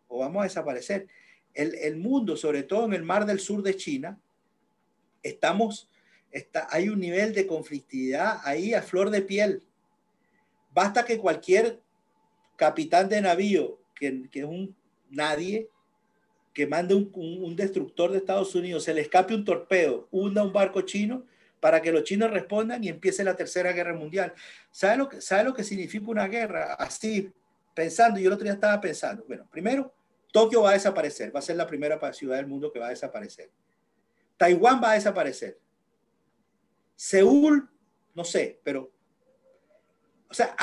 o 0.09 0.21
vamos 0.21 0.41
a 0.41 0.45
desaparecer. 0.45 1.09
El, 1.55 1.75
el 1.75 1.97
mundo, 1.97 2.37
sobre 2.37 2.63
todo 2.63 2.87
en 2.87 2.95
el 2.95 3.03
mar 3.03 3.27
del 3.27 3.41
sur 3.41 3.63
de 3.63 3.77
China, 3.77 4.19
estamos, 5.23 5.91
hay 6.71 6.89
un 6.89 7.01
nivel 7.01 7.35
de 7.35 7.47
conflictividad 7.47 8.41
ahí 8.45 8.75
a 8.75 8.83
flor 8.83 9.11
de 9.11 9.23
piel. 9.23 9.63
Basta 10.73 11.05
que 11.05 11.19
cualquier 11.19 11.81
capitán 12.57 13.09
de 13.09 13.21
navío, 13.21 13.81
que, 13.95 14.29
que 14.31 14.41
es 14.41 14.45
un 14.45 14.77
nadie, 15.11 15.69
que 16.57 16.67
mande 16.67 16.95
un, 16.95 17.55
destructor 17.55 18.11
de 18.11 18.17
Estados 18.17 18.55
Unidos, 18.55 18.85
se 18.85 18.95
le 18.95 19.03
escape 19.03 19.35
un 19.35 19.45
torpedo, 19.45 20.09
hunda 20.11 20.43
un 20.43 20.55
barco 20.55 20.81
chino 20.81 21.27
para 21.61 21.83
que 21.83 21.93
los 21.93 22.05
chinos 22.05 22.31
respondan 22.31 22.83
y 22.83 22.89
empiece 22.89 23.23
la 23.23 23.37
tercera 23.37 23.73
guerra 23.73 23.93
mundial. 23.93 24.33
¿Sabe 24.71 24.97
lo 24.97 25.07
que, 25.07 25.21
sabe 25.21 25.45
lo 25.45 25.53
que 25.53 25.63
significa 25.63 26.07
una 26.07 26.27
guerra? 26.29 26.73
Así, 26.75 27.31
pensando, 27.75 28.19
yo 28.19 28.29
el 28.29 28.33
otro 28.33 28.45
día 28.45 28.55
estaba 28.55 28.81
pensando, 28.81 29.23
bueno, 29.27 29.47
primero, 29.51 29.93
Tokio 30.33 30.63
va 30.63 30.71
a 30.71 30.73
desaparecer, 30.73 31.35
va 31.35 31.41
a 31.41 31.43
ser 31.43 31.57
la 31.57 31.67
primera 31.67 32.01
ciudad 32.15 32.37
del 32.37 32.47
mundo 32.47 32.73
que 32.73 32.79
va 32.79 32.87
a 32.87 32.91
desaparecer. 32.91 33.51
Taiwán 34.39 34.83
va 34.83 34.93
a 34.93 34.95
desaparecer. 34.95 35.59
Seúl, 36.97 37.69
no 38.15 38.25
sé, 38.25 38.61
pero... 38.65 38.91
O 40.29 40.35
sea, 40.35 40.57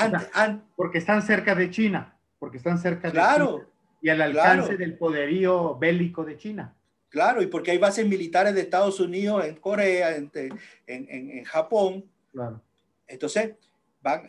porque 0.76 0.98
están 0.98 1.22
cerca 1.22 1.54
de 1.54 1.70
China, 1.70 2.18
porque 2.38 2.58
están 2.58 2.78
cerca 2.78 3.08
de 3.08 3.14
Claro, 3.14 3.66
y 4.02 4.10
al 4.10 4.20
alcance 4.20 4.76
del 4.76 4.98
poderío 4.98 5.78
bélico 5.78 6.24
de 6.24 6.36
China. 6.36 6.76
Claro, 7.08 7.40
y 7.40 7.46
porque 7.46 7.70
hay 7.70 7.78
bases 7.78 8.06
militares 8.06 8.54
de 8.54 8.60
Estados 8.60 9.00
Unidos 9.00 9.46
en 9.46 9.54
Corea, 9.54 10.16
en, 10.16 10.30
en, 10.34 11.08
en, 11.08 11.44
Japón. 11.44 12.04
Claro. 12.32 12.60
Entonces, 13.06 13.54
van, 14.02 14.28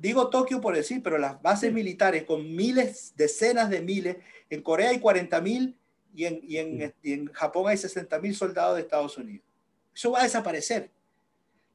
digo 0.00 0.30
Tokio 0.30 0.60
por 0.60 0.74
decir, 0.74 1.02
pero 1.02 1.18
las 1.18 1.42
bases 1.42 1.72
militares 1.72 2.24
con 2.24 2.54
miles, 2.54 3.12
decenas 3.16 3.68
de 3.68 3.82
miles, 3.82 4.16
en 4.48 4.62
Corea 4.62 4.90
hay 4.90 5.00
40 5.00 5.40
mil 5.40 5.76
y 6.14 6.24
en, 6.24 6.40
y, 6.42 6.56
en, 6.56 6.94
y 7.02 7.12
en, 7.12 7.26
Japón 7.32 7.68
hay 7.68 7.76
60 7.76 8.18
mil 8.20 8.34
soldados 8.34 8.76
de 8.76 8.82
Estados 8.82 9.18
Unidos. 9.18 9.44
Eso 9.92 10.12
va 10.12 10.20
a 10.20 10.24
desaparecer. 10.24 10.90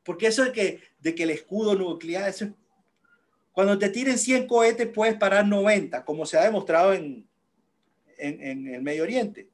Porque 0.04 0.28
eso 0.28 0.46
de 0.46 0.52
que, 0.52 0.82
de 1.00 1.16
que 1.16 1.24
el 1.24 1.32
escudo 1.32 1.76
nuclear, 1.76 2.30
eso 2.30 2.48
cuando 3.52 3.78
te 3.78 3.90
tiren 3.90 4.18
100 4.18 4.48
cohetes 4.48 4.88
puedes 4.88 5.16
parar 5.16 5.46
90, 5.46 6.06
como 6.06 6.26
se 6.26 6.38
ha 6.38 6.44
demostrado 6.44 6.94
en, 6.94 7.28
en, 8.18 8.42
en 8.42 8.74
el 8.76 8.82
Medio 8.82 9.04
Oriente. 9.04 9.50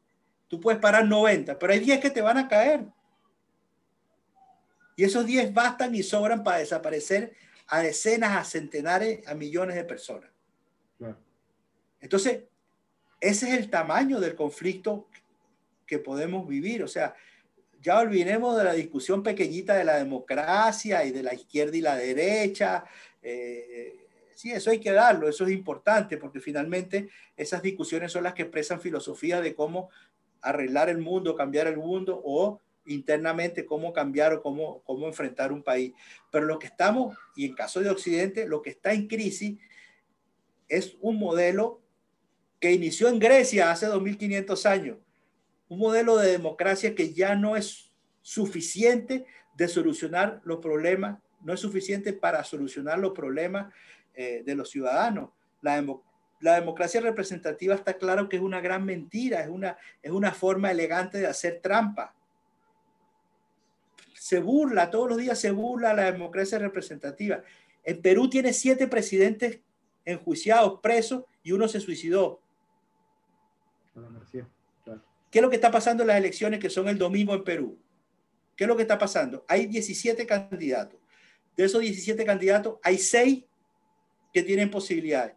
Tú 0.47 0.59
puedes 0.59 0.79
parar 0.79 1.05
90, 1.05 1.57
pero 1.57 1.73
hay 1.73 1.79
10 1.79 1.99
que 1.99 2.11
te 2.11 2.21
van 2.21 2.37
a 2.37 2.47
caer. 2.47 2.85
Y 4.95 5.03
esos 5.03 5.25
10 5.25 5.53
bastan 5.53 5.93
y 5.95 6.03
sobran 6.03 6.43
para 6.43 6.59
desaparecer 6.59 7.33
a 7.67 7.81
decenas, 7.81 8.37
a 8.37 8.43
centenares, 8.43 9.27
a 9.27 9.33
millones 9.33 9.75
de 9.75 9.83
personas. 9.83 10.29
Entonces, 11.99 12.43
ese 13.19 13.49
es 13.49 13.57
el 13.57 13.69
tamaño 13.71 14.19
del 14.19 14.35
conflicto 14.35 15.07
que 15.87 15.97
podemos 15.97 16.47
vivir. 16.47 16.83
O 16.83 16.87
sea, 16.87 17.15
ya 17.85 17.99
olvidemos 17.99 18.57
de 18.57 18.63
la 18.63 18.73
discusión 18.73 19.21
pequeñita 19.21 19.75
de 19.75 19.83
la 19.83 19.97
democracia 19.97 21.05
y 21.05 21.11
de 21.11 21.21
la 21.21 21.35
izquierda 21.35 21.77
y 21.77 21.81
la 21.81 21.95
derecha. 21.95 22.83
Eh, 23.21 24.07
sí, 24.33 24.51
eso 24.51 24.71
hay 24.71 24.79
que 24.79 24.91
darlo, 24.91 25.29
eso 25.29 25.45
es 25.45 25.51
importante, 25.51 26.17
porque 26.17 26.39
finalmente 26.39 27.09
esas 27.37 27.61
discusiones 27.61 28.11
son 28.11 28.23
las 28.23 28.33
que 28.33 28.41
expresan 28.41 28.81
filosofía 28.81 29.39
de 29.39 29.53
cómo 29.53 29.91
arreglar 30.41 30.89
el 30.89 30.97
mundo, 30.97 31.35
cambiar 31.35 31.67
el 31.67 31.77
mundo 31.77 32.19
o 32.25 32.59
internamente 32.87 33.67
cómo 33.67 33.93
cambiar 33.93 34.33
o 34.33 34.41
cómo, 34.41 34.81
cómo 34.81 35.05
enfrentar 35.05 35.51
un 35.51 35.61
país. 35.61 35.93
Pero 36.31 36.47
lo 36.47 36.57
que 36.57 36.65
estamos, 36.65 37.15
y 37.35 37.45
en 37.45 37.53
caso 37.53 37.81
de 37.81 37.91
Occidente, 37.91 38.47
lo 38.47 38.63
que 38.63 38.71
está 38.71 38.93
en 38.93 39.07
crisis 39.07 39.59
es 40.67 40.97
un 41.01 41.19
modelo 41.19 41.83
que 42.59 42.71
inició 42.71 43.09
en 43.09 43.19
Grecia 43.19 43.69
hace 43.69 43.85
2500 43.85 44.65
años, 44.65 44.97
un 45.69 45.79
modelo 45.79 46.17
de 46.17 46.31
democracia 46.31 46.95
que 46.95 47.13
ya 47.13 47.35
no 47.35 47.55
es 47.55 47.91
suficiente 48.21 49.25
de 49.55 49.67
solucionar 49.67 50.41
los 50.43 50.59
problemas, 50.59 51.19
no 51.41 51.53
es 51.53 51.59
suficiente 51.59 52.13
para 52.13 52.43
solucionar 52.43 52.99
los 52.99 53.13
problemas 53.13 53.73
eh, 54.13 54.43
de 54.45 54.55
los 54.55 54.69
ciudadanos. 54.69 55.29
La, 55.61 55.83
la 56.41 56.55
democracia 56.55 57.01
representativa 57.01 57.75
está 57.75 57.97
claro 57.97 58.29
que 58.29 58.37
es 58.37 58.41
una 58.41 58.61
gran 58.61 58.85
mentira, 58.85 59.41
es 59.41 59.49
una, 59.49 59.77
es 60.01 60.11
una 60.11 60.31
forma 60.31 60.71
elegante 60.71 61.19
de 61.19 61.27
hacer 61.27 61.59
trampa 61.61 62.13
se 64.25 64.39
burla, 64.39 64.89
todos 64.89 65.07
los 65.07 65.19
días 65.19 65.39
se 65.39 65.51
burla 65.51 65.93
la 65.93 66.11
democracia 66.11 66.57
representativa. 66.57 67.43
En 67.83 68.01
Perú 68.01 68.27
tiene 68.27 68.53
siete 68.53 68.87
presidentes 68.87 69.59
enjuiciados, 70.03 70.79
presos, 70.81 71.25
y 71.43 71.51
uno 71.51 71.67
se 71.67 71.79
suicidó. 71.79 72.41
¿Qué 75.35 75.39
es 75.39 75.43
lo 75.43 75.49
que 75.49 75.57
está 75.57 75.69
pasando 75.69 76.01
en 76.01 76.07
las 76.07 76.15
elecciones 76.15 76.61
que 76.61 76.69
son 76.69 76.87
el 76.87 76.97
domingo 76.97 77.33
en 77.33 77.43
Perú? 77.43 77.77
¿Qué 78.55 78.63
es 78.63 78.67
lo 78.69 78.77
que 78.77 78.83
está 78.83 78.97
pasando? 78.97 79.43
Hay 79.49 79.65
17 79.65 80.25
candidatos. 80.25 80.97
De 81.57 81.65
esos 81.65 81.81
17 81.81 82.23
candidatos, 82.23 82.77
hay 82.81 82.97
6 82.97 83.43
que 84.33 84.43
tienen 84.43 84.71
posibilidades. 84.71 85.35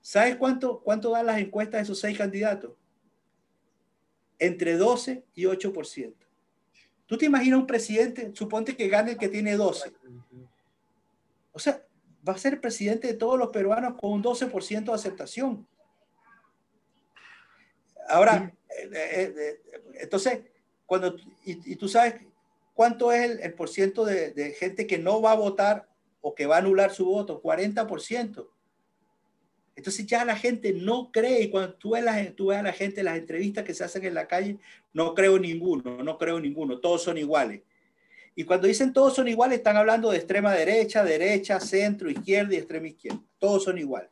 ¿Sabes 0.00 0.36
cuánto, 0.36 0.80
cuánto 0.80 1.10
dan 1.10 1.26
las 1.26 1.40
encuestas 1.40 1.80
de 1.80 1.82
esos 1.82 1.98
6 1.98 2.16
candidatos? 2.16 2.74
Entre 4.38 4.76
12 4.76 5.24
y 5.34 5.42
8%. 5.42 6.14
¿Tú 7.06 7.18
te 7.18 7.26
imaginas 7.26 7.58
un 7.58 7.66
presidente, 7.66 8.30
suponte 8.32 8.76
que 8.76 8.86
gane 8.86 9.10
el 9.10 9.18
que 9.18 9.28
tiene 9.28 9.56
12? 9.56 9.92
O 11.50 11.58
sea, 11.58 11.84
va 12.28 12.34
a 12.34 12.38
ser 12.38 12.60
presidente 12.60 13.08
de 13.08 13.14
todos 13.14 13.36
los 13.36 13.48
peruanos 13.48 13.96
con 14.00 14.12
un 14.12 14.22
12% 14.22 14.84
de 14.84 14.92
aceptación. 14.92 15.66
Ahora, 18.08 18.55
entonces, 20.00 20.40
cuando, 20.86 21.16
y, 21.44 21.76
tú 21.76 21.88
sabes 21.88 22.14
cuánto 22.74 23.12
es 23.12 23.30
el, 23.30 23.40
el 23.40 23.54
por 23.54 23.68
ciento 23.68 24.04
de, 24.04 24.32
de, 24.32 24.52
gente 24.52 24.86
que 24.86 24.98
no 24.98 25.20
va 25.20 25.32
a 25.32 25.36
votar 25.36 25.88
o 26.20 26.34
que 26.34 26.46
va 26.46 26.56
a 26.56 26.58
anular 26.58 26.92
su 26.92 27.04
voto, 27.04 27.42
40%. 27.42 28.48
Entonces 29.76 30.06
ya 30.06 30.24
la 30.24 30.36
gente 30.36 30.72
no 30.72 31.10
cree, 31.12 31.42
y 31.42 31.50
cuando 31.50 31.74
tú 31.74 31.90
ves, 31.90 32.02
la, 32.02 32.32
tú 32.32 32.46
ves 32.46 32.58
a 32.58 32.62
la 32.62 32.72
gente, 32.72 33.02
las 33.02 33.18
entrevistas 33.18 33.64
que 33.64 33.74
se 33.74 33.84
hacen 33.84 34.04
en 34.04 34.14
la 34.14 34.26
calle, 34.26 34.58
no 34.94 35.14
creo 35.14 35.38
ninguno, 35.38 36.02
no 36.02 36.16
creo 36.16 36.40
ninguno, 36.40 36.80
todos 36.80 37.02
son 37.02 37.18
iguales. 37.18 37.60
Y 38.34 38.44
cuando 38.44 38.66
dicen 38.66 38.92
todos 38.92 39.14
son 39.14 39.28
iguales, 39.28 39.58
están 39.58 39.76
hablando 39.76 40.10
de 40.10 40.18
extrema 40.18 40.52
derecha, 40.52 41.04
derecha, 41.04 41.60
centro, 41.60 42.10
izquierda 42.10 42.54
y 42.54 42.58
extrema 42.58 42.88
izquierda. 42.88 43.20
Todos 43.38 43.64
son 43.64 43.78
iguales. 43.78 44.10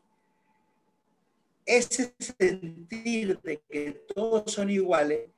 Ese 1.67 2.15
sentir 2.19 3.41
de 3.41 3.61
que 3.69 4.05
todos 4.15 4.53
son 4.53 4.71
iguales 4.71 5.31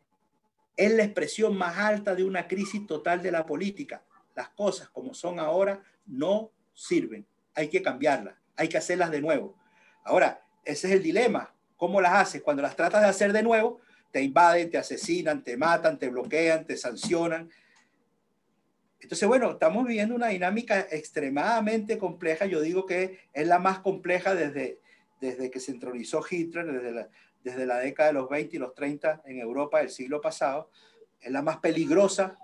es 0.76 0.92
la 0.92 1.04
expresión 1.04 1.56
más 1.56 1.78
alta 1.78 2.14
de 2.14 2.24
una 2.24 2.48
crisis 2.48 2.86
total 2.86 3.22
de 3.22 3.30
la 3.30 3.46
política. 3.46 4.02
Las 4.34 4.48
cosas 4.50 4.88
como 4.90 5.14
son 5.14 5.38
ahora 5.38 5.82
no 6.06 6.50
sirven. 6.74 7.26
Hay 7.54 7.68
que 7.68 7.82
cambiarlas, 7.82 8.34
hay 8.56 8.68
que 8.68 8.76
hacerlas 8.76 9.10
de 9.10 9.20
nuevo 9.20 9.56
Ahora, 10.06 10.40
ese 10.64 10.86
es 10.86 10.92
el 10.94 11.02
dilema. 11.02 11.52
¿Cómo 11.76 12.00
las 12.00 12.12
haces? 12.14 12.40
Cuando 12.40 12.62
las 12.62 12.76
tratas 12.76 13.02
de 13.02 13.08
hacer 13.08 13.32
de 13.32 13.42
nuevo, 13.42 13.80
te 14.12 14.22
invaden, 14.22 14.70
te 14.70 14.78
asesinan, 14.78 15.42
te 15.42 15.56
matan, 15.56 15.98
te 15.98 16.08
bloquean, 16.08 16.64
te 16.64 16.76
sancionan. 16.76 17.50
Entonces, 19.00 19.26
bueno, 19.26 19.50
estamos 19.50 19.84
viviendo 19.84 20.14
una 20.14 20.28
dinámica 20.28 20.86
extremadamente 20.92 21.98
compleja. 21.98 22.46
Yo 22.46 22.60
digo 22.60 22.86
que 22.86 23.18
es 23.32 23.46
la 23.48 23.58
más 23.58 23.80
compleja 23.80 24.36
desde, 24.36 24.80
desde 25.20 25.50
que 25.50 25.60
se 25.60 25.72
entronizó 25.72 26.22
Hitler, 26.28 26.66
desde 26.70 26.92
la, 26.92 27.08
desde 27.42 27.66
la 27.66 27.78
década 27.78 28.08
de 28.08 28.14
los 28.14 28.28
20 28.28 28.56
y 28.56 28.58
los 28.58 28.74
30 28.74 29.22
en 29.26 29.38
Europa 29.38 29.78
del 29.78 29.90
siglo 29.90 30.20
pasado. 30.20 30.70
Es 31.20 31.30
la 31.30 31.42
más 31.42 31.58
peligrosa 31.58 32.38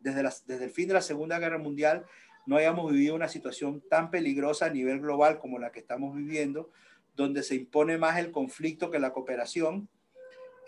desde, 0.00 0.22
desde 0.46 0.64
el 0.64 0.70
fin 0.70 0.88
de 0.88 0.94
la 0.94 1.02
Segunda 1.02 1.38
Guerra 1.38 1.58
Mundial. 1.58 2.04
No 2.46 2.56
hayamos 2.56 2.92
vivido 2.92 3.14
una 3.14 3.28
situación 3.28 3.82
tan 3.88 4.10
peligrosa 4.10 4.66
a 4.66 4.70
nivel 4.70 5.00
global 5.00 5.38
como 5.38 5.58
la 5.58 5.72
que 5.72 5.80
estamos 5.80 6.14
viviendo 6.14 6.70
donde 7.16 7.42
se 7.42 7.54
impone 7.54 7.98
más 7.98 8.18
el 8.18 8.30
conflicto 8.30 8.90
que 8.90 8.98
la 8.98 9.12
cooperación. 9.12 9.88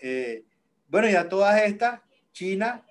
Eh, 0.01 0.45
bueno, 0.89 1.09
y 1.09 1.15
a 1.15 1.29
todas 1.29 1.63
estas, 1.63 2.01
China 2.33 2.85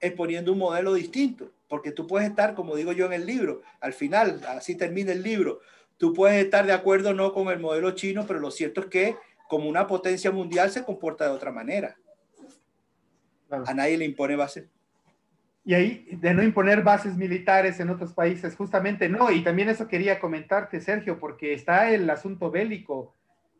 exponiendo 0.00 0.52
un 0.52 0.58
modelo 0.58 0.94
distinto, 0.94 1.52
porque 1.68 1.92
tú 1.92 2.06
puedes 2.06 2.28
estar, 2.28 2.54
como 2.54 2.76
digo 2.76 2.92
yo 2.92 3.06
en 3.06 3.12
el 3.12 3.26
libro, 3.26 3.62
al 3.80 3.92
final, 3.92 4.40
así 4.48 4.74
termina 4.76 5.12
el 5.12 5.22
libro, 5.22 5.60
tú 5.98 6.14
puedes 6.14 6.42
estar 6.42 6.64
de 6.64 6.72
acuerdo 6.72 7.12
no 7.12 7.32
con 7.32 7.48
el 7.48 7.58
modelo 7.58 7.90
chino, 7.90 8.24
pero 8.26 8.40
lo 8.40 8.50
cierto 8.50 8.80
es 8.80 8.86
que 8.86 9.16
como 9.48 9.68
una 9.68 9.86
potencia 9.86 10.30
mundial 10.30 10.70
se 10.70 10.84
comporta 10.84 11.24
de 11.24 11.32
otra 11.32 11.50
manera. 11.50 11.96
A 13.50 13.74
nadie 13.74 13.98
le 13.98 14.04
impone 14.04 14.36
base. 14.36 14.68
Y 15.64 15.74
ahí, 15.74 16.08
de 16.12 16.32
no 16.32 16.42
imponer 16.42 16.82
bases 16.82 17.16
militares 17.16 17.78
en 17.80 17.90
otros 17.90 18.12
países, 18.14 18.54
justamente 18.56 19.08
no. 19.08 19.30
Y 19.30 19.42
también 19.42 19.68
eso 19.68 19.88
quería 19.88 20.18
comentarte, 20.20 20.80
Sergio, 20.80 21.18
porque 21.18 21.52
está 21.52 21.90
el 21.90 22.08
asunto 22.08 22.50
bélico, 22.50 23.14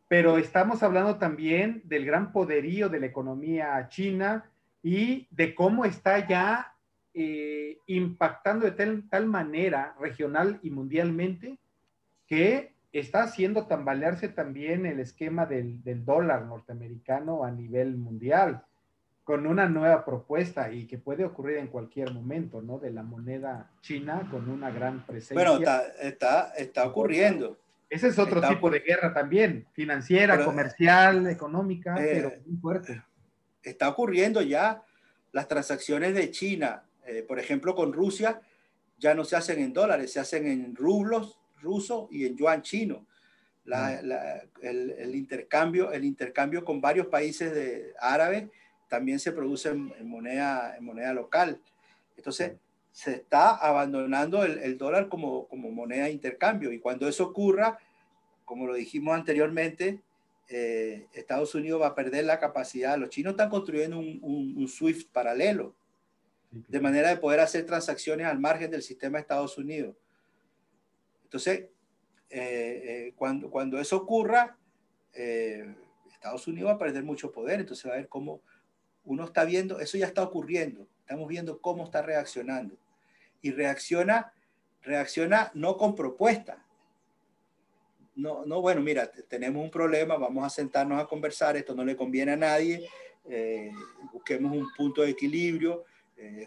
pero 0.09 0.39
estamos 0.39 0.83
hablando 0.83 1.17
también 1.17 1.83
del 1.85 2.07
gran 2.07 2.33
poderío 2.33 2.89
de 2.89 3.01
la 3.01 3.07
economía 3.07 3.87
china 3.91 4.51
y 4.83 5.27
de 5.31 5.55
cómo 5.55 5.85
está 5.85 6.27
ya 6.27 6.73
eh, 7.13 7.79
impactando 7.87 8.65
de 8.65 8.73
tal, 8.73 9.09
tal 9.11 9.27
manera 9.27 9.95
regional 10.01 10.61
y 10.63 10.71
mundialmente 10.71 11.59
que 12.29 12.73
está 12.93 13.23
haciendo 13.23 13.67
tambalearse 13.67 14.29
también 14.29 14.87
el 14.87 15.01
esquema 15.01 15.47
del, 15.47 15.83
del 15.83 16.05
dólar 16.05 16.45
norteamericano 16.45 17.45
a 17.45 17.51
nivel 17.51 17.97
mundial 17.97 18.63
con 19.25 19.47
una 19.47 19.69
nueva 19.69 20.07
propuesta 20.07 20.73
y 20.73 20.87
que 20.87 20.97
puede 20.97 21.25
ocurrir 21.25 21.59
en 21.59 21.67
cualquier 21.67 22.15
momento, 22.15 22.63
¿no? 22.63 22.79
De 22.79 22.91
la 22.91 23.03
moneda 23.03 23.71
china 23.83 24.27
con 24.31 24.49
una 24.49 24.71
gran 24.71 25.05
presencia. 25.05 25.35
Bueno, 25.35 25.59
está, 25.59 25.87
está, 26.01 26.53
está 26.57 26.87
ocurriendo. 26.87 27.59
Ese 27.91 28.09
es 28.09 28.19
otro 28.19 28.41
tipo 28.41 28.71
de 28.71 28.81
guerra 28.81 29.13
también, 29.13 29.67
financiera, 29.73 30.43
comercial, 30.45 31.27
económica, 31.27 31.95
eh, 31.97 32.11
pero 32.15 32.33
muy 32.47 32.57
fuerte. 32.57 33.03
Está 33.63 33.91
ocurriendo 33.91 34.41
ya 34.41 34.83
las 35.33 35.47
transacciones 35.47 36.15
de 36.15 36.31
China, 36.31 36.85
eh, 37.07 37.23
por 37.23 37.39
ejemplo, 37.39 37.75
con 37.75 37.93
Rusia, 37.93 38.41
ya 38.99 39.15
no 39.15 39.25
se 39.25 39.37
hacen 39.37 39.61
en 39.61 39.75
dólares, 39.75 40.11
se 40.11 40.21
hacen 40.21 40.47
en 40.47 40.75
rublos 40.75 41.38
rusos 41.61 42.09
y 42.11 42.27
en 42.27 42.37
yuan 42.37 42.63
chino. 42.63 43.07
La, 43.65 44.01
la, 44.03 44.43
el, 44.63 44.93
el, 44.93 45.15
intercambio, 45.15 45.93
el 45.93 46.05
intercambio 46.05 46.65
con 46.65 46.81
varios 46.81 47.07
países 47.09 47.53
de, 47.53 47.93
árabes 48.01 48.49
también 48.89 49.21
se 49.21 49.33
produce 49.33 49.69
en, 49.69 50.09
moneda, 50.09 50.77
en 50.77 50.85
moneda 50.85 51.13
local. 51.13 51.61
Entonces, 52.17 52.53
se 52.91 53.13
está 53.13 53.55
abandonando 53.55 54.43
el, 54.45 54.77
dólar 54.77 55.09
como, 55.09 55.47
como, 55.47 55.71
moneda 55.71 56.05
de 56.05 56.13
intercambio. 56.13 56.73
Y 56.73 56.81
cuando 56.81 57.07
eso 57.07 57.25
ocurra, 57.27 57.79
como 58.45 58.67
lo 58.67 58.75
dijimos 58.75 59.15
anteriormente, 59.15 60.01
eh, 60.49 61.07
Estados 61.13 61.55
Unidos 61.55 61.83
va 61.83 61.89
a 61.89 61.95
perder 61.95 62.25
la 62.25 62.41
capacidad. 62.41 62.99
Los 62.99 63.11
chinos 63.11 63.33
están 63.33 63.51
construyendo 63.51 63.99
un, 63.99 64.19
un, 64.23 64.67
SWIFT 64.67 65.13
paralelo, 65.13 65.75
de 66.51 66.81
manera 66.81 67.11
de 67.11 67.19
poder 67.19 67.41
hacer 67.41 67.67
transacciones 67.67 68.27
al 68.27 68.41
margen 68.41 68.71
del 68.71 68.83
sistema 68.83 69.19
de 69.19 69.23
Estados 69.23 69.59
Unidos. 69.59 69.95
Entonces, 71.29 71.67
eh, 72.31 72.83
eh, 72.85 73.13
cuando, 73.17 73.51
cuando 73.51 73.79
eso 73.79 73.99
ocurra, 73.99 74.57
eh, 75.13 75.75
Estados 76.11 76.47
Unidos 76.49 76.71
va 76.71 76.75
a 76.75 76.79
perder 76.79 77.05
mucho 77.05 77.31
poder, 77.31 77.61
entonces 77.61 77.87
va 77.87 77.95
a 77.95 77.99
ver 77.99 78.09
cómo 78.09 78.41
uno 79.05 79.25
está 79.25 79.45
viendo, 79.45 79.79
eso 79.79 79.99
ya 79.99 80.07
está 80.07 80.23
ocurriendo, 80.23 80.89
estamos 81.01 81.29
viendo 81.29 81.61
cómo 81.61 81.85
está 81.85 82.01
reaccionando. 82.01 82.77
Y 83.43 83.51
reacciona, 83.51 84.33
reacciona 84.81 85.51
no 85.53 85.77
con 85.77 85.95
propuesta. 85.95 86.65
No, 88.17 88.47
no, 88.47 88.63
bueno, 88.63 88.81
mira, 88.81 89.11
tenemos 89.29 89.63
un 89.63 89.71
problema, 89.71 90.17
vamos 90.17 90.45
a 90.47 90.51
sentarnos 90.51 90.99
a 91.01 91.07
conversar, 91.07 91.59
esto 91.59 91.75
no 91.75 91.85
le 91.85 91.95
conviene 91.95 92.33
a 92.33 92.37
nadie, 92.37 92.89
busquemos 94.13 94.57
un 94.57 94.67
punto 94.77 95.03
de 95.03 95.11
equilibrio, 95.11 95.85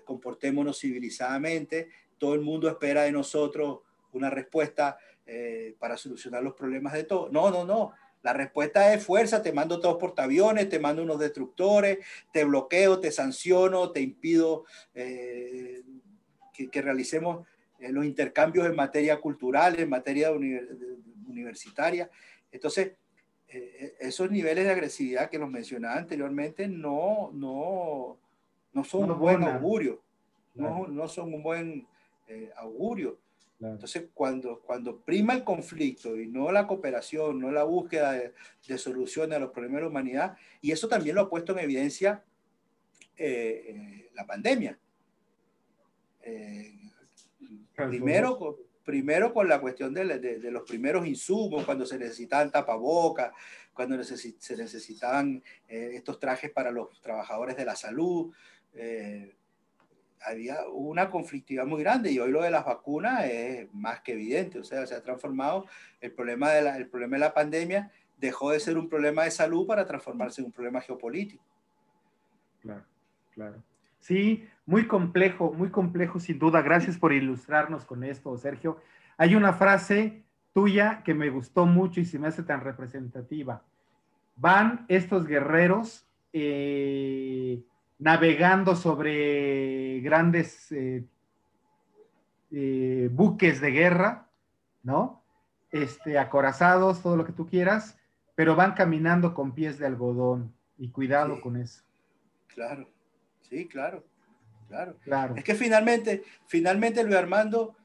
comportémonos 0.04 0.80
civilizadamente, 0.80 1.88
todo 2.18 2.34
el 2.34 2.42
mundo 2.42 2.68
espera 2.68 3.04
de 3.04 3.12
nosotros 3.14 3.80
una 4.14 4.30
respuesta 4.30 4.98
eh, 5.34 5.76
para 5.80 5.98
solucionar 5.98 6.44
los 6.44 6.56
problemas 6.56 6.94
de 6.94 7.04
todo. 7.04 7.30
No, 7.30 7.52
no, 7.52 7.64
no. 7.64 7.94
La 8.22 8.34
respuesta 8.34 8.94
es 8.94 9.04
fuerza, 9.04 9.42
te 9.42 9.54
mando 9.54 9.80
todos 9.80 9.98
portaaviones, 9.98 10.68
te 10.68 10.80
mando 10.80 11.04
unos 11.04 11.20
destructores, 11.20 12.00
te 12.32 12.44
bloqueo, 12.44 13.00
te 13.00 13.12
sanciono, 13.12 13.92
te 13.92 14.02
impido 14.02 14.66
eh, 14.94 15.84
que, 16.54 16.82
realicemos 16.82 17.48
eh, 17.80 17.92
los 17.92 18.06
intercambios 18.06 18.66
en 18.68 18.76
materia 18.76 19.20
cultural, 19.20 19.80
en 19.80 19.90
materia 19.90 20.32
universitaria. 20.32 22.10
Entonces, 22.52 22.94
esos 24.00 24.32
niveles 24.32 24.66
de 24.66 24.72
agresividad 24.72 25.30
que 25.30 25.40
los 25.40 25.50
mencionaba 25.50 25.98
anteriormente 25.98 26.68
no, 26.68 27.32
no, 27.34 28.18
no 28.74 28.84
son 28.84 29.12
un 29.12 29.20
buen 29.20 29.44
augurio, 29.44 30.02
no, 30.56 30.88
no 30.88 31.08
son 31.08 31.34
un 31.34 31.44
buen 31.44 31.88
augurio. 32.58 33.18
Entonces, 33.62 34.10
cuando, 34.14 34.60
cuando 34.62 35.02
prima 35.02 35.34
el 35.34 35.44
conflicto 35.44 36.20
y 36.20 36.28
no 36.28 36.52
la 36.52 36.66
cooperación, 36.66 37.40
no 37.40 37.52
la 37.52 37.64
búsqueda 37.64 38.14
de, 38.14 38.34
de 38.68 38.78
soluciones 38.78 39.38
a 39.38 39.40
los 39.40 39.52
problemas 39.52 39.78
de 39.78 39.82
la 39.82 39.90
humanidad, 39.90 40.38
y 40.62 40.72
eso 40.72 40.88
también 40.88 41.16
lo 41.16 41.22
ha 41.22 41.30
puesto 41.30 41.54
en 41.54 41.60
evidencia 41.60 42.24
eh, 43.18 43.66
eh, 43.68 44.10
la 44.16 44.26
pandemia. 44.26 44.80
Eh, 46.24 46.74
primero, 47.76 48.58
primero 48.84 49.32
con 49.32 49.48
la 49.48 49.62
cuestión 49.62 49.94
de, 49.94 50.18
de, 50.18 50.52
los 50.52 50.64
primeros 50.64 51.06
insumos, 51.06 51.64
cuando 51.64 51.86
se 51.86 52.00
necesitaban 52.00 52.52
tapabocas, 52.52 53.32
cuando 53.74 54.04
se 54.04 54.58
necesitaban 54.58 55.44
estos 55.68 56.20
trajes 56.20 56.52
para 56.52 56.72
los 56.72 57.00
trabajadores 57.00 57.56
de 57.56 57.66
la 57.66 57.76
salud 57.76 58.34
había 60.26 60.68
una 60.70 61.10
conflictividad 61.10 61.66
muy 61.66 61.82
grande 61.82 62.12
y 62.12 62.20
hoy 62.20 62.32
lo 62.32 62.42
de 62.42 62.52
las 62.52 62.66
vacunas 62.66 63.26
es 63.26 63.74
más 63.74 64.02
que 64.02 64.14
evidente, 64.14 64.60
o 64.60 64.64
sea, 64.64 64.86
se 64.86 64.96
ha 64.96 65.02
transformado 65.02 65.66
el 66.00 66.12
problema 66.12 66.52
de 66.52 66.62
la, 66.62 66.78
el 66.78 66.88
problema 66.88 67.16
de 67.16 67.22
la 67.22 67.34
pandemia 67.34 67.92
dejó 68.22 68.52
de 68.52 68.60
ser 68.60 68.78
un 68.78 68.88
problema 68.88 69.24
de 69.24 69.32
salud 69.32 69.66
para 69.66 69.86
transformarse 69.86 70.42
en 70.42 70.46
un 70.46 70.52
problema 70.52 70.80
geopolítico. 70.80 71.44
Claro, 72.62 72.86
claro. 73.32 73.64
Sí, 74.00 74.48
muy 74.66 74.88
complejo, 74.88 75.52
muy 75.54 75.70
complejo 75.70 76.20
sin 76.20 76.40
duda. 76.40 76.62
Gracias 76.62 76.98
por 76.98 77.14
ilustrarnos 77.14 77.84
con 77.84 78.04
esto, 78.04 78.38
Sergio. 78.38 78.78
Hay 79.18 79.36
una 79.36 79.54
frase 79.54 80.24
tuya 80.54 81.02
que 81.04 81.14
me 81.14 81.30
gustó 81.30 81.66
mucho 81.66 82.00
y 82.00 82.06
se 82.06 82.20
me 82.20 82.28
hace 82.28 82.44
tan 82.44 82.62
representativa. 82.62 83.64
Van 84.36 84.86
estos 84.88 85.26
guerreros 85.26 86.08
eh, 86.34 87.62
navegando 88.02 88.76
sobre 88.76 90.00
grandes 90.02 90.72
eh, 90.72 91.06
eh, 92.50 93.10
buques 93.12 93.62
de 93.62 93.70
guerra, 93.70 94.28
¿no? 94.82 95.24
Este, 95.70 96.18
acorazados, 96.18 97.04
todo 97.04 97.16
lo 97.16 97.26
que 97.26 97.32
tú 97.32 97.46
quieras, 97.46 98.00
pero 98.34 98.56
van 98.56 98.74
caminando 98.74 99.36
con 99.36 99.54
pies 99.54 99.78
de 99.78 99.86
algodón 99.86 100.52
y 100.80 100.90
cuidado 100.90 101.40
con 101.42 101.58
eso. 101.58 101.84
Claro, 102.48 102.90
sí, 103.48 103.68
claro, 103.68 104.04
claro. 104.68 104.98
claro. 105.04 105.36
Es 105.36 105.44
que 105.44 105.54
finalmente, 105.54 106.24
finalmente 106.48 107.04
Luis 107.04 107.18
Armando, 107.18 107.76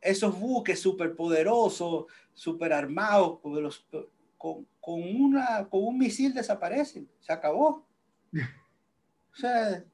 esos 0.00 0.38
buques 0.38 0.80
superpoderosos, 0.80 2.06
super 2.32 2.72
armados, 2.72 3.40
con, 4.38 4.68
con, 4.80 5.02
una, 5.02 5.68
con 5.68 5.82
un 5.82 5.98
misil 5.98 6.32
desaparecen, 6.32 7.10
se 7.18 7.32
acabó. 7.32 7.84
O 9.32 9.36
sea, 9.36 9.84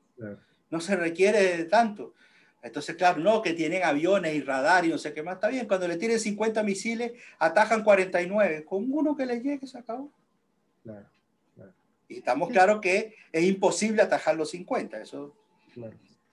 no 0.70 0.80
se 0.80 0.96
requiere 0.96 1.64
tanto. 1.64 2.14
Entonces, 2.62 2.96
claro, 2.96 3.20
no, 3.20 3.40
que 3.40 3.52
tienen 3.54 3.84
aviones 3.84 4.34
y 4.34 4.42
radar 4.42 4.84
y 4.84 4.88
no 4.88 4.98
sé 4.98 5.14
qué 5.14 5.22
más. 5.22 5.34
Está 5.34 5.48
bien, 5.48 5.66
cuando 5.66 5.86
le 5.86 5.96
tienen 5.96 6.18
50 6.18 6.62
misiles, 6.62 7.12
atajan 7.38 7.84
49. 7.84 8.64
Con 8.64 8.92
uno 8.92 9.16
que 9.16 9.26
le 9.26 9.40
llegue, 9.40 9.66
se 9.66 9.78
acabó. 9.78 10.12
Claro, 10.82 11.06
Y 12.08 12.18
estamos 12.18 12.50
claros 12.50 12.80
que 12.80 13.14
es 13.32 13.44
imposible 13.44 14.02
atajar 14.02 14.34
los 14.36 14.50
50. 14.50 15.00
Eso. 15.00 15.36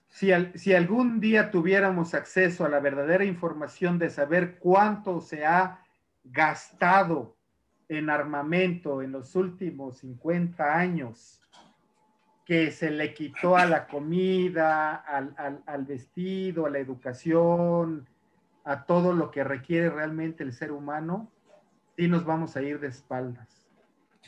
Si, 0.08 0.30
si 0.54 0.74
algún 0.74 1.20
día 1.20 1.50
tuviéramos 1.50 2.14
acceso 2.14 2.64
a 2.64 2.68
la 2.68 2.80
verdadera 2.80 3.24
información 3.24 3.98
de 3.98 4.10
saber 4.10 4.58
cuánto 4.58 5.20
se 5.20 5.44
ha 5.44 5.84
gastado 6.24 7.36
en 7.88 8.10
armamento 8.10 9.00
en 9.00 9.12
los 9.12 9.36
últimos 9.36 9.98
50 9.98 10.76
años, 10.76 11.40
que 12.46 12.70
se 12.70 12.90
le 12.92 13.12
quitó 13.12 13.56
a 13.56 13.66
la 13.66 13.88
comida, 13.88 14.94
al, 14.94 15.84
vestido, 15.84 16.66
a 16.66 16.70
la 16.70 16.78
educación, 16.78 18.08
a 18.62 18.86
todo 18.86 19.12
lo 19.12 19.32
que 19.32 19.42
requiere 19.42 19.90
realmente 19.90 20.44
el 20.44 20.52
ser 20.52 20.70
humano, 20.70 21.28
sí 21.96 22.06
nos 22.06 22.24
vamos 22.24 22.56
a 22.56 22.62
ir 22.62 22.78
de 22.78 22.86
espaldas. 22.86 23.68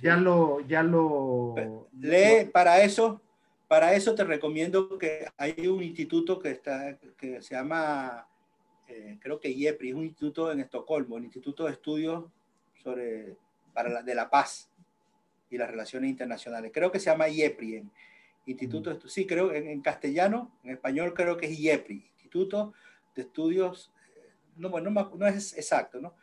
Ya 0.02 0.16
lo, 0.16 0.60
ya 0.60 0.82
lo. 0.82 1.88
Lee 1.96 2.50
para 2.52 2.82
eso, 2.82 3.22
para 3.68 3.94
eso 3.94 4.16
te 4.16 4.24
recomiendo 4.24 4.98
que 4.98 5.26
hay 5.36 5.68
un 5.68 5.80
instituto 5.84 6.40
que 6.40 6.50
está, 6.50 6.98
que 7.16 7.40
se 7.40 7.54
llama, 7.54 8.26
eh, 8.88 9.16
creo 9.20 9.38
que 9.38 9.50
IEPRI, 9.50 9.90
es 9.90 9.94
un 9.94 10.04
instituto 10.04 10.50
en 10.50 10.58
Estocolmo, 10.58 11.18
el 11.18 11.24
Instituto 11.24 11.66
de 11.66 11.72
Estudios 11.72 12.24
sobre, 12.82 13.36
para 13.72 13.88
la, 13.88 14.02
de 14.02 14.14
la 14.16 14.28
Paz 14.28 14.67
y 15.50 15.58
las 15.58 15.70
relaciones 15.70 16.10
internacionales. 16.10 16.70
Creo 16.72 16.90
que 16.90 17.00
se 17.00 17.06
llama 17.06 17.28
IEPRI, 17.28 17.84
Instituto 18.48 18.94
de 18.94 19.10
sí, 19.10 19.26
creo 19.26 19.52
en, 19.52 19.82
castellano, 19.82 20.50
en 20.64 20.70
español 20.70 21.12
creo 21.12 21.36
que 21.36 21.46
es 21.46 21.58
IEPRI, 21.58 22.02
Instituto 22.14 22.72
de 23.14 23.22
Estudios, 23.22 23.92
eh, 24.16 24.30
no, 24.56 24.70
bueno, 24.70 24.90
no, 24.90 25.26
es 25.26 25.52
exacto, 25.54 26.00
¿no? 26.00 26.14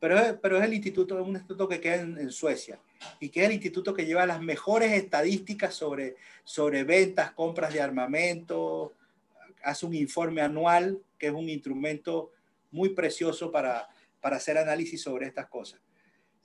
Pero 0.00 0.18
es, 0.18 0.32
pero 0.42 0.58
es 0.58 0.64
el 0.64 0.74
instituto, 0.74 1.22
un 1.22 1.36
instituto 1.36 1.68
que 1.68 1.80
queda 1.80 2.00
en, 2.00 2.30
Suecia 2.32 2.80
y 3.20 3.28
que 3.28 3.40
es 3.40 3.46
el 3.46 3.52
instituto 3.52 3.94
que 3.94 4.06
lleva 4.06 4.26
las 4.26 4.40
mejores 4.40 4.92
estadísticas 4.92 5.72
sobre, 5.74 6.16
sobre 6.42 6.82
ventas, 6.82 7.30
compras 7.30 7.72
de 7.72 7.80
armamento, 7.80 8.94
hace 9.62 9.86
un 9.86 9.94
informe 9.94 10.40
anual 10.40 11.00
que 11.16 11.28
es 11.28 11.32
un 11.32 11.48
instrumento 11.48 12.32
muy 12.72 12.90
precioso 12.90 13.52
para, 13.52 13.88
para 14.20 14.36
hacer 14.36 14.58
análisis 14.58 15.00
sobre 15.00 15.26
estas 15.26 15.46
cosas. 15.46 15.80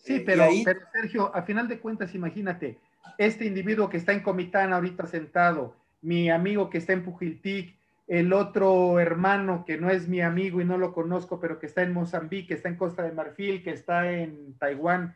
Sí, 0.03 0.15
eh, 0.15 0.23
pero, 0.25 0.45
pero, 0.65 0.81
Sergio, 0.91 1.35
a 1.35 1.41
final 1.43 1.67
de 1.67 1.79
cuentas, 1.79 2.13
imagínate, 2.13 2.77
este 3.17 3.45
individuo 3.45 3.89
que 3.89 3.97
está 3.97 4.11
en 4.11 4.21
Comitán 4.21 4.73
ahorita 4.73 5.07
sentado, 5.07 5.75
mi 6.01 6.29
amigo 6.29 6.69
que 6.69 6.77
está 6.77 6.93
en 6.93 7.03
Pujiltic, 7.03 7.75
el 8.07 8.33
otro 8.33 8.99
hermano 8.99 9.63
que 9.65 9.77
no 9.77 9.89
es 9.89 10.09
mi 10.09 10.19
amigo 10.19 10.59
y 10.59 10.65
no 10.65 10.77
lo 10.77 10.93
conozco, 10.93 11.39
pero 11.39 11.57
que 11.57 11.67
está 11.67 11.83
en 11.83 11.93
Mozambique, 11.93 12.49
que 12.49 12.53
está 12.55 12.67
en 12.67 12.75
Costa 12.75 13.03
de 13.03 13.13
Marfil, 13.13 13.63
que 13.63 13.71
está 13.71 14.11
en 14.11 14.57
Taiwán, 14.57 15.15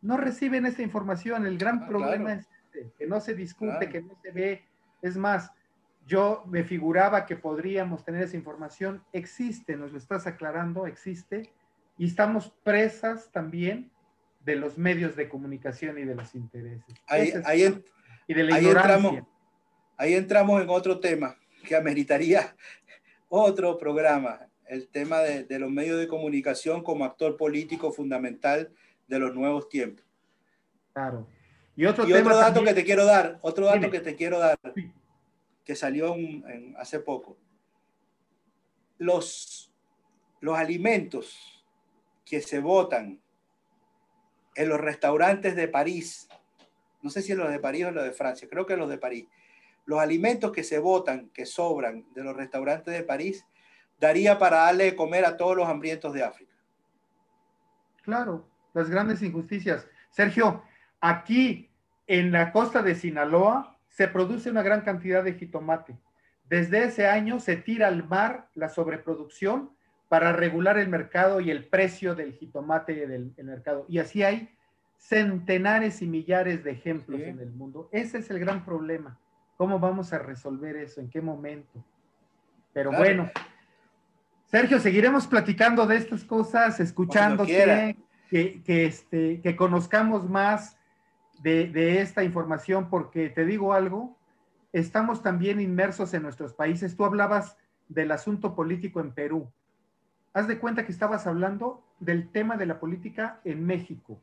no 0.00 0.16
reciben 0.16 0.66
esa 0.66 0.82
información. 0.82 1.44
El 1.44 1.58
gran 1.58 1.82
ah, 1.82 1.88
problema 1.88 2.34
es 2.34 2.46
este, 2.64 2.92
que 2.96 3.06
no 3.08 3.20
se 3.20 3.34
discute, 3.34 3.88
que 3.88 4.02
no 4.02 4.14
se 4.22 4.30
ve. 4.30 4.62
Es 5.02 5.16
más, 5.16 5.50
yo 6.06 6.44
me 6.46 6.62
figuraba 6.62 7.26
que 7.26 7.36
podríamos 7.36 8.04
tener 8.04 8.22
esa 8.22 8.36
información. 8.36 9.02
Existe, 9.12 9.76
nos 9.76 9.90
lo 9.90 9.98
estás 9.98 10.28
aclarando, 10.28 10.86
existe. 10.86 11.50
Y 11.98 12.06
estamos 12.06 12.52
presas 12.62 13.30
también 13.32 13.90
de 14.44 14.56
los 14.56 14.78
medios 14.78 15.16
de 15.16 15.28
comunicación 15.28 15.98
y 15.98 16.04
de 16.04 16.14
los 16.14 16.34
intereses. 16.34 16.84
Ahí, 17.06 17.32
ahí, 17.44 17.82
y 18.26 18.34
de 18.34 18.44
la 18.44 18.56
ahí 18.56 18.66
entramos, 18.66 19.22
ahí 19.96 20.14
entramos 20.14 20.62
en 20.62 20.68
otro 20.68 21.00
tema 21.00 21.36
que 21.66 21.76
ameritaría 21.76 22.56
otro 23.28 23.78
programa, 23.78 24.48
el 24.66 24.88
tema 24.88 25.20
de, 25.20 25.44
de, 25.44 25.58
los 25.58 25.70
medios 25.70 25.98
de 25.98 26.08
comunicación 26.08 26.82
como 26.82 27.04
actor 27.04 27.36
político 27.36 27.92
fundamental 27.92 28.70
de 29.06 29.18
los 29.18 29.34
nuevos 29.34 29.68
tiempos. 29.68 30.04
Claro. 30.92 31.26
Y 31.74 31.86
otro, 31.86 32.06
y 32.06 32.12
otro 32.12 32.36
dato 32.36 32.62
que 32.62 32.74
te 32.74 32.84
quiero 32.84 33.04
dar, 33.04 33.38
otro 33.40 33.66
dato 33.66 33.90
que 33.90 34.00
te 34.00 34.14
quiero 34.14 34.38
dar, 34.38 34.58
que 35.64 35.74
salió 35.74 36.14
en, 36.14 36.74
hace 36.78 37.00
poco. 37.00 37.38
Los, 38.98 39.72
los 40.40 40.58
alimentos 40.58 41.64
que 42.24 42.40
se 42.40 42.60
votan 42.60 43.21
en 44.54 44.68
los 44.68 44.80
restaurantes 44.80 45.56
de 45.56 45.68
París, 45.68 46.28
no 47.02 47.10
sé 47.10 47.22
si 47.22 47.32
en 47.32 47.38
los 47.38 47.50
de 47.50 47.58
París 47.58 47.84
o 47.84 47.88
en 47.88 47.94
los 47.94 48.04
de 48.04 48.12
Francia, 48.12 48.48
creo 48.50 48.66
que 48.66 48.74
en 48.74 48.80
los 48.80 48.88
de 48.88 48.98
París, 48.98 49.26
los 49.84 49.98
alimentos 49.98 50.52
que 50.52 50.62
se 50.62 50.78
botan, 50.78 51.28
que 51.30 51.46
sobran 51.46 52.04
de 52.14 52.22
los 52.22 52.36
restaurantes 52.36 52.94
de 52.94 53.02
París, 53.02 53.44
daría 53.98 54.38
para 54.38 54.58
darle 54.58 54.84
de 54.84 54.96
comer 54.96 55.24
a 55.24 55.36
todos 55.36 55.56
los 55.56 55.68
hambrientos 55.68 56.12
de 56.12 56.22
África. 56.22 56.52
Claro, 58.02 58.48
las 58.74 58.90
grandes 58.90 59.22
injusticias. 59.22 59.86
Sergio, 60.10 60.62
aquí 61.00 61.70
en 62.06 62.32
la 62.32 62.52
costa 62.52 62.82
de 62.82 62.94
Sinaloa 62.94 63.78
se 63.88 64.08
produce 64.08 64.50
una 64.50 64.62
gran 64.62 64.82
cantidad 64.82 65.22
de 65.22 65.34
jitomate. 65.34 65.96
Desde 66.48 66.84
ese 66.84 67.06
año 67.06 67.40
se 67.40 67.56
tira 67.56 67.88
al 67.88 68.06
mar 68.06 68.48
la 68.54 68.68
sobreproducción 68.68 69.70
para 70.12 70.30
regular 70.30 70.76
el 70.76 70.90
mercado 70.90 71.40
y 71.40 71.50
el 71.50 71.64
precio 71.64 72.14
del 72.14 72.34
jitomate 72.34 73.06
del 73.06 73.32
mercado. 73.42 73.86
Y 73.88 73.98
así 73.98 74.22
hay 74.22 74.54
centenares 74.98 76.02
y 76.02 76.06
millares 76.06 76.62
de 76.62 76.72
ejemplos 76.72 77.22
en 77.22 77.40
el 77.40 77.50
mundo. 77.50 77.88
Ese 77.92 78.18
es 78.18 78.28
el 78.28 78.38
gran 78.38 78.62
problema. 78.62 79.18
¿Cómo 79.56 79.78
vamos 79.78 80.12
a 80.12 80.18
resolver 80.18 80.76
eso? 80.76 81.00
¿En 81.00 81.08
qué 81.08 81.22
momento? 81.22 81.82
Pero 82.74 82.92
bueno, 82.92 83.30
Sergio, 84.44 84.80
seguiremos 84.80 85.26
platicando 85.26 85.86
de 85.86 85.96
estas 85.96 86.24
cosas, 86.24 86.78
escuchándote, 86.78 87.96
que, 88.28 88.62
que, 88.62 88.84
este, 88.84 89.40
que 89.40 89.56
conozcamos 89.56 90.28
más 90.28 90.76
de, 91.40 91.68
de, 91.68 92.02
esta 92.02 92.22
información, 92.22 92.90
porque 92.90 93.30
te 93.30 93.46
digo 93.46 93.72
algo, 93.72 94.18
estamos 94.74 95.22
también 95.22 95.58
inmersos 95.58 96.12
en 96.12 96.22
nuestros 96.22 96.52
países. 96.52 96.98
Tú 96.98 97.06
hablabas 97.06 97.56
del 97.88 98.10
asunto 98.10 98.54
político 98.54 99.00
en 99.00 99.12
Perú. 99.12 99.50
Haz 100.34 100.48
de 100.48 100.58
cuenta 100.58 100.86
que 100.86 100.92
estabas 100.92 101.26
hablando 101.26 101.84
del 102.00 102.30
tema 102.30 102.56
de 102.56 102.64
la 102.64 102.80
política 102.80 103.40
en 103.44 103.66
México. 103.66 104.18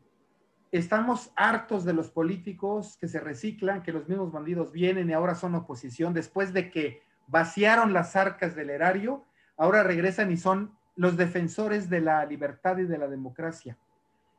Estamos 0.72 1.32
hartos 1.36 1.86
de 1.86 1.94
los 1.94 2.10
políticos 2.10 2.98
que 3.00 3.08
se 3.08 3.20
reciclan, 3.20 3.84
que 3.84 3.92
los 3.92 4.08
mismos 4.08 4.32
bandidos 4.32 4.72
vienen 4.72 5.10
y 5.10 5.14
ahora 5.14 5.36
son 5.36 5.54
oposición 5.54 6.14
después 6.14 6.52
de 6.52 6.72
que 6.72 7.04
vaciaron 7.28 7.94
las 7.94 8.16
arcas 8.16 8.56
del 8.56 8.72
erario, 8.72 9.24
ahora 9.56 9.84
regresan 9.84 10.32
y 10.32 10.38
son 10.38 10.76
los 10.96 11.16
defensores 11.16 11.90
de 11.90 12.02
la 12.02 12.26
libertad 12.26 12.78
y 12.80 12.86
de 12.86 12.98
la 12.98 13.08
democracia. 13.08 13.78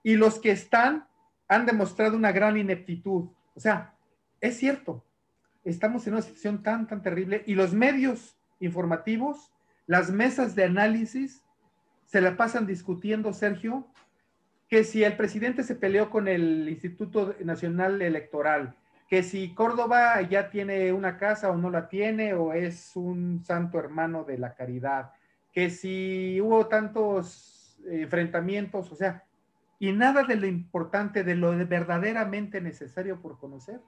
Y 0.03 0.17
los 0.17 0.41
que 0.41 0.51
están 0.51 1.07
han 1.49 1.67
demostrado 1.67 2.17
una 2.17 2.33
gran 2.33 2.57
ineptitud. 2.57 3.29
O 3.55 3.61
sea, 3.61 3.95
es 4.41 4.57
cierto, 4.57 5.05
estamos 5.65 6.07
en 6.07 6.15
una 6.15 6.23
situación 6.23 6.63
tan, 6.63 6.89
tan 6.89 7.03
terrible 7.03 7.45
y 7.47 7.55
los 7.55 7.75
medios 7.75 8.37
informativos, 8.59 9.53
las 9.87 10.11
mesas 10.11 10.55
de 10.55 10.65
análisis, 10.65 11.45
se 12.11 12.21
la 12.21 12.37
pasan 12.37 12.67
discutiendo, 12.67 13.33
Sergio, 13.33 13.87
que 14.69 14.83
si 14.83 15.05
el 15.05 15.17
presidente 15.17 15.63
se 15.63 15.77
peleó 15.77 16.11
con 16.11 16.27
el 16.27 16.69
Instituto 16.69 17.37
Nacional 17.45 18.03
Electoral, 18.03 18.75
que 19.09 19.23
si 19.23 19.55
Córdoba 19.55 20.21
ya 20.23 20.51
tiene 20.51 20.93
una 20.93 21.19
casa 21.19 21.51
o 21.51 21.57
no 21.57 21.71
la 21.71 21.89
tiene, 21.89 22.35
o 22.35 22.53
es 22.53 22.97
un 22.97 23.45
santo 23.45 23.79
hermano 23.79 24.25
de 24.25 24.39
la 24.39 24.55
caridad, 24.55 25.13
que 25.53 25.71
si 25.71 26.41
hubo 26.41 26.67
tantos 26.67 27.79
enfrentamientos, 27.89 28.91
o 28.91 28.97
sea, 28.97 29.25
y 29.79 29.93
nada 29.93 30.25
de 30.25 30.35
lo 30.35 30.47
importante, 30.47 31.23
de 31.23 31.37
lo 31.37 31.57
verdaderamente 31.67 32.61
necesario 32.61 33.21
por 33.21 33.39
conocer, 33.39 33.81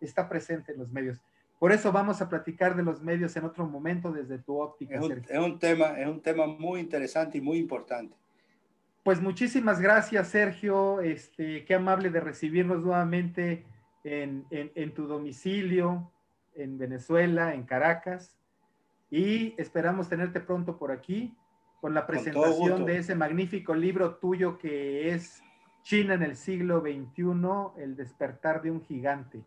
está 0.00 0.30
presente 0.30 0.72
en 0.72 0.78
los 0.78 0.92
medios. 0.92 1.20
Por 1.58 1.72
eso 1.72 1.90
vamos 1.90 2.20
a 2.20 2.28
platicar 2.28 2.76
de 2.76 2.82
los 2.82 3.02
medios 3.02 3.34
en 3.36 3.44
otro 3.44 3.66
momento 3.66 4.12
desde 4.12 4.38
tu 4.38 4.60
óptica. 4.60 4.96
Es 4.96 5.02
un, 5.02 5.12
es 5.12 5.38
un 5.38 5.58
tema, 5.58 5.98
es 5.98 6.06
un 6.06 6.20
tema 6.20 6.46
muy 6.46 6.80
interesante 6.80 7.38
y 7.38 7.40
muy 7.40 7.58
importante. 7.58 8.14
Pues 9.06 9.20
muchísimas 9.20 9.80
gracias, 9.80 10.26
Sergio. 10.26 11.00
Este, 11.00 11.64
qué 11.64 11.76
amable 11.76 12.10
de 12.10 12.18
recibirnos 12.18 12.82
nuevamente 12.82 13.64
en, 14.02 14.94
tu 14.94 15.06
domicilio, 15.06 16.10
en 16.54 16.76
Venezuela, 16.76 17.54
en 17.54 17.62
Caracas, 17.62 18.36
y 19.08 19.54
esperamos 19.60 20.08
tenerte 20.08 20.40
pronto 20.40 20.76
por 20.76 20.90
aquí 20.90 21.36
con 21.80 21.94
la 21.94 22.04
presentación 22.04 22.84
de 22.84 22.98
ese 22.98 23.14
magnífico 23.14 23.76
libro 23.76 24.16
tuyo 24.16 24.58
que 24.58 25.14
es 25.14 25.40
China 25.82 26.14
en 26.14 26.24
el 26.24 26.34
siglo 26.34 26.80
XXI, 26.80 27.80
el 27.80 27.94
despertar 27.94 28.60
de 28.60 28.72
un 28.72 28.82
gigante. 28.82 29.44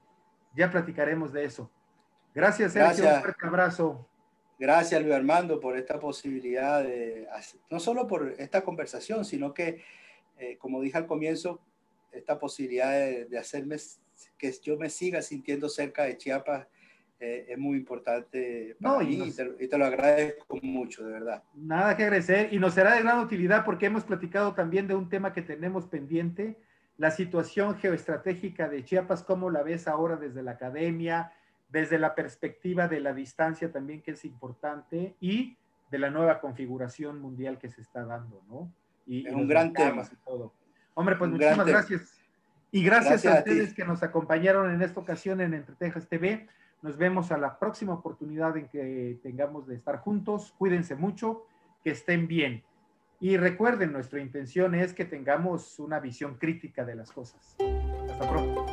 Ya 0.56 0.72
platicaremos 0.72 1.34
de 1.34 1.44
eso. 1.44 1.70
Gracias, 2.34 2.74
Sergio. 2.74 3.06
Un 3.06 3.22
fuerte 3.22 3.48
abrazo. 3.48 4.08
Gracias, 4.58 5.02
Luis 5.02 5.14
Armando, 5.14 5.60
por 5.60 5.78
esta 5.78 6.00
posibilidad 6.00 6.84
de, 6.84 7.28
no 7.70 7.80
solo 7.80 8.08
por 8.08 8.34
esta 8.38 8.62
conversación, 8.62 9.24
sino 9.24 9.54
que, 9.54 9.82
eh, 10.38 10.58
como 10.58 10.82
dije 10.82 10.98
al 10.98 11.08
comienzo, 11.08 11.62
esta 12.12 12.38
posibilidad 12.38 12.92
de, 12.92 13.26
de 13.26 13.38
hacerme 13.38 13.78
que 14.38 14.52
yo 14.64 14.78
me 14.78 14.90
siga 14.90 15.22
sintiendo 15.22 15.70
cerca 15.70 16.04
de 16.04 16.18
Chiapas 16.18 16.68
eh, 17.22 17.48
es 17.50 17.58
muy 17.58 17.78
importante 17.78 18.78
para 18.82 19.00
mí 19.00 19.22
y, 19.60 19.68
te, 19.68 19.78
lo 19.78 19.86
agradezco 19.86 20.58
mucho, 20.62 21.06
de 21.06 21.12
verdad. 21.12 21.44
Nada 21.54 21.98
que 21.98 22.04
agradecer 22.04 22.54
y 22.54 22.60
nos 22.60 22.74
será 22.74 22.96
de 22.96 23.02
gran 23.02 23.20
utilidad 23.20 23.66
porque 23.66 23.88
hemos 23.88 24.06
platicado 24.06 24.54
también 24.54 24.88
de 24.88 24.96
un 24.96 25.10
tema 25.10 25.34
que 25.34 25.42
tenemos 25.42 25.86
pendiente, 25.88 26.58
la 26.96 27.12
situación 27.12 27.76
geoestratégica 27.76 28.70
de 28.70 28.86
Chiapas, 28.86 29.24
cómo 29.24 29.50
la 29.50 29.64
ves 29.64 29.90
ahora 29.90 30.16
desde 30.16 30.44
la 30.44 30.52
academia, 30.52 31.34
desde 31.70 32.00
la 32.00 32.16
perspectiva 32.16 32.88
de 32.88 33.00
la 33.00 33.14
distancia 33.14 33.72
también 33.72 34.02
que 34.02 34.12
es 34.12 34.26
importante 34.26 35.16
y 35.20 35.58
de 35.92 36.00
la 36.00 36.10
nueva 36.10 36.40
configuración 36.40 37.20
mundial 37.20 37.58
que 37.58 37.70
se 37.70 37.82
está 37.82 38.04
dando, 38.06 38.44
¿no? 38.48 38.72
Y, 39.06 39.28
es 39.28 39.34
un 39.34 39.48
gran 39.48 39.74
tema. 39.74 40.04
todo. 40.26 40.54
Hombre, 40.94 41.16
pues 41.16 41.32
muchísimas 41.32 41.66
gracias. 41.66 42.20
Y 42.72 42.84
gracias, 42.84 43.26
a, 43.26 43.40
ustedes 43.40 43.74
que 43.74 43.84
nos 43.84 44.04
acompañaron 44.04 44.72
en 44.72 44.82
esta 44.84 45.00
ocasión 45.00 45.42
en 45.42 45.56
Entre 45.56 45.76
Texas 45.76 46.08
TV. 46.08 46.48
Nos 46.82 46.98
vemos 46.98 47.32
a 47.32 47.38
la 47.38 47.58
próxima 47.58 47.94
oportunidad 47.94 48.56
en 48.58 48.68
que 48.68 49.20
tengamos 49.24 49.68
de 49.68 49.76
estar 49.76 49.98
juntos. 49.98 50.54
Cuídense 50.58 50.96
mucho, 50.96 51.46
que 51.84 51.92
estén 51.92 52.28
bien. 52.28 52.64
Y 53.20 53.38
recuerden, 53.38 53.92
nuestra 53.92 54.22
intención 54.22 54.76
es 54.76 54.94
que 54.94 55.06
tengamos 55.06 55.80
una 55.80 56.00
visión 56.00 56.36
crítica 56.36 56.86
de 56.86 56.96
las 56.96 57.12
cosas. 57.12 57.56
Hasta 57.60 58.30
pronto. 58.30 58.69